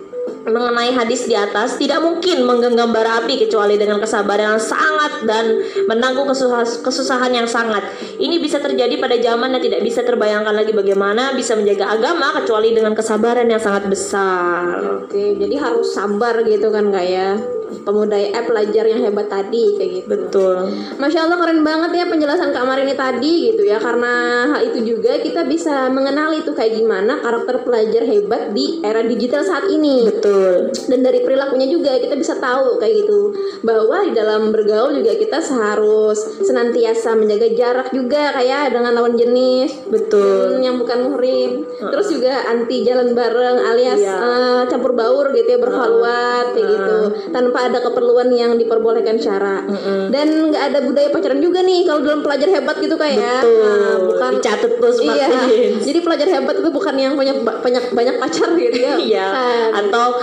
mengenai 0.42 0.90
hadis 0.98 1.30
di 1.30 1.38
atas 1.38 1.78
tidak 1.78 2.02
mungkin 2.02 2.42
menggenggam 2.50 2.90
bara 2.90 3.22
api 3.22 3.46
kecuali 3.46 3.78
dengan 3.78 4.02
kesabaran 4.02 4.58
yang 4.58 4.62
sangat 4.62 5.22
dan 5.30 5.62
menanggung 5.86 6.26
kesusah- 6.26 6.82
kesusahan 6.82 7.30
yang 7.30 7.46
sangat. 7.46 7.86
Ini 8.18 8.42
bisa 8.42 8.58
terjadi 8.58 8.98
pada 8.98 9.22
zaman 9.22 9.54
yang 9.54 9.62
tidak 9.62 9.86
bisa 9.86 10.02
terbayangkan 10.02 10.54
lagi 10.54 10.74
bagaimana 10.74 11.38
bisa 11.38 11.54
menjaga 11.54 11.94
agama 11.94 12.34
kecuali 12.42 12.74
dengan 12.74 12.98
kesabaran 12.98 13.46
yang 13.46 13.62
sangat 13.62 13.86
besar. 13.86 15.06
Oke, 15.06 15.38
jadi 15.38 15.56
harus 15.62 15.94
sabar 15.94 16.42
gitu 16.42 16.74
kan 16.74 16.90
kak 16.90 17.06
ya. 17.06 17.38
Pemuda 17.82 18.16
eh 18.16 18.44
pelajar 18.44 18.86
yang 18.86 19.02
hebat 19.02 19.28
tadi 19.28 19.76
kayak 19.76 19.92
gitu. 19.98 20.08
Betul. 20.08 20.56
Masya 20.98 21.26
Allah 21.26 21.38
keren 21.38 21.62
banget 21.62 21.92
ya 21.94 22.06
penjelasan 22.06 22.52
Kak 22.52 22.64
Marini 22.64 22.94
tadi 22.94 23.52
gitu 23.52 23.64
ya 23.64 23.78
karena 23.78 24.14
hal 24.52 24.62
itu 24.68 24.80
juga 24.86 25.18
kita 25.18 25.44
bisa 25.44 25.88
mengenali 25.88 26.42
tuh 26.42 26.52
kayak 26.52 26.76
gimana 26.76 27.20
karakter 27.20 27.64
pelajar 27.64 28.04
hebat 28.04 28.52
di 28.52 28.82
era 28.82 29.02
digital 29.02 29.42
saat 29.42 29.66
ini 29.68 30.06
Betul. 30.06 30.70
dan 30.88 31.00
dari 31.02 31.22
perilakunya 31.22 31.68
juga 31.68 31.96
kita 31.96 32.16
bisa 32.16 32.38
tahu 32.38 32.78
kayak 32.78 33.06
gitu 33.06 33.20
bahwa 33.62 34.04
di 34.04 34.12
dalam 34.12 34.50
bergaul 34.50 34.94
juga 34.94 35.14
kita 35.16 35.40
seharus 35.40 36.42
senantiasa 36.42 37.14
menjaga 37.14 37.48
jarak 37.54 37.88
juga 37.92 38.34
kayak 38.34 38.74
dengan 38.74 38.92
lawan 38.94 39.16
jenis 39.16 39.88
Betul. 39.88 40.58
Hmm, 40.58 40.62
yang 40.62 40.76
bukan 40.78 41.00
muhrim 41.06 41.52
terus 41.80 42.08
juga 42.10 42.46
anti 42.48 42.84
jalan 42.84 43.14
bareng 43.14 43.58
alias 43.62 44.00
Iya. 44.02 44.16
eh, 44.18 44.62
campur 44.66 44.94
baur 44.94 45.30
gitu 45.32 45.46
ya 45.48 45.60
berhaluat 45.60 46.56
kayak 46.56 46.68
gitu 46.68 46.98
tanpa 47.30 47.61
ada 47.68 47.78
keperluan 47.84 48.30
yang 48.32 48.58
diperbolehkan 48.58 49.22
syara. 49.22 49.62
Dan 50.10 50.50
nggak 50.50 50.64
ada 50.72 50.80
budaya 50.82 51.10
pacaran 51.12 51.38
juga 51.38 51.62
nih 51.62 51.86
kalau 51.86 52.02
dalam 52.02 52.22
pelajar 52.24 52.50
hebat 52.50 52.78
gitu 52.80 52.96
kayak 52.96 53.42
Betul. 53.44 53.60
Nah, 53.62 53.98
bukan 54.02 54.32
Dicatat 54.40 54.72
tuh 54.80 54.92
Smart 54.94 55.18
iya. 55.18 55.28
Jadi 55.86 56.00
pelajar 56.02 56.28
hebat 56.30 56.56
itu 56.58 56.70
bukan 56.72 56.96
yang 56.96 57.14
punya 57.14 57.34
ba- 57.44 57.60
banyak 57.60 57.94
banyak 57.94 58.16
pacar 58.18 58.50
gitu 58.56 58.78
ya. 58.80 58.96
Iya. 58.98 59.28
Atau 59.76 60.18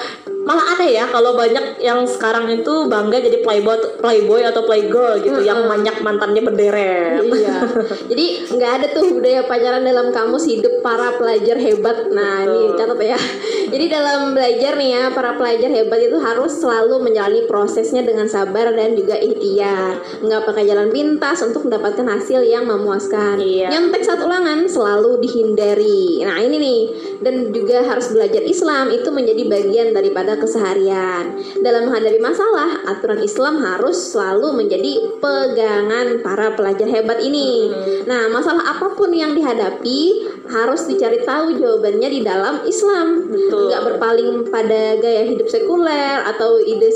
malah 0.49 0.65
aneh 0.73 0.97
ya 0.97 1.05
kalau 1.13 1.37
banyak 1.37 1.77
yang 1.77 2.09
sekarang 2.09 2.49
itu 2.49 2.89
bangga 2.89 3.21
jadi 3.21 3.45
playboy 3.45 3.77
playboy 4.01 4.41
atau 4.49 4.65
playgirl 4.65 5.21
gitu 5.21 5.45
yang 5.45 5.69
banyak 5.69 6.01
mantannya 6.01 6.41
berderet. 6.41 7.21
Iya. 7.21 7.57
Jadi 8.11 8.27
nggak 8.57 8.71
ada 8.81 8.87
tuh 8.97 9.13
budaya 9.13 9.45
pacaran 9.45 9.85
dalam 9.85 10.09
kamus 10.09 10.49
hidup 10.49 10.81
para 10.81 11.21
pelajar 11.21 11.61
hebat. 11.61 12.09
Nah 12.09 12.49
ini 12.49 12.73
catat 12.81 12.97
ya. 13.05 13.21
Jadi 13.77 13.85
dalam 13.93 14.33
belajar 14.33 14.73
nih 14.81 14.91
ya 14.97 15.03
para 15.13 15.37
pelajar 15.37 15.69
hebat 15.69 16.01
itu 16.01 16.17
harus 16.17 16.57
selalu 16.57 17.05
menjalani 17.05 17.45
prosesnya 17.45 18.01
dengan 18.01 18.25
sabar 18.25 18.73
dan 18.73 18.97
juga 18.97 19.21
ikhtiar. 19.21 20.25
Nggak 20.25 20.49
pakai 20.49 20.65
jalan 20.65 20.89
pintas 20.89 21.45
untuk 21.45 21.69
mendapatkan 21.69 22.09
hasil 22.09 22.41
yang 22.49 22.65
memuaskan. 22.65 23.37
Iya. 23.37 23.69
Nyontek 23.69 24.01
saat 24.01 24.25
ulangan 24.25 24.65
selalu 24.65 25.21
dihindari. 25.21 26.25
Nah 26.25 26.41
ini 26.41 26.57
nih 26.57 26.81
dan 27.21 27.53
juga 27.53 27.85
harus 27.85 28.09
belajar 28.09 28.41
Islam 28.41 28.89
itu 28.95 29.13
menjadi 29.13 29.43
bagian 29.45 29.89
daripada 29.93 30.38
keseharian. 30.41 31.39
Dalam 31.61 31.91
menghadapi 31.91 32.19
masalah, 32.23 32.87
aturan 32.87 33.21
Islam 33.21 33.61
harus 33.63 34.15
selalu 34.15 34.65
menjadi 34.65 35.19
pegangan 35.19 36.23
para 36.23 36.55
pelajar 36.55 36.89
hebat 36.89 37.19
ini. 37.21 37.71
Nah, 38.07 38.31
masalah 38.31 38.75
apa 38.79 38.95
pun 38.95 39.13
yang 39.13 39.35
dihadapi 39.37 40.29
harus 40.49 40.89
dicari 40.89 41.21
tahu 41.23 41.61
jawabannya 41.61 42.09
di 42.09 42.21
dalam 42.25 42.65
Islam. 42.65 43.29
Betul. 43.29 43.69
Nggak 43.69 43.83
berpaling 43.85 44.31
pada 44.49 44.97
gaya 44.97 45.23
hidup 45.29 45.47
sekuler 45.47 46.25
atau 46.25 46.57
ide 46.59 46.89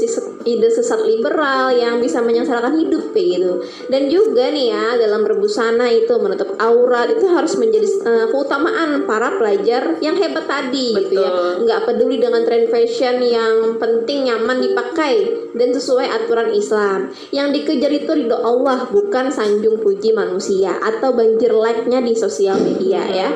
ide 0.42 0.68
sesat 0.72 1.04
liberal 1.04 1.70
yang 1.70 2.00
bisa 2.00 2.24
menyengsarakan 2.24 2.74
hidup 2.80 3.12
kayak 3.12 3.38
gitu. 3.38 3.52
Dan 3.92 4.08
juga 4.08 4.48
nih 4.48 4.72
ya 4.72 4.86
dalam 4.98 5.22
berbusana 5.22 5.86
itu 5.92 6.14
menutup 6.18 6.56
aurat 6.58 7.12
itu 7.12 7.28
harus 7.28 7.54
menjadi 7.60 7.88
eh, 8.08 8.26
keutamaan 8.32 9.04
para 9.04 9.36
pelajar 9.36 10.00
yang 10.00 10.16
hebat 10.16 10.48
tadi 10.48 10.96
gitu 10.96 11.14
ya. 11.20 11.28
Betul. 11.28 11.68
Nggak 11.68 11.80
peduli 11.86 12.16
dengan 12.18 12.42
tren 12.48 12.64
fashion 12.72 13.16
yang 13.32 13.80
penting 13.80 14.28
nyaman 14.28 14.60
dipakai 14.60 15.48
dan 15.56 15.72
sesuai 15.72 16.06
aturan 16.08 16.52
Islam. 16.52 17.08
Yang 17.32 17.48
dikejar 17.56 17.92
itu 17.92 18.10
ridho 18.12 18.36
Allah 18.44 18.84
bukan 18.92 19.32
sanjung 19.32 19.80
puji 19.80 20.12
manusia 20.12 20.76
atau 20.80 21.16
banjir 21.16 21.52
like-nya 21.52 22.04
di 22.04 22.12
sosial 22.12 22.60
media 22.60 23.00
ya. 23.08 23.28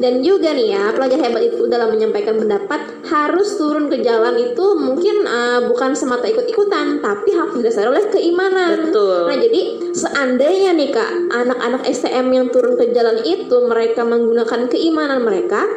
Dan 0.00 0.24
juga 0.24 0.56
nih 0.56 0.72
ya, 0.72 0.96
pelajar 0.96 1.20
hebat 1.20 1.44
itu 1.44 1.68
dalam 1.68 1.92
menyampaikan 1.92 2.40
pendapat 2.40 3.04
harus 3.04 3.60
turun 3.60 3.92
ke 3.92 4.00
jalan 4.00 4.32
itu 4.40 4.64
mungkin 4.80 5.28
eh, 5.28 5.60
bukan 5.68 5.92
semata 5.92 6.24
ikut-ikutan, 6.24 7.04
tapi 7.04 7.36
harus 7.36 7.52
didasari 7.60 7.92
oleh 7.92 8.08
keimanan. 8.08 8.88
Betul. 8.88 9.28
Nah, 9.28 9.36
jadi 9.36 9.60
seandainya 9.92 10.72
nih 10.72 10.88
Kak, 10.88 11.10
anak-anak 11.28 11.84
STM 11.84 12.32
yang 12.32 12.46
turun 12.48 12.80
ke 12.80 12.96
jalan 12.96 13.20
itu 13.28 13.56
mereka 13.68 14.00
menggunakan 14.08 14.72
keimanan 14.72 15.20
mereka 15.20 15.68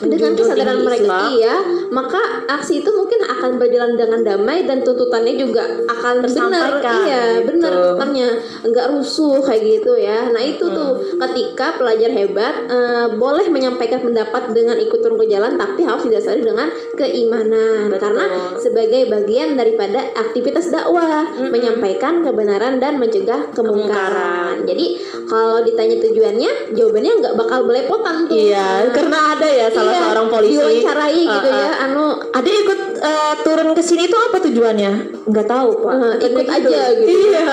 dengan 0.00 0.32
kesadaran 0.32 0.80
mereka 0.80 1.04
Islam. 1.04 1.28
iya, 1.36 1.56
maka 1.92 2.20
aksi 2.48 2.80
itu 2.80 2.90
mungkin 2.94 3.20
akan 3.28 3.60
berjalan 3.60 3.92
dengan 3.94 4.20
damai 4.24 4.64
dan 4.64 4.80
tuntutannya 4.80 5.34
juga 5.36 5.62
akan 5.86 6.24
benar. 6.24 6.70
Iya, 6.80 7.22
benar 7.44 7.70
gitu. 7.70 7.80
tuntutannya 7.82 8.28
enggak 8.64 8.86
rusuh 8.94 9.38
kayak 9.44 9.62
gitu 9.62 9.92
ya. 9.98 10.32
Nah, 10.32 10.42
itu 10.42 10.64
tuh 10.64 11.18
ketika 11.18 11.76
pelajar 11.76 12.10
hebat 12.10 12.54
eh, 12.66 13.06
boleh 13.14 13.46
menyampaikan 13.52 14.00
pendapat 14.00 14.54
dengan 14.56 14.76
ikut 14.80 14.98
turun 15.02 15.18
ke 15.20 15.26
jalan 15.28 15.54
tapi 15.58 15.84
harus 15.84 16.06
didasari 16.08 16.40
dengan 16.40 16.68
keimanan 16.96 17.92
Betul. 17.92 18.00
karena 18.00 18.24
sebagai 18.58 19.02
bagian 19.10 19.54
daripada 19.58 20.12
aktivitas 20.16 20.72
dakwah 20.72 21.26
menyampaikan 21.50 22.22
kebenaran 22.22 22.78
dan 22.78 22.96
mencegah 22.96 23.50
kemungkaran. 23.52 24.64
Jadi 24.64 25.00
kalau 25.26 25.64
ditanya 25.64 25.96
tujuannya, 26.00 26.76
jawabannya 26.76 27.12
nggak 27.24 27.34
bakal 27.36 27.64
belepotan 27.64 28.28
tuh. 28.28 28.36
Iya, 28.36 28.92
karena 28.92 29.18
ada 29.36 29.48
ya 29.48 29.66
salah 29.82 29.92
Iya, 29.92 30.02
seorang 30.06 30.26
polisi 30.30 30.54
diwawancarai 30.54 31.22
gitu 31.26 31.48
Uh, 31.48 31.52
uh. 31.52 31.60
ya, 31.60 31.70
anu 31.82 32.04
Ada 32.30 32.50
ikut 32.54 32.80
uh, 33.02 33.34
turun 33.42 33.74
ke 33.74 33.82
sini 33.82 34.06
itu 34.06 34.16
apa 34.16 34.38
tujuannya? 34.38 34.92
Nggak 35.26 35.46
tahu, 35.46 35.70
Pak. 35.82 35.90
Uh, 35.92 36.14
Katanya 36.16 36.26
ikut 36.30 36.46
aja 36.48 36.80
gitu. 36.96 37.10
Iya. 37.12 37.46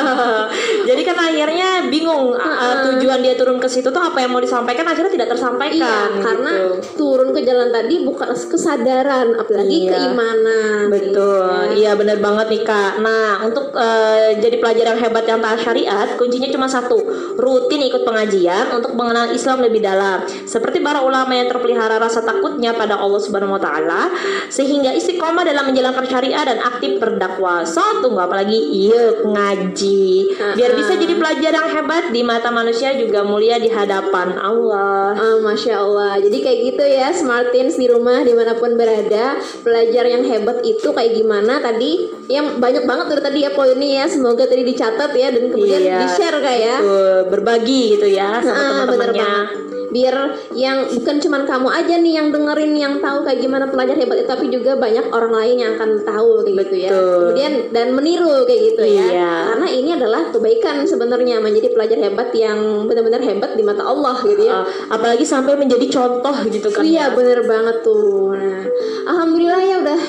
Jadi 0.90 1.02
kan 1.06 1.18
akhirnya 1.18 1.70
bingung 1.90 2.34
uh, 2.34 2.40
uh, 2.40 2.74
tujuan 2.94 3.20
dia 3.22 3.34
turun 3.34 3.58
ke 3.58 3.66
situ 3.66 3.90
tuh 3.90 4.02
apa 4.02 4.22
yang 4.22 4.32
mau 4.32 4.42
disampaikan 4.42 4.86
akhirnya 4.86 5.10
tidak 5.10 5.28
Iya, 5.30 5.34
tersampaikan. 5.38 6.10
karena 6.26 6.52
gitu. 6.52 6.98
turun 6.98 7.30
ke 7.32 7.42
jalan 7.46 7.70
tadi 7.70 7.96
bukan 8.02 8.30
kesadaran, 8.34 9.28
apalagi 9.38 9.78
Iya. 9.86 9.92
keimanan. 9.94 10.82
Betul, 10.90 11.10
gitu. 11.14 11.78
iya 11.78 11.92
benar 11.94 12.18
banget 12.18 12.48
nih 12.50 12.62
kak. 12.66 12.94
Nah 13.00 13.46
untuk 13.46 13.70
eh, 13.74 14.38
jadi 14.42 14.58
pelajar 14.58 14.86
yang 14.96 15.00
hebat 15.00 15.26
yang 15.26 15.40
taat 15.40 15.60
syariat, 15.62 16.08
kuncinya 16.18 16.50
cuma 16.50 16.66
satu, 16.66 16.98
rutin 17.38 17.82
ikut 17.86 18.02
pengajian 18.04 18.74
untuk 18.74 18.98
mengenal 18.98 19.30
Islam 19.30 19.62
lebih 19.62 19.82
dalam. 19.82 20.26
Seperti 20.46 20.82
para 20.82 21.06
ulama 21.06 21.32
yang 21.34 21.48
terpelihara 21.48 22.02
rasa 22.02 22.26
takutnya 22.26 22.74
pada 22.74 22.98
Allah 22.98 23.22
Subhanahu 23.22 23.56
Wa 23.58 23.62
Taala, 23.62 24.02
sehingga 24.50 24.92
istiqomah 24.92 25.39
dalam 25.44 25.70
menjalankan 25.70 26.06
syariat 26.06 26.46
dan 26.46 26.60
aktif 26.60 26.98
berdakwah. 26.98 27.64
So 27.64 27.82
tunggu 28.02 28.20
apalagi 28.20 28.58
yuk 28.90 29.26
ngaji, 29.26 30.06
biar 30.56 30.72
bisa 30.76 30.96
jadi 30.96 31.14
pelajar 31.16 31.52
yang 31.56 31.70
hebat 31.70 32.04
di 32.12 32.22
mata 32.24 32.50
manusia 32.50 32.96
juga 32.96 33.24
mulia 33.24 33.60
di 33.60 33.70
hadapan 33.70 34.36
Allah. 34.40 35.14
Ah, 35.16 35.38
Masya 35.42 35.74
Allah. 35.80 36.14
Jadi 36.20 36.38
kayak 36.40 36.60
gitu 36.74 36.84
ya 36.84 37.10
Smartins 37.12 37.76
di 37.76 37.88
rumah 37.88 38.22
di 38.24 38.34
mana 38.34 38.56
pun 38.56 38.76
berada. 38.76 39.38
Pelajar 39.62 40.06
yang 40.08 40.24
hebat 40.26 40.62
itu 40.64 40.90
kayak 40.90 41.16
gimana? 41.16 41.60
Tadi 41.60 42.22
Yang 42.30 42.62
banyak 42.62 42.84
banget 42.86 43.06
dari 43.10 43.22
tadi 43.26 43.40
ya 43.42 43.52
poinnya 43.58 43.90
ya. 44.02 44.06
Semoga 44.06 44.46
tadi 44.46 44.62
dicatat 44.62 45.10
ya 45.18 45.34
Dan 45.34 45.50
kemudian 45.50 45.82
Iya. 45.82 45.98
di-share 46.06 46.38
kak 46.38 46.58
ya. 46.62 46.78
Betul, 46.78 47.18
berbagi 47.34 47.82
gitu 47.98 48.06
ya 48.06 48.38
sama 48.38 48.86
bener 48.86 49.10
teman-temannya. 49.10 49.69
Biar 49.90 50.16
yang 50.54 50.86
bukan 50.90 51.18
cuman 51.18 51.44
kamu 51.44 51.68
aja 51.70 51.96
nih 51.98 52.14
yang 52.16 52.28
dengerin 52.30 52.74
yang 52.74 52.94
tahu 52.98 53.26
kayak 53.26 53.42
gimana 53.42 53.66
pelajar 53.66 53.94
hebat 53.94 54.22
itu 54.22 54.30
tapi 54.30 54.46
juga 54.48 54.74
banyak 54.74 55.10
orang 55.10 55.34
lain 55.34 55.56
yang 55.60 55.72
akan 55.76 55.92
tahu 56.02 56.42
kayak 56.42 56.56
gitu 56.66 56.76
ya 56.78 56.90
Betul. 56.94 57.14
kemudian 57.20 57.54
dan 57.70 57.88
meniru 57.92 58.46
kayak 58.46 58.62
gitu 58.70 58.84
ya 58.86 59.06
Iya. 59.10 59.34
karena 59.50 59.68
ini 59.70 59.90
adalah 59.94 60.22
kebaikan 60.30 60.76
sebenarnya 60.84 61.42
menjadi 61.42 61.74
pelajar 61.74 61.98
hebat 62.00 62.30
yang 62.32 62.60
benar-benar 62.86 63.22
hebat 63.22 63.52
di 63.54 63.64
mata 63.64 63.84
Allah 63.84 64.18
gitu 64.24 64.42
ya 64.42 64.58
Uh, 64.60 64.66
apalagi 64.92 65.24
sampai 65.24 65.56
menjadi 65.56 65.88
contoh 65.88 66.36
gitu 66.46 66.68
kan 66.70 66.84
Iya 66.84 67.10
ya. 67.10 67.16
bener 67.16 67.46
banget 67.46 67.80
tuh. 67.80 68.34
Nah, 68.34 68.66
alhamdulillah 69.06 69.62
ya 69.62 69.76
udah 69.80 70.02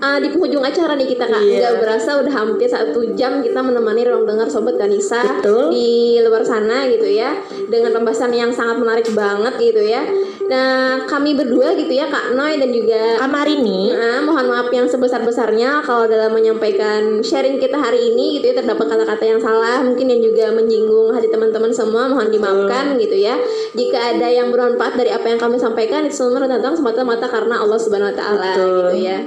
ah, 0.00 0.18
di 0.20 0.28
penghujung 0.32 0.64
acara 0.64 0.96
nih 0.96 1.08
kita 1.08 1.24
kak. 1.28 1.42
Iya. 1.42 1.58
Nggak 1.60 1.74
berasa 1.82 2.10
udah 2.20 2.32
hampir 2.32 2.68
satu 2.68 3.00
jam 3.16 3.40
kita 3.40 3.60
menemani 3.60 4.02
ruang 4.04 4.24
dengar 4.28 4.48
sobat 4.48 4.76
Kanisa 4.76 5.40
Betul. 5.40 5.72
di 5.72 6.18
luar 6.20 6.42
sana 6.44 6.88
gitu 6.88 7.06
ya 7.08 7.36
dengan 7.68 7.96
pembahasan 7.96 8.32
yang 8.32 8.50
sangat 8.52 8.76
menarik 8.80 9.08
banget 9.12 9.54
gitu 9.60 9.82
ya. 9.82 10.04
Nah 10.46 11.02
kami 11.10 11.34
berdua 11.34 11.74
gitu 11.74 11.90
ya 11.90 12.06
kak 12.06 12.38
Noy 12.38 12.58
dan 12.60 12.70
juga 12.70 13.18
Kamar 13.18 13.46
ini 13.50 13.90
Nah, 13.96 14.22
mohon 14.22 14.46
maaf 14.46 14.68
yang 14.70 14.86
sebesar-besarnya 14.86 15.82
kalau 15.82 16.06
dalam 16.06 16.30
menyampaikan 16.30 17.18
sharing 17.24 17.58
kita 17.58 17.74
hari 17.78 18.14
ini 18.14 18.38
gitu 18.38 18.52
ya 18.52 18.54
terdapat 18.62 18.86
kata-kata 18.86 19.24
yang 19.26 19.40
salah 19.42 19.82
mungkin 19.82 20.06
yang 20.06 20.22
juga 20.22 20.54
menyinggung 20.54 21.10
hati 21.10 21.28
teman-teman 21.32 21.74
semua 21.74 22.06
mohon 22.06 22.30
dimaafkan 22.30 22.94
gitu 23.00 23.16
ya. 23.18 23.34
Jika 23.74 24.16
ada 24.16 24.28
yang 24.30 24.54
bermanfaat 24.54 24.94
dari 24.94 25.10
apa 25.10 25.26
yang 25.26 25.40
kami 25.40 25.58
sampaikan 25.58 26.06
itu 26.06 26.14
semua 26.16 26.46
datang 26.46 26.78
semata-mata 26.78 27.26
karena 27.26 27.58
Allah 27.58 27.78
Subhanahu 27.80 28.12
wa 28.12 28.16
taala 28.16 28.50
Betul. 28.54 28.70
gitu 28.70 28.96
ya. 29.02 29.18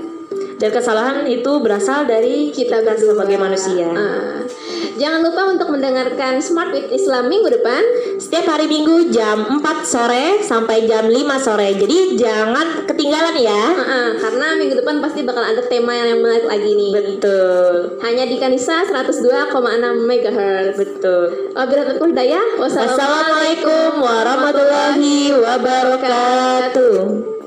Dan 0.60 0.70
kesalahan 0.76 1.24
itu 1.26 1.52
berasal 1.64 2.04
dari 2.04 2.52
Kita 2.52 2.84
berdua 2.84 3.16
sebagai 3.16 3.40
manusia. 3.40 3.88
Ah. 3.96 4.44
jangan 5.00 5.24
lupa 5.24 5.48
untuk 5.48 5.72
mendengarkan 5.72 6.44
Smart 6.44 6.76
with 6.76 6.92
Islam 6.92 7.32
minggu 7.32 7.48
depan. 7.48 7.80
Setiap 8.20 8.52
hari 8.52 8.68
Minggu 8.68 9.08
jam 9.16 9.48
4 9.48 9.64
sore 9.88 10.44
sampai 10.44 10.84
jam 10.84 11.08
5 11.08 11.16
sore. 11.40 11.72
Jadi 11.80 12.20
jangan 12.20 12.84
ketinggalan 12.84 13.40
ya. 13.40 13.64
Ah, 13.80 13.80
ah, 13.80 14.10
karena 14.20 14.60
minggu 14.60 14.76
depan 14.76 15.00
pasti 15.00 15.24
bakal 15.24 15.40
ada 15.40 15.64
tema 15.64 15.96
yang 15.96 16.20
menarik 16.20 16.44
lagi 16.44 16.76
nih. 16.76 16.92
Betul. 16.92 17.96
Hanya 18.04 18.28
di 18.28 18.36
Kanisa 18.36 18.84
102,6 18.84 20.04
MHz. 20.04 20.76
Betul. 20.76 21.56
Wabillahi. 21.56 22.60
Wassalamualaikum 22.60 24.04
warahmatullahi 24.04 25.32
wabarakatuh. 25.32 27.39